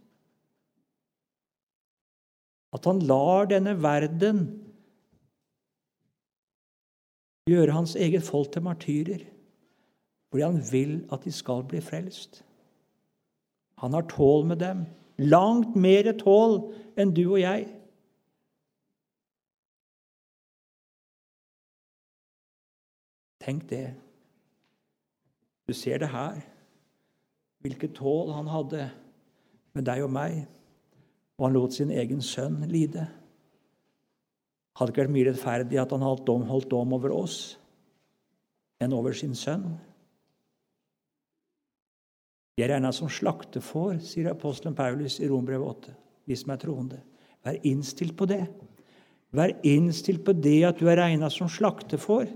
At 2.75 2.85
han 2.89 2.99
lar 3.07 3.47
denne 3.47 3.77
verden 3.79 4.43
gjøre 7.47 7.77
hans 7.77 7.95
eget 7.95 8.25
folk 8.27 8.51
til 8.51 8.65
martyrer 8.65 9.23
fordi 10.35 10.43
han 10.43 10.71
vil 10.71 10.95
at 11.15 11.23
de 11.23 11.31
skal 11.31 11.61
bli 11.63 11.79
frelst. 11.79 12.41
Han 13.79 13.93
har 13.93 14.01
tål 14.01 14.45
med 14.45 14.57
dem. 14.59 14.81
Langt 15.17 15.77
mer 15.79 16.09
tål 16.19 16.57
enn 16.99 17.13
du 17.15 17.21
og 17.23 17.39
jeg. 17.39 17.69
Tenk 23.39 23.63
det. 23.69 23.93
Du 25.71 25.73
ser 25.73 26.03
det 26.03 26.11
her. 26.11 26.43
Hvilket 27.63 27.95
tål 27.95 28.35
han 28.35 28.51
hadde 28.51 28.91
med 29.71 29.87
deg 29.87 30.03
og 30.03 30.11
meg. 30.11 30.41
Og 31.39 31.47
han 31.47 31.55
lot 31.55 31.79
sin 31.79 31.95
egen 31.95 32.19
sønn 32.19 32.59
lide. 32.67 33.07
Hadde 34.75 34.91
ikke 34.91 35.05
vært 35.05 35.15
mye 35.15 35.31
rettferdig 35.31 35.79
at 35.79 35.95
han 35.95 36.03
holdt 36.03 36.27
dom, 36.27 36.43
holdt 36.51 36.73
dom 36.75 36.99
over 36.99 37.15
oss 37.23 37.55
enn 38.83 38.91
over 38.91 39.15
sin 39.15 39.31
sønn? 39.31 39.69
De 42.55 42.63
er 42.63 42.71
regna 42.71 42.91
som 42.95 43.11
slaktefår, 43.11 43.97
sier 43.99 44.31
apostelen 44.31 44.75
Paulus 44.77 45.19
i 45.19 45.27
Rombrevet 45.27 45.67
8, 45.67 45.95
vi 46.25 46.37
som 46.39 46.53
er 46.53 46.61
troende. 46.61 47.01
Vær 47.43 47.59
innstilt 47.67 48.15
på 48.17 48.27
det. 48.29 48.45
Vær 49.35 49.51
innstilt 49.67 50.23
på 50.25 50.33
det 50.39 50.61
at 50.69 50.79
du 50.79 50.87
er 50.87 51.01
regna 51.01 51.29
som 51.29 51.51
slaktefår. 51.51 52.29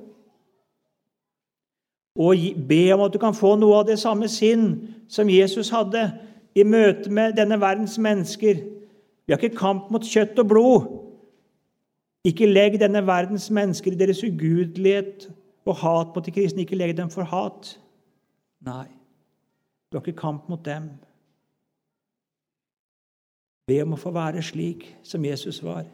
Og 2.20 2.44
be 2.68 2.82
om 2.92 3.06
at 3.06 3.16
du 3.16 3.20
kan 3.22 3.38
få 3.38 3.54
noe 3.56 3.80
av 3.80 3.88
det 3.88 3.96
samme 4.02 4.28
sinn 4.28 4.74
som 5.08 5.32
Jesus 5.32 5.72
hadde 5.72 6.04
i 6.58 6.68
møte 6.68 7.08
med 7.14 7.38
denne 7.40 7.56
verdens 7.62 7.96
mennesker. 8.02 8.60
Vi 9.24 9.34
har 9.34 9.40
ikke 9.40 9.62
kamp 9.62 9.88
mot 9.94 10.04
kjøtt 10.04 10.42
og 10.44 10.52
blod. 10.52 10.94
Ikke 12.28 12.50
legg 12.50 12.76
denne 12.82 13.06
verdens 13.08 13.48
mennesker 13.54 13.96
i 13.96 14.02
deres 14.02 14.20
ugudelighet 14.28 15.30
og 15.64 15.80
hat 15.80 16.12
mot 16.12 16.26
de 16.26 16.36
kristne. 16.36 16.68
Ikke 16.68 16.76
legg 16.76 16.98
dem 16.98 17.14
for 17.14 17.24
hat. 17.24 17.78
Nei. 18.68 18.99
Du 19.90 19.98
har 19.98 20.06
ikke 20.06 20.22
kamp 20.22 20.50
mot 20.50 20.66
dem. 20.66 20.92
Be 23.70 23.82
om 23.82 23.94
å 23.94 24.02
få 24.02 24.12
være 24.14 24.42
slik 24.46 24.86
som 25.06 25.26
Jesus 25.26 25.62
var. 25.66 25.88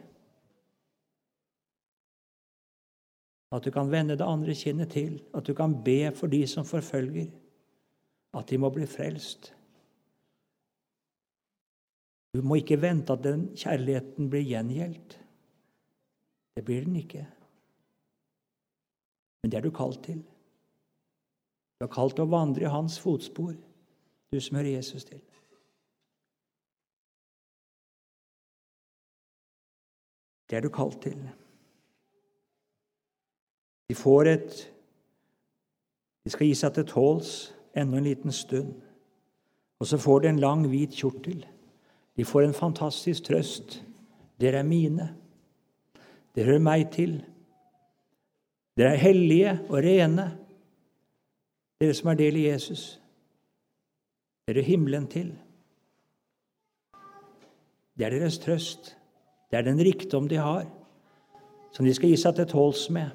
At 3.56 3.64
du 3.64 3.70
kan 3.72 3.88
vende 3.88 4.16
det 4.18 4.26
andre 4.26 4.54
kinnet 4.56 4.92
til, 4.92 5.20
at 5.34 5.46
du 5.46 5.54
kan 5.56 5.78
be 5.84 6.10
for 6.16 6.28
de 6.28 6.42
som 6.48 6.64
forfølger, 6.64 7.30
at 8.36 8.48
de 8.50 8.58
må 8.60 8.68
bli 8.74 8.88
frelst. 8.90 9.52
Du 12.36 12.42
må 12.44 12.58
ikke 12.60 12.80
vente 12.82 13.12
at 13.12 13.24
den 13.24 13.46
kjærligheten 13.56 14.28
blir 14.28 14.44
gjengjeldt. 14.44 15.16
Det 16.56 16.64
blir 16.64 16.84
den 16.84 16.96
ikke. 17.00 17.22
Men 19.40 19.52
det 19.52 19.58
er 19.58 19.64
du 19.64 19.70
kalt 19.72 20.02
til. 20.04 20.20
Du 21.78 21.86
er 21.86 21.92
kalt 21.92 22.16
til 22.16 22.26
å 22.26 22.32
vandre 22.32 22.66
i 22.66 22.72
hans 22.72 22.98
fotspor 23.00 23.54
du 24.36 24.40
som 24.40 24.56
hører 24.56 24.76
Jesus 24.76 25.04
til. 25.04 25.20
Det 30.50 30.56
er 30.56 30.60
du 30.60 30.68
kalt 30.68 31.00
til. 31.02 31.18
De 33.88 33.94
får 33.94 34.22
et 34.36 34.72
De 36.24 36.30
skal 36.30 36.48
gi 36.48 36.54
seg 36.58 36.72
til 36.74 36.86
tåls 36.90 37.28
enda 37.78 38.00
en 38.00 38.04
liten 38.04 38.32
stund. 38.34 38.72
Og 39.78 39.86
så 39.86 39.98
får 39.98 40.24
de 40.24 40.28
en 40.28 40.40
lang, 40.42 40.64
hvit 40.66 40.90
kjortel. 40.90 41.44
De 42.16 42.24
får 42.24 42.42
en 42.42 42.54
fantastisk 42.54 43.28
trøst. 43.28 43.84
Dere 44.40 44.58
er 44.58 44.66
mine. 44.66 45.06
Dere 46.34 46.44
hører 46.44 46.64
meg 46.66 46.88
til. 46.92 47.20
Dere 48.76 48.96
er 48.96 49.04
hellige 49.04 49.52
og 49.68 49.78
rene, 49.86 50.26
dere 51.80 51.94
som 51.94 52.10
er 52.10 52.18
del 52.18 52.36
i 52.36 52.48
Jesus. 52.48 52.96
Dere 54.46 54.62
er 54.62 54.68
himmelen 54.68 55.08
til. 55.10 55.32
Det 57.98 58.06
er 58.06 58.14
deres 58.14 58.38
trøst. 58.38 58.92
Det 59.50 59.58
er 59.58 59.66
den 59.66 59.80
rikdom 59.82 60.28
de 60.30 60.38
har, 60.38 60.66
som 61.74 61.86
de 61.86 61.94
skal 61.94 62.12
gi 62.12 62.18
seg 62.20 62.36
til 62.36 62.48
tåls 62.50 62.86
med. 62.94 63.10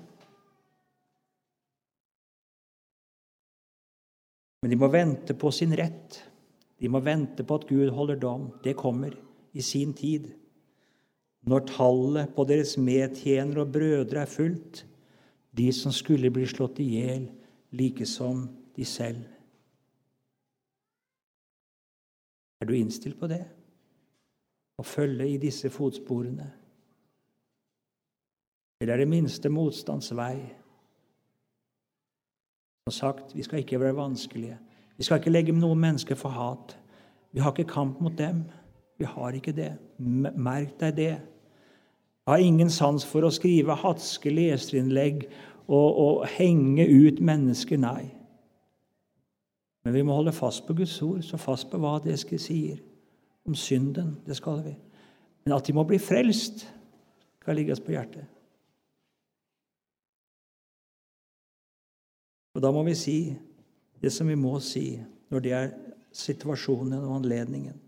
Men 4.62 4.74
de 4.74 4.78
må 4.78 4.92
vente 4.94 5.34
på 5.34 5.52
sin 5.56 5.74
rett. 5.78 6.20
De 6.82 6.90
må 6.90 7.02
vente 7.06 7.46
på 7.48 7.58
at 7.58 7.68
Gud 7.70 7.90
holder 7.96 8.20
dom. 8.22 8.48
Det 8.64 8.76
kommer 8.78 9.16
i 9.54 9.64
sin 9.66 9.94
tid. 9.98 10.32
Når 11.48 11.66
tallet 11.72 12.34
på 12.36 12.46
deres 12.46 12.76
medtjenere 12.78 13.64
og 13.64 13.72
brødre 13.74 14.22
er 14.22 14.30
fullt, 14.30 14.84
de 15.58 15.72
som 15.74 15.94
skulle 15.96 16.32
bli 16.34 16.46
slått 16.48 16.80
i 16.84 16.92
hjel, 16.94 17.30
like 17.74 18.06
som 18.06 18.46
de 18.78 18.86
selv. 18.86 19.24
Er 22.62 22.66
du 22.66 22.76
innstilt 22.78 23.20
på 23.20 23.28
det? 23.28 23.42
Å 24.78 24.86
følge 24.86 25.28
i 25.28 25.38
disse 25.42 25.70
fotsporene? 25.74 26.48
Eller 28.82 28.96
er 28.96 29.04
det 29.04 29.10
minste 29.10 29.50
motstands 29.54 30.12
vei? 30.18 30.36
Som 32.90 32.96
sagt, 32.98 33.36
vi 33.38 33.46
skal 33.46 33.62
ikke 33.62 33.80
være 33.82 33.98
vanskelige. 33.98 34.58
Vi 34.98 35.06
skal 35.06 35.22
ikke 35.22 35.34
legge 35.34 35.54
noen 35.58 35.82
mennesker 35.82 36.18
for 36.18 36.34
hat. 36.34 36.78
Vi 37.34 37.42
har 37.42 37.54
ikke 37.54 37.70
kamp 37.74 38.02
mot 38.02 38.18
dem. 38.18 38.44
Vi 38.98 39.06
har 39.10 39.38
ikke 39.38 39.54
det. 39.58 39.72
Merk 39.98 40.78
deg 40.82 40.98
det. 40.98 41.14
Jeg 42.22 42.30
har 42.30 42.42
ingen 42.46 42.70
sans 42.70 43.06
for 43.06 43.26
å 43.26 43.34
skrive 43.34 43.74
hatske 43.82 44.30
leserinnlegg 44.30 45.24
og, 45.66 45.90
og 45.90 46.26
henge 46.36 46.86
ut 46.86 47.22
mennesker. 47.22 47.82
Nei. 47.82 48.21
Men 49.84 49.94
vi 49.94 50.04
må 50.06 50.14
holde 50.14 50.34
fast 50.36 50.68
på 50.68 50.76
Guds 50.78 51.02
ord, 51.02 51.22
så 51.26 51.40
fast 51.42 51.72
på 51.72 51.80
hva 51.82 51.96
det 52.04 52.20
sier 52.22 52.82
om 53.48 53.56
synden. 53.58 54.20
Det 54.26 54.38
skal 54.38 54.62
vi. 54.66 54.76
Men 55.46 55.56
at 55.58 55.66
de 55.66 55.74
må 55.74 55.86
bli 55.90 55.98
frelst, 56.02 56.68
skal 57.42 57.58
ligge 57.58 57.74
oss 57.74 57.82
på 57.82 57.96
hjertet. 57.96 58.28
Og 62.54 62.62
da 62.62 62.70
må 62.74 62.84
vi 62.86 62.94
si 63.00 63.18
det 64.02 64.12
som 64.14 64.28
vi 64.30 64.36
må 64.38 64.60
si 64.64 65.00
når 65.32 65.44
det 65.44 65.54
er 65.56 65.72
situasjonen 66.12 67.00
og 67.00 67.16
anledningen. 67.22 67.80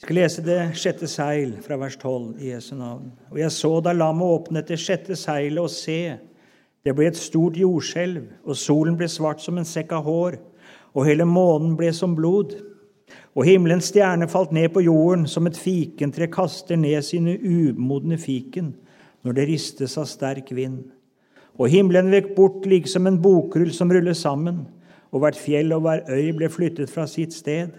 Jeg 0.00 0.06
skal 0.06 0.16
lese 0.16 0.42
det 0.46 0.60
sjette 0.80 1.06
seil 1.12 1.50
fra 1.60 1.76
vers 1.76 1.92
12 2.00 2.38
i 2.40 2.54
Jesu 2.54 2.70
navn. 2.72 3.10
Og 3.28 3.36
jeg 3.36 3.52
så 3.52 3.68
da 3.84 3.92
lammet 3.92 4.32
åpnet 4.32 4.70
det 4.72 4.78
sjette 4.80 5.12
seilet, 5.12 5.60
og 5.60 5.68
se, 5.68 6.14
det 6.80 6.94
ble 6.96 7.10
et 7.10 7.18
stort 7.20 7.58
jordskjelv, 7.60 8.22
og 8.48 8.56
solen 8.56 8.96
ble 8.96 9.10
svart 9.12 9.44
som 9.44 9.58
en 9.60 9.68
sekk 9.68 9.92
av 9.98 10.06
hår, 10.08 10.38
og 10.96 11.04
hele 11.04 11.26
månen 11.28 11.74
ble 11.76 11.90
som 11.92 12.14
blod. 12.16 12.54
Og 13.36 13.44
himmelens 13.44 13.90
stjerne 13.92 14.30
falt 14.32 14.56
ned 14.56 14.70
på 14.72 14.86
jorden 14.86 15.28
som 15.28 15.44
et 15.50 15.60
fikentre 15.60 16.30
kaster 16.32 16.80
ned 16.80 17.04
sine 17.04 17.36
umodne 17.36 18.16
fiken 18.16 18.72
når 19.20 19.36
det 19.36 19.48
ristes 19.52 19.98
av 20.00 20.08
sterk 20.08 20.48
vind. 20.56 20.80
Og 21.60 21.68
himmelen 21.68 22.08
vekk 22.08 22.32
bort 22.40 22.64
liksom 22.64 23.04
en 23.04 23.20
bokrull 23.20 23.76
som 23.76 23.92
ruller 23.92 24.16
sammen, 24.16 24.64
og 25.12 25.26
hvert 25.26 25.44
fjell 25.44 25.76
og 25.76 25.84
hver 25.84 26.08
øy 26.08 26.32
ble 26.40 26.48
flyttet 26.48 26.88
fra 26.88 27.04
sitt 27.04 27.36
sted. 27.36 27.76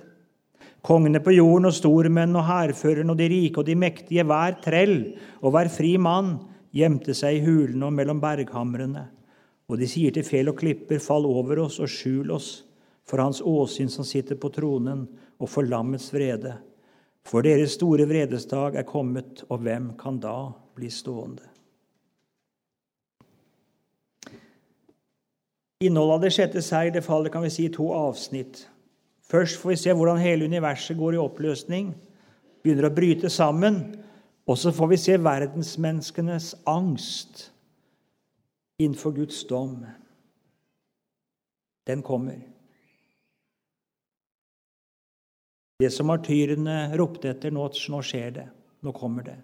Kongene 0.81 1.21
på 1.21 1.35
jorden 1.35 1.69
og 1.69 1.75
stormenn 1.77 2.33
og 2.39 2.47
hærføreren 2.47 3.13
og 3.13 3.19
de 3.19 3.27
rike 3.29 3.61
og 3.61 3.67
de 3.67 3.75
mektige, 3.77 4.25
hver 4.25 4.57
trell 4.63 4.95
og 5.41 5.53
hver 5.53 5.69
fri 5.69 5.93
mann, 6.01 6.39
gjemte 6.73 7.13
seg 7.17 7.37
i 7.37 7.43
hulene 7.45 7.85
og 7.85 7.93
mellom 7.93 8.21
berghamrene. 8.23 9.05
Og 9.69 9.77
de 9.77 9.87
sier 9.87 10.13
til 10.15 10.25
fjell 10.25 10.49
og 10.49 10.57
klipper, 10.59 10.99
fall 10.99 11.27
over 11.29 11.61
oss 11.67 11.77
og 11.79 11.91
skjul 11.91 12.33
oss 12.33 12.51
for 13.07 13.21
hans 13.21 13.41
åsyn 13.45 13.89
som 13.91 14.05
sitter 14.07 14.37
på 14.39 14.51
tronen, 14.53 15.05
og 15.41 15.49
for 15.49 15.65
lammets 15.65 16.11
vrede. 16.13 16.53
For 17.25 17.45
deres 17.45 17.75
store 17.77 18.05
vredesdag 18.09 18.77
er 18.77 18.87
kommet, 18.87 19.43
og 19.49 19.63
hvem 19.65 19.93
kan 19.97 20.19
da 20.21 20.51
bli 20.77 20.89
stående? 20.93 21.47
Innholdet 25.81 26.13
av 26.13 26.25
det 26.25 26.33
sjette 26.35 26.61
seil 26.61 27.01
faller 27.01 27.33
kan 27.33 27.41
vi 27.41 27.49
si, 27.49 27.65
i 27.65 27.73
to 27.73 27.89
avsnitt. 27.93 28.67
Først 29.31 29.61
får 29.61 29.69
vi 29.69 29.79
se 29.79 29.93
hvordan 29.95 30.19
hele 30.19 30.45
universet 30.45 30.97
går 30.99 31.15
i 31.15 31.21
oppløsning, 31.21 31.93
begynner 32.63 32.89
å 32.89 32.95
bryte 32.95 33.31
sammen. 33.31 33.79
Og 34.49 34.57
så 34.59 34.73
får 34.75 34.89
vi 34.91 34.97
se 34.99 35.15
verdensmenneskenes 35.21 36.53
angst 36.67 37.45
innenfor 38.81 39.13
Guds 39.15 39.43
dom. 39.47 39.85
Den 41.87 42.01
kommer. 42.03 42.41
Det 45.79 45.89
som 45.93 46.09
martyrene 46.11 46.91
ropte 46.99 47.31
etter, 47.31 47.53
nå, 47.53 47.69
nå 47.89 48.01
skjer 48.05 48.35
det. 48.35 48.49
Nå 48.83 48.91
kommer 48.97 49.25
det. 49.29 49.37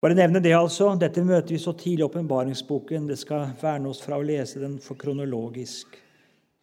Bare 0.00 0.16
nevne 0.16 0.40
det, 0.40 0.52
altså. 0.56 0.92
Dette 1.00 1.24
møter 1.24 1.54
vi 1.54 1.62
så 1.62 1.74
tidlig 1.76 2.04
i 2.04 2.08
åpenbaringsboken. 2.08 3.08
Det 3.08 3.18
skal 3.20 3.50
verne 3.60 3.90
oss 3.90 4.04
fra 4.04 4.20
å 4.20 4.24
lese 4.24 4.62
den 4.62 4.78
for 4.82 5.00
kronologisk. 5.00 5.98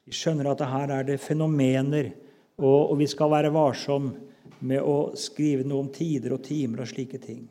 Vi 0.07 0.15
skjønner 0.15 0.53
at 0.53 0.63
her 0.63 0.93
er 0.95 1.07
det 1.07 1.19
fenomener, 1.19 2.13
og, 2.63 2.93
og 2.93 2.95
vi 3.01 3.09
skal 3.11 3.33
være 3.33 3.51
varsom 3.53 4.13
med 4.63 4.79
å 4.81 5.11
skrive 5.19 5.67
noe 5.67 5.83
om 5.83 5.93
tider 5.93 6.33
og 6.33 6.45
timer 6.47 6.85
og 6.85 6.89
slike 6.89 7.19
ting. 7.21 7.43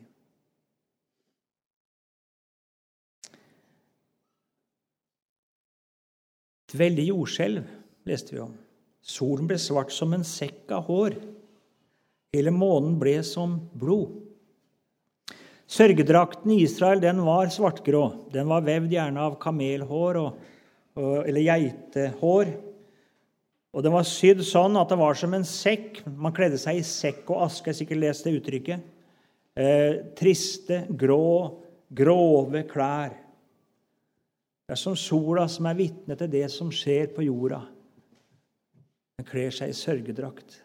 Et 6.67 6.75
veldig 6.81 7.05
jordskjelv 7.13 7.67
leste 8.09 8.33
vi 8.33 8.41
om. 8.43 8.55
Solen 8.99 9.47
ble 9.47 9.55
svart 9.61 9.93
som 9.95 10.11
en 10.17 10.25
sekk 10.27 10.73
av 10.75 10.89
hår. 10.89 11.15
Hele 12.35 12.51
månen 12.51 12.97
ble 12.99 13.21
som 13.23 13.55
blod. 13.77 14.17
Sørgedrakten 15.67 16.51
i 16.55 16.61
Israel 16.65 16.99
den 17.03 17.21
var 17.23 17.47
svartgrå. 17.53 18.03
Den 18.33 18.49
var 18.51 18.65
vevd 18.67 18.97
gjerne 18.97 19.23
av 19.29 19.37
kamelhår 19.39 20.19
og 20.19 20.43
eller 20.97 21.45
geitehår. 21.45 22.51
Og 23.77 23.83
den 23.85 23.93
var 23.93 24.07
sydd 24.07 24.41
sånn 24.47 24.77
at 24.79 24.89
det 24.89 24.97
var 24.97 25.17
som 25.19 25.35
en 25.37 25.45
sekk. 25.45 26.01
Man 26.07 26.33
kledde 26.35 26.57
seg 26.61 26.79
i 26.79 26.85
sekk 26.87 27.27
og 27.29 27.43
aske. 27.45 27.69
Jeg 27.69 27.83
sikkert 27.83 28.01
lest 28.01 28.25
det 28.25 28.33
uttrykket. 28.39 28.85
Eh, 29.57 29.93
triste, 30.17 30.83
grå, 30.89 31.61
grove 31.93 32.63
klær. 32.69 33.13
Det 34.67 34.75
er 34.75 34.81
som 34.81 34.97
sola 34.99 35.45
som 35.51 35.69
er 35.69 35.77
vitne 35.79 36.17
til 36.19 36.31
det 36.33 36.47
som 36.53 36.73
skjer 36.73 37.13
på 37.15 37.25
jorda. 37.27 37.61
Den 39.17 39.29
kler 39.29 39.53
seg 39.53 39.71
i 39.71 39.77
sørgedrakt, 39.77 40.59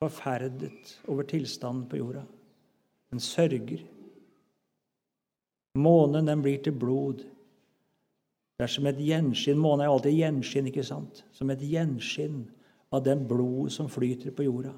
forferdet 0.00 0.94
over 1.10 1.26
tilstanden 1.28 1.88
på 1.90 1.98
jorda. 2.00 2.22
Den 3.12 3.20
sørger. 3.20 3.82
Månen 5.76 6.28
den 6.28 6.44
blir 6.44 6.62
til 6.64 6.76
blod. 6.76 7.24
Det 8.62 8.68
er 8.68 8.70
som 8.76 8.86
et 8.86 8.98
gjenskinn. 9.02 9.58
Månen 9.58 9.80
er 9.82 9.90
alltid 9.90 10.14
gjenskinn, 10.14 10.68
ikke 10.70 10.84
sant? 10.86 11.24
Som 11.34 11.50
et 11.50 11.64
gjenskinn 11.66 12.44
av 12.94 13.00
den 13.02 13.24
blod 13.26 13.72
som 13.74 13.88
flyter 13.90 14.30
på 14.30 14.44
jorda. 14.46 14.70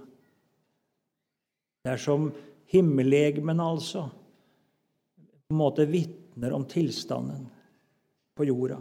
Det 1.84 1.92
er 1.92 2.00
som 2.00 2.30
himmellegemen, 2.72 3.60
altså, 3.60 4.06
på 5.20 5.52
en 5.52 5.60
måte 5.60 5.84
vitner 5.84 6.56
om 6.56 6.64
tilstanden 6.64 7.44
på 8.32 8.48
jorda. 8.48 8.80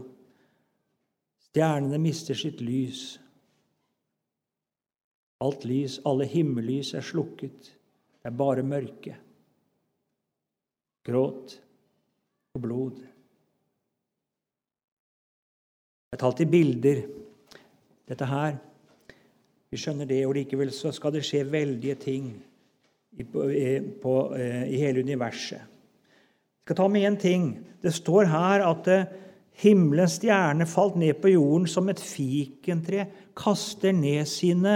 Stjernene 1.49 1.99
mister 1.99 2.39
sitt 2.39 2.63
lys. 2.63 3.03
Alt 5.43 5.67
lys, 5.67 5.99
alle 6.07 6.31
himmellys 6.31 6.93
er 6.95 7.03
slukket. 7.03 7.73
Det 8.23 8.31
er 8.31 8.39
bare 8.39 8.63
mørke. 8.63 9.19
Gråt 11.03 11.59
og 12.55 12.63
blod. 12.63 13.09
Jeg 16.13 16.19
har 16.21 16.41
i 16.41 16.45
bilder. 16.45 16.99
Dette 18.05 18.25
her 18.29 18.57
Vi 19.73 19.77
skjønner 19.81 20.05
det, 20.05 20.19
og 20.27 20.35
likevel 20.37 20.69
så 20.69 20.91
skal 20.93 21.15
det 21.15 21.23
skje 21.25 21.39
veldige 21.49 21.95
ting 21.97 22.27
i, 23.17 23.23
på, 23.25 23.47
på, 24.03 24.11
i 24.37 24.77
hele 24.77 25.01
universet. 25.01 25.63
Jeg 25.63 26.67
skal 26.67 26.77
ta 26.77 26.85
med 26.93 27.07
én 27.07 27.17
ting. 27.17 27.47
Det 27.81 27.89
står 27.93 28.29
her 28.29 28.61
at 28.67 28.89
eh, 28.93 29.07
Himmelens 29.63 30.19
stjerne 30.19 30.67
falt 30.69 30.99
ned 31.01 31.17
på 31.21 31.31
jorden 31.33 31.65
som 31.69 31.89
et 31.89 32.01
fikentre 32.01 33.07
kaster 33.37 33.95
ned 33.97 34.29
sine 34.29 34.75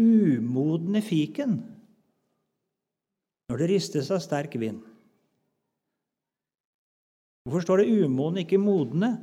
umodne 0.00 1.02
fiken 1.04 1.58
når 3.50 3.60
det 3.60 3.68
ristes 3.74 4.08
av 4.08 4.22
sterk 4.24 4.56
vind. 4.60 4.80
Hvorfor 7.44 7.64
står 7.64 7.82
det 7.82 7.92
umodne, 8.06 8.46
ikke 8.46 8.60
modne? 8.60 9.18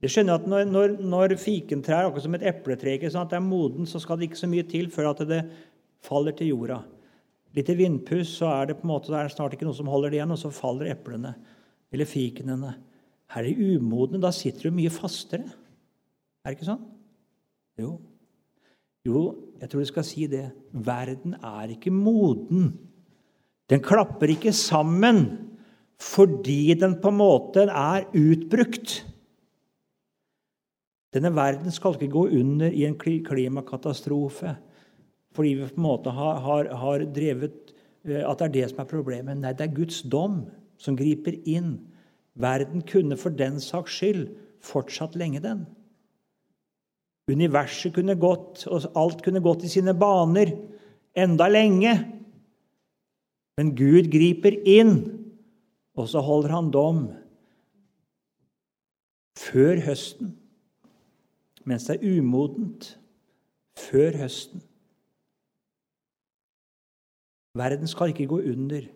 Det 0.00 0.08
skjønner 0.08 0.38
at 0.38 0.46
Når, 0.48 0.64
når, 0.64 0.94
når 1.04 1.36
fikentrær 1.40 2.08
akkurat 2.08 2.24
som 2.24 2.36
et 2.38 2.46
epletre 2.48 2.96
at 2.96 3.32
det 3.32 3.36
er 3.36 3.44
moden, 3.44 3.86
så 3.86 4.00
skal 4.00 4.16
det 4.16 4.30
ikke 4.30 4.40
så 4.40 4.48
mye 4.48 4.64
til 4.68 4.88
før 4.90 5.10
at 5.12 5.24
det 5.28 5.42
faller 6.00 6.32
til 6.32 6.54
jorda. 6.54 6.80
Litt 7.56 7.68
vindpuss, 7.76 8.36
så 8.38 8.48
er 8.48 8.70
det 8.70 8.78
på 8.78 8.86
en 8.86 8.92
måte, 8.92 9.10
det 9.10 9.18
er 9.18 9.32
snart 9.32 9.56
ikke 9.56 9.66
noe 9.66 9.76
som 9.76 9.90
holder 9.90 10.12
det 10.12 10.20
igjen, 10.20 10.32
og 10.32 10.38
så 10.38 10.52
faller 10.54 10.92
eplene 10.92 11.34
eller 11.90 12.06
fikenene. 12.06 12.76
Her 13.34 13.46
er 13.46 13.50
de 13.50 13.76
umodne. 13.76 14.20
Da 14.22 14.30
sitter 14.34 14.68
du 14.68 14.76
mye 14.78 14.92
fastere. 14.94 15.50
Er 16.40 16.50
det 16.50 16.58
ikke 16.58 16.70
sånn? 16.70 16.86
Jo. 17.80 17.96
Jo, 19.06 19.20
jeg 19.60 19.70
tror 19.70 19.82
du 19.82 19.88
skal 19.88 20.06
si 20.06 20.26
det. 20.30 20.46
Verden 20.72 21.36
er 21.36 21.74
ikke 21.74 21.92
moden. 21.94 22.72
Den 23.70 23.82
klapper 23.84 24.32
ikke 24.32 24.54
sammen 24.56 25.24
fordi 26.00 26.72
den 26.80 26.94
på 27.02 27.10
en 27.12 27.18
måte 27.18 27.66
er 27.68 28.06
utbrukt. 28.16 29.02
Denne 31.14 31.32
verden 31.34 31.74
skal 31.74 31.96
ikke 31.96 32.12
gå 32.12 32.26
under 32.38 32.70
i 32.70 32.84
en 32.86 32.98
klimakatastrofe 32.98 34.56
fordi 35.34 35.52
vi 35.54 35.66
på 35.68 35.78
en 35.78 35.84
måte 35.84 36.10
har, 36.10 36.40
har, 36.42 36.68
har 36.74 37.04
drevet 37.14 37.74
eh, 38.02 38.22
At 38.26 38.40
det 38.40 38.46
er 38.48 38.54
det 38.54 38.64
som 38.72 38.80
er 38.82 38.88
problemet. 38.90 39.38
Nei, 39.38 39.52
det 39.54 39.68
er 39.68 39.76
Guds 39.76 40.00
dom 40.02 40.40
som 40.80 40.96
griper 40.98 41.36
inn. 41.46 41.76
Verden 42.34 42.82
kunne 42.82 43.18
for 43.20 43.30
den 43.30 43.60
saks 43.62 43.94
skyld 44.00 44.24
fortsatt 44.64 45.14
lenge, 45.14 45.38
den. 45.44 45.68
Universet 47.30 47.94
kunne 47.94 48.18
gått, 48.18 48.64
og 48.66 48.90
alt 48.98 49.22
kunne 49.22 49.42
gått 49.44 49.62
i 49.64 49.70
sine 49.70 49.94
baner 49.94 50.50
enda 51.14 51.46
lenge. 51.46 51.94
Men 53.60 53.72
Gud 53.78 54.10
griper 54.10 54.56
inn, 54.66 54.96
og 55.94 56.10
så 56.10 56.22
holder 56.26 56.56
han 56.56 56.74
dom 56.74 57.04
før 59.38 59.78
høsten 59.86 60.34
mens 61.64 61.86
det 61.88 61.98
er 61.98 62.18
umodent 62.18 62.94
før 63.78 64.16
høsten. 64.22 64.62
Verden 67.58 67.90
skal 67.90 68.12
ikke 68.12 68.28
gå 68.30 68.38
under 68.52 68.86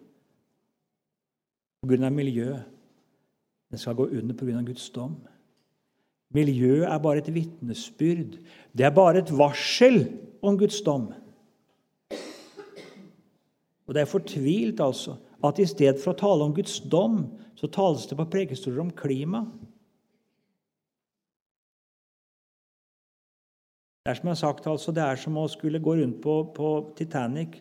pga. 1.83 2.11
miljøet. 2.11 2.65
Den 3.71 3.79
skal 3.79 3.95
gå 3.95 4.07
under 4.07 4.35
pga. 4.35 4.63
Guds 4.63 4.91
dom. 4.91 5.17
Miljøet 6.35 6.87
er 6.87 6.99
bare 6.99 7.19
et 7.19 7.35
vitnesbyrd. 7.35 8.39
Det 8.73 8.87
er 8.87 8.95
bare 8.95 9.19
et 9.19 9.39
varsel 9.39 10.07
om 10.43 10.59
Guds 10.59 10.81
dom. 10.81 11.13
Og 13.87 13.95
Det 13.95 14.01
er 14.01 14.09
fortvilt 14.09 14.81
altså, 14.81 15.17
at 15.45 15.59
i 15.59 15.67
stedet 15.67 16.01
for 16.01 16.15
å 16.15 16.19
tale 16.19 16.45
om 16.45 16.55
Guds 16.55 16.81
dom, 16.81 17.27
så 17.55 17.69
tales 17.69 18.07
det 18.09 18.17
på 18.17 18.31
prekestoler 18.33 18.81
om 18.81 18.91
klima. 18.91 19.45
Det 24.05 24.13
er 24.13 24.19
som 24.19 24.29
jeg 24.29 24.37
har 24.37 24.41
sagt, 24.43 24.67
altså, 24.69 24.93
det 24.93 25.01
er 25.01 25.17
som 25.17 25.37
å 25.41 25.47
skulle 25.49 25.81
gå 25.81 25.95
rundt 25.97 26.19
på, 26.21 26.35
på 26.53 26.71
Titanic 26.97 27.57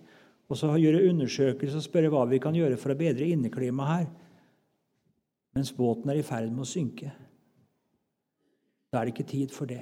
og 0.51 0.57
så 0.59 0.73
gjøre 0.75 1.05
undersøkelser 1.07 1.79
og 1.79 1.85
spørre 1.85 2.09
hva 2.11 2.25
vi 2.27 2.41
kan 2.43 2.55
gjøre 2.57 2.75
for 2.77 2.91
å 2.91 2.99
bedre 2.99 3.29
inneklimaet 3.31 3.93
her, 3.93 4.09
mens 5.55 5.71
båten 5.73 6.11
er 6.11 6.19
i 6.19 6.25
ferd 6.27 6.51
med 6.51 6.65
å 6.65 6.67
synke. 6.67 7.13
Da 8.91 8.99
er 8.99 9.07
det 9.07 9.15
ikke 9.15 9.29
tid 9.31 9.55
for 9.55 9.71
det. 9.71 9.81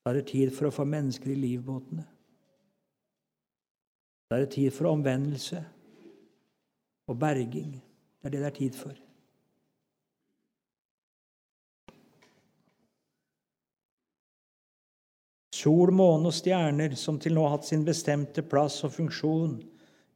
Da 0.00 0.10
er 0.10 0.22
det 0.22 0.30
tid 0.32 0.54
for 0.56 0.70
å 0.70 0.74
få 0.74 0.88
mennesker 0.88 1.30
i 1.30 1.38
livbåtene. 1.44 2.08
Da 4.26 4.38
er 4.38 4.46
det 4.46 4.54
tid 4.56 4.72
for 4.74 4.90
omvendelse 4.90 5.60
og 7.06 7.20
berging. 7.20 7.76
Det 7.76 8.30
er 8.30 8.34
det 8.34 8.46
det 8.46 8.48
er 8.48 8.56
tid 8.64 8.80
for. 8.80 9.05
Sol, 15.56 15.92
måne 15.94 16.28
og 16.28 16.36
stjerner 16.36 16.96
som 16.98 17.20
til 17.22 17.36
nå 17.36 17.44
har 17.46 17.56
hatt 17.56 17.68
sin 17.68 17.84
bestemte 17.86 18.44
plass 18.44 18.82
og 18.84 18.92
funksjon 18.96 19.54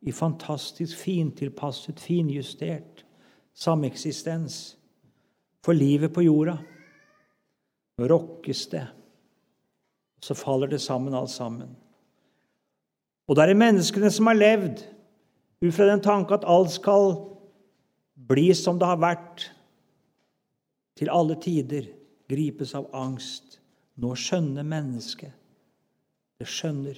i 0.04 0.12
fantastisk 0.12 0.98
fintilpasset, 1.00 2.00
finjustert 2.00 3.04
sameksistens 3.56 4.58
for 5.64 5.76
livet 5.76 6.12
på 6.12 6.24
jorda. 6.24 6.56
Nå 8.00 8.08
rokkes 8.08 8.64
det, 8.72 8.86
så 10.24 10.36
faller 10.36 10.72
det 10.72 10.80
sammen 10.82 11.16
alt 11.16 11.32
sammen. 11.32 11.72
Og 13.28 13.36
det 13.36 13.44
er 13.44 13.52
det 13.52 13.60
menneskene 13.60 14.10
som 14.12 14.28
har 14.28 14.40
levd 14.40 14.82
ut 15.60 15.74
fra 15.76 15.88
den 15.92 16.02
tanke 16.04 16.36
at 16.36 16.48
alt 16.48 16.72
skal 16.74 17.14
bli 18.30 18.48
som 18.56 18.80
det 18.80 18.88
har 18.88 19.00
vært 19.00 19.46
til 21.00 21.12
alle 21.12 21.36
tider, 21.40 21.86
gripes 22.28 22.74
av 22.76 22.88
angst 22.96 23.59
nå 24.00 24.14
skjønner 24.16 24.66
mennesket. 24.66 25.32
Det 26.40 26.48
skjønner. 26.48 26.96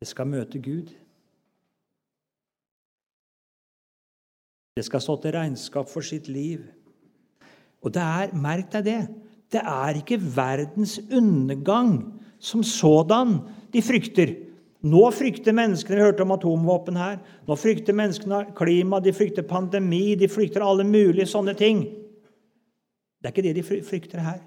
Det 0.00 0.08
skal 0.08 0.28
møte 0.28 0.60
Gud. 0.62 0.92
Det 4.76 4.84
skal 4.84 5.00
stå 5.00 5.16
til 5.20 5.36
regnskap 5.36 5.88
for 5.88 6.04
sitt 6.04 6.28
liv. 6.28 6.64
Og 7.84 7.92
det 7.92 8.02
er, 8.02 8.32
merk 8.36 8.72
deg 8.72 8.84
det, 8.84 9.00
det 9.52 9.62
er 9.62 10.00
ikke 10.00 10.18
verdens 10.20 10.98
undergang 11.12 11.94
som 12.42 12.64
sådan 12.66 13.38
de 13.72 13.82
frykter. 13.84 14.34
Nå 14.86 15.06
frykter 15.14 15.54
menneskene 15.56 15.96
Vi 15.96 16.04
hørte 16.04 16.24
om 16.24 16.34
atomvåpen 16.34 16.98
her. 17.00 17.16
Nå 17.48 17.56
frykter 17.58 17.96
menneskene 17.96 18.42
klima, 18.58 19.00
de 19.00 19.14
frykter 19.16 19.46
pandemi, 19.48 20.14
de 20.14 20.28
frykter 20.28 20.64
alle 20.64 20.84
mulige 20.84 21.28
sånne 21.30 21.56
ting. 21.56 21.84
Det 23.16 23.30
er 23.30 23.34
ikke 23.34 23.46
det 23.48 23.56
de 23.56 23.82
frykter 23.86 24.22
her. 24.22 24.42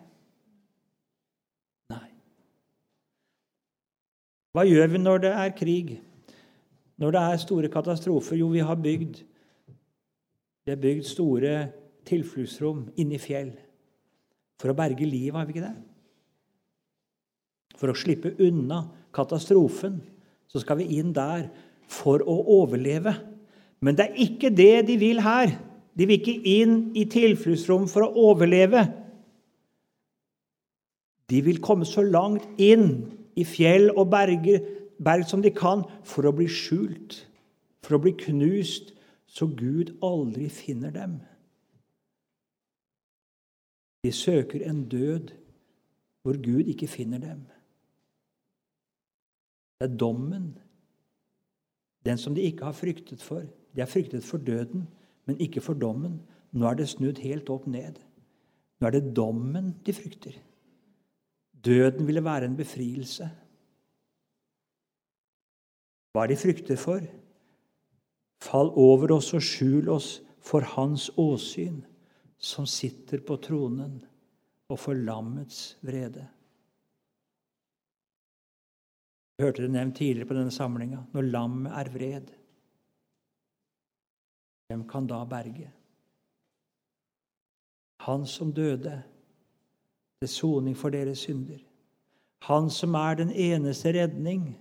Hva 4.54 4.66
gjør 4.66 4.88
vi 4.94 5.02
når 5.02 5.24
det 5.26 5.34
er 5.34 5.56
krig? 5.58 5.98
Når 7.00 7.16
det 7.16 7.22
er 7.22 7.42
store 7.44 7.70
katastrofer? 7.72 8.40
Jo, 8.40 8.50
vi 8.54 8.64
har 8.66 8.80
bygd 8.80 9.22
Det 10.66 10.76
er 10.76 10.82
bygd 10.82 11.06
store 11.08 11.54
tilfluktsrom 12.06 12.88
inne 13.00 13.18
i 13.18 13.22
fjell 13.22 13.54
for 14.60 14.74
å 14.74 14.76
berge 14.76 15.08
livet, 15.08 15.38
har 15.38 15.48
vi 15.48 15.56
ikke 15.56 15.64
det? 15.64 15.76
For 17.80 17.90
å 17.90 17.98
slippe 17.98 18.34
unna 18.44 18.84
katastrofen, 19.16 20.02
så 20.52 20.60
skal 20.62 20.82
vi 20.82 21.00
inn 21.00 21.14
der 21.16 21.48
for 21.90 22.22
å 22.28 22.36
overleve. 22.60 23.14
Men 23.80 23.96
det 23.96 24.10
er 24.10 24.24
ikke 24.26 24.52
det 24.52 24.88
de 24.90 24.98
vil 25.00 25.22
her. 25.24 25.56
De 25.96 26.08
vil 26.10 26.20
ikke 26.20 26.52
inn 26.60 26.76
i 27.00 27.06
tilfluktsrom 27.10 27.88
for 27.90 28.06
å 28.06 28.28
overleve. 28.30 28.84
De 31.32 31.40
vil 31.46 31.62
komme 31.64 31.88
så 31.88 32.04
langt 32.04 32.46
inn 32.60 32.92
i 33.40 33.46
fjell 33.48 33.90
og 33.96 34.10
berger, 34.12 34.64
berg 35.00 35.26
som 35.30 35.44
de 35.44 35.52
kan, 35.56 35.86
for 36.04 36.28
å 36.28 36.36
bli 36.36 36.48
skjult, 36.52 37.22
for 37.86 37.98
å 37.98 38.04
bli 38.04 38.14
knust, 38.20 38.94
så 39.30 39.48
Gud 39.48 39.94
aldri 40.04 40.50
finner 40.52 40.92
dem. 40.94 41.20
De 44.04 44.12
søker 44.16 44.64
en 44.68 44.86
død 44.90 45.34
hvor 46.24 46.40
Gud 46.44 46.68
ikke 46.72 46.88
finner 46.88 47.20
dem. 47.20 47.46
Det 49.80 49.88
er 49.88 49.96
dommen, 49.96 50.58
den 52.06 52.18
som 52.18 52.36
de 52.36 52.44
ikke 52.48 52.68
har 52.68 52.76
fryktet 52.76 53.22
for. 53.24 53.46
De 53.76 53.82
har 53.84 53.88
fryktet 53.88 54.24
for 54.24 54.38
døden, 54.38 54.88
men 55.26 55.40
ikke 55.40 55.62
for 55.62 55.74
dommen. 55.74 56.20
Nå 56.52 56.68
er 56.68 56.80
det 56.80 56.90
snudd 56.90 57.20
helt 57.24 57.50
opp 57.54 57.68
ned. 57.68 58.00
Nå 58.80 58.88
er 58.88 58.96
det 58.96 59.16
dommen 59.16 59.76
de 59.86 59.94
frykter. 59.94 60.36
Døden 61.66 62.08
ville 62.08 62.24
være 62.24 62.48
en 62.48 62.58
befrielse. 62.58 63.28
Hva 66.14 66.24
er 66.24 66.32
de 66.32 66.40
frykter 66.40 66.80
for? 66.80 67.04
Fall 68.40 68.72
over 68.80 69.12
oss 69.18 69.34
og 69.36 69.44
skjul 69.44 69.90
oss 69.92 70.20
for 70.40 70.64
Hans 70.76 71.10
åsyn, 71.20 71.82
som 72.40 72.66
sitter 72.70 73.20
på 73.26 73.36
tronen, 73.44 74.00
og 74.70 74.80
for 74.80 74.96
lammets 74.96 75.76
vrede. 75.84 76.24
Vi 79.38 79.44
hørte 79.44 79.64
det 79.64 79.72
nevnt 79.72 79.98
tidligere 79.98 80.28
på 80.28 80.36
denne 80.36 80.52
samlinga. 80.52 81.04
Når 81.14 81.28
lammet 81.32 81.76
er 81.80 81.92
vred, 81.94 82.32
hvem 84.68 84.84
kan 84.88 85.08
da 85.10 85.24
berge? 85.26 85.70
Han 88.06 88.26
som 88.28 88.52
døde 88.54 89.00
til 90.20 90.30
soning 90.30 90.76
for 90.78 90.92
deres 90.92 91.22
synder. 91.24 91.60
Han 92.44 92.70
som 92.70 92.96
er 93.00 93.16
den 93.16 93.30
eneste 93.32 93.94
redning, 93.96 94.58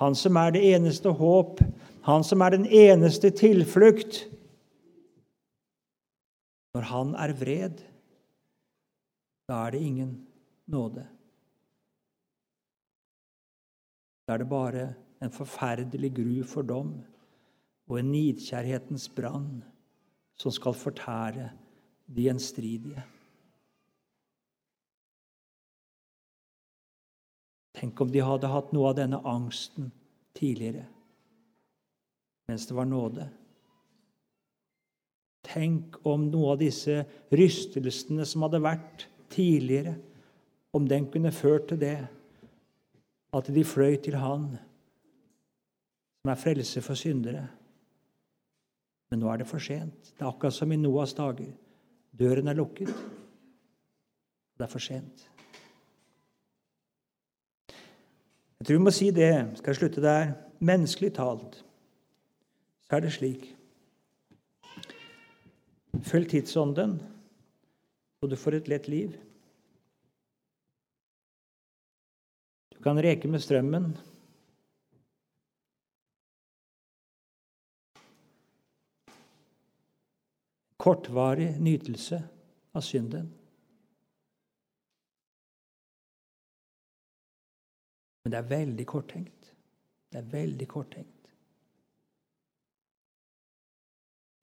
han 0.00 0.14
som 0.16 0.36
er 0.40 0.54
det 0.54 0.62
eneste 0.74 1.12
håp, 1.12 1.60
han 2.04 2.24
som 2.24 2.40
er 2.40 2.54
den 2.56 2.64
eneste 2.66 3.30
tilflukt. 3.30 4.24
Når 6.74 6.88
han 6.88 7.12
er 7.20 7.36
vred, 7.36 7.84
da 9.48 9.60
er 9.66 9.76
det 9.76 9.82
ingen 9.84 10.14
nåde. 10.66 11.04
Da 14.24 14.34
er 14.34 14.40
det 14.40 14.48
bare 14.48 14.86
en 15.22 15.30
forferdelig 15.32 16.14
gru 16.16 16.44
for 16.48 16.62
dom 16.62 16.94
og 17.88 17.98
en 18.00 18.08
nidkjærhetens 18.12 19.10
brann 19.12 19.60
som 20.40 20.52
skal 20.52 20.72
fortære 20.72 21.50
de 22.08 22.24
gjenstridige. 22.24 23.04
Tenk 27.74 28.00
om 28.00 28.10
de 28.12 28.22
hadde 28.22 28.50
hatt 28.50 28.72
noe 28.74 28.90
av 28.92 28.98
denne 28.98 29.18
angsten 29.26 29.90
tidligere, 30.38 30.84
mens 32.48 32.66
det 32.68 32.76
var 32.76 32.86
nåde. 32.86 33.26
Tenk 35.44 35.98
om 36.06 36.28
noe 36.30 36.54
av 36.54 36.60
disse 36.62 37.02
rystelsene 37.34 38.26
som 38.26 38.46
hadde 38.46 38.62
vært 38.64 39.08
tidligere, 39.34 39.96
om 40.74 40.86
den 40.90 41.06
kunne 41.10 41.34
ført 41.34 41.68
til 41.70 41.82
det 41.82 41.98
at 43.34 43.50
de 43.50 43.66
fløy 43.66 43.98
til 44.02 44.16
Han 44.18 44.48
som 46.24 46.32
er 46.32 46.40
frelse 46.40 46.80
for 46.82 46.98
syndere. 46.98 47.44
Men 49.10 49.20
nå 49.20 49.28
er 49.30 49.42
det 49.42 49.46
for 49.50 49.62
sent. 49.62 50.14
Det 50.14 50.24
er 50.24 50.30
akkurat 50.30 50.56
som 50.56 50.72
i 50.72 50.78
Noas 50.80 51.12
dager. 51.14 51.50
Døren 52.14 52.48
er 52.48 52.56
lukket. 52.56 52.88
Det 54.54 54.64
er 54.64 54.70
for 54.72 54.82
sent. 54.82 55.26
Jeg 58.64 58.70
tror 58.70 58.78
vi 58.78 58.84
må 58.86 58.92
si 58.96 59.10
det. 59.12 59.58
Skal 59.58 59.74
jeg 59.74 59.76
slutte 59.76 60.00
der? 60.00 60.30
Menneskelig 60.64 61.10
talt 61.18 61.58
så 62.88 62.96
er 62.96 63.02
det 63.04 63.10
slik 63.12 63.44
Følg 66.08 66.30
tidsånden, 66.30 66.94
og 68.22 68.30
du 68.30 68.36
får 68.40 68.56
et 68.56 68.70
lett 68.72 68.88
liv. 68.88 69.12
Du 72.72 72.80
kan 72.88 72.96
reke 73.04 73.28
med 73.28 73.44
strømmen. 73.44 73.92
Kortvarig 80.80 81.52
nytelse 81.60 82.24
av 82.72 82.88
synden. 82.88 83.28
Men 88.24 88.32
det 88.32 88.38
er 88.40 88.48
veldig 88.48 88.86
korttenkt. 88.88 89.52
Det 90.12 90.20
er 90.22 90.30
veldig 90.32 90.68
korttenkt. 90.68 91.10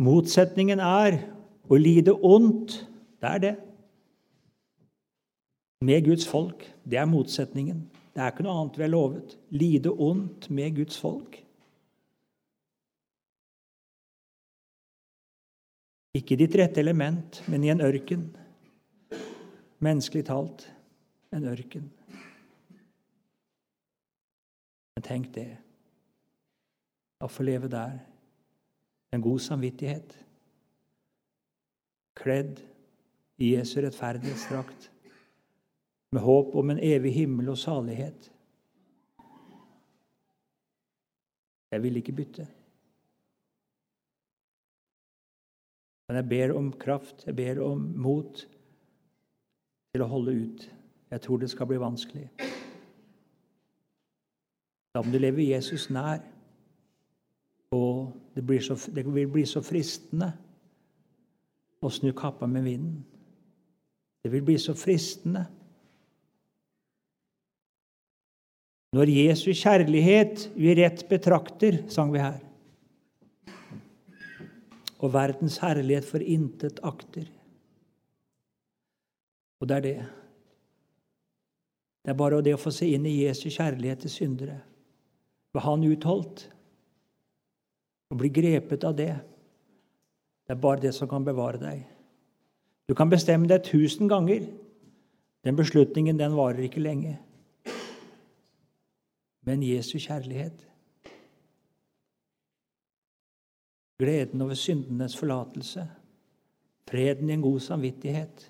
Motsetningen 0.02 0.82
er 0.82 1.18
å 1.70 1.78
lide 1.78 2.14
ondt. 2.14 2.78
Det 3.22 3.30
er 3.30 3.42
det. 3.42 3.54
Med 5.86 6.06
Guds 6.06 6.28
folk. 6.30 6.66
Det 6.86 7.00
er 7.02 7.10
motsetningen. 7.10 7.84
Det 8.14 8.22
er 8.22 8.34
ikke 8.34 8.46
noe 8.46 8.58
annet 8.60 8.78
vi 8.78 8.86
er 8.86 8.92
lovet. 8.92 9.38
Lide 9.56 9.94
ondt 9.94 10.50
med 10.54 10.76
Guds 10.78 11.00
folk. 11.02 11.40
Ikke 16.18 16.36
i 16.36 16.42
ditt 16.44 16.58
rette 16.60 16.82
element, 16.82 17.40
men 17.48 17.64
i 17.64 17.72
en 17.72 17.82
ørken. 17.86 18.28
Menneskelig 19.82 20.26
talt 20.28 20.68
en 21.32 21.48
ørken. 21.48 21.88
Men 25.02 25.08
tenk 25.08 25.32
det, 25.34 25.56
å 27.26 27.28
få 27.30 27.42
leve 27.42 27.66
der 27.74 27.96
en 29.10 29.24
god 29.26 29.40
samvittighet, 29.42 30.12
kledd 32.22 32.62
i 33.42 33.56
Jesu 33.56 33.80
rettferdighetsdrakt, 33.82 34.86
med 36.14 36.22
håp 36.22 36.54
om 36.62 36.70
en 36.70 36.84
evig 36.86 37.16
himmel 37.16 37.50
og 37.50 37.58
salighet. 37.58 38.30
Jeg 41.74 41.86
vil 41.88 41.98
ikke 41.98 42.18
bytte. 42.22 42.48
Men 46.06 46.22
jeg 46.22 46.30
ber 46.36 46.56
om 46.62 46.72
kraft, 46.86 47.26
jeg 47.26 47.42
ber 47.42 47.66
om 47.66 47.90
mot 48.06 48.46
til 48.46 50.06
å 50.06 50.14
holde 50.14 50.38
ut. 50.46 50.72
Jeg 51.10 51.26
tror 51.26 51.42
det 51.42 51.50
skal 51.56 51.74
bli 51.74 51.82
vanskelig. 51.90 52.30
Da 54.92 55.02
må 55.04 55.14
du 55.14 55.20
leve 55.22 55.46
Jesus 55.48 55.88
nær. 55.94 56.20
Og 57.72 58.12
det, 58.36 58.44
så, 58.66 58.76
det 58.92 59.06
vil 59.08 59.30
bli 59.32 59.46
så 59.48 59.64
fristende 59.64 60.34
å 61.82 61.90
snu 61.90 62.12
kappa 62.18 62.48
med 62.48 62.68
vinden. 62.68 63.00
Det 64.22 64.30
vil 64.34 64.44
bli 64.46 64.58
så 64.62 64.76
fristende. 64.78 65.46
Når 68.92 69.08
Jesu 69.08 69.54
kjærlighet 69.56 70.50
vi 70.60 70.74
rett 70.76 71.06
betrakter, 71.10 71.80
sang 71.90 72.12
vi 72.12 72.20
her, 72.20 72.42
og 75.02 75.14
verdens 75.16 75.62
herlighet 75.64 76.06
for 76.06 76.22
intet 76.22 76.82
akter. 76.86 77.30
Og 79.62 79.70
det 79.70 79.78
er 79.78 79.86
det. 79.86 79.96
Det 82.02 82.12
er 82.12 82.20
bare 82.20 82.42
det 82.44 82.54
å 82.58 82.60
få 82.60 82.74
se 82.76 82.90
inn 82.92 83.08
i 83.08 83.22
Jesu 83.24 83.48
kjærlighet 83.48 84.04
til 84.04 84.14
syndere. 84.14 84.60
Hva 85.52 85.64
han 85.66 85.84
utholdt. 85.88 86.46
Å 88.12 88.18
bli 88.20 88.32
grepet 88.34 88.84
av 88.88 88.96
det. 88.96 89.14
Det 90.46 90.56
er 90.56 90.64
bare 90.64 90.84
det 90.84 90.94
som 90.96 91.10
kan 91.12 91.26
bevare 91.28 91.60
deg. 91.62 91.84
Du 92.88 92.96
kan 92.98 93.12
bestemme 93.12 93.48
deg 93.48 93.64
tusen 93.68 94.10
ganger. 94.12 94.48
Den 95.46 95.56
beslutningen 95.56 96.20
den 96.20 96.36
varer 96.36 96.66
ikke 96.68 96.84
lenge. 96.84 97.16
Men 99.48 99.64
Jesu 99.66 99.98
kjærlighet 99.98 100.68
Gleden 104.02 104.42
over 104.42 104.58
syndenes 104.58 105.14
forlatelse. 105.14 105.84
Freden 106.90 107.30
i 107.30 107.34
en 107.34 107.42
god 107.42 107.60
samvittighet. 107.60 108.48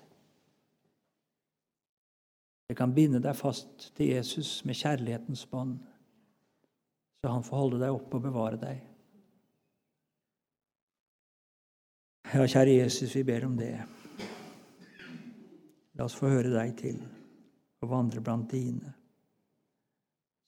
Det 2.68 2.76
kan 2.76 2.94
binde 2.94 3.20
deg 3.20 3.36
fast 3.36 3.90
til 3.96 4.14
Jesus 4.14 4.62
med 4.64 4.78
kjærlighetens 4.80 5.44
bånd 5.46 5.76
så 7.22 7.30
han 7.30 7.44
får 7.46 7.56
holde 7.56 7.78
deg 7.78 7.94
oppe 7.94 8.18
og 8.18 8.24
bevare 8.24 8.58
deg. 8.58 8.80
Ja, 12.32 12.46
kjære 12.48 12.78
Jesus, 12.80 13.12
vi 13.14 13.22
ber 13.28 13.46
om 13.46 13.54
det. 13.58 13.74
La 15.94 16.06
oss 16.06 16.16
få 16.18 16.32
høre 16.32 16.50
deg 16.50 16.74
til 16.80 16.98
og 17.82 17.90
vandre 17.90 18.22
blant 18.24 18.50
dine, 18.50 18.92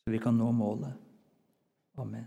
så 0.02 0.12
vi 0.14 0.20
kan 0.22 0.36
nå 0.38 0.48
målet. 0.54 0.94
Amen. 1.98 2.26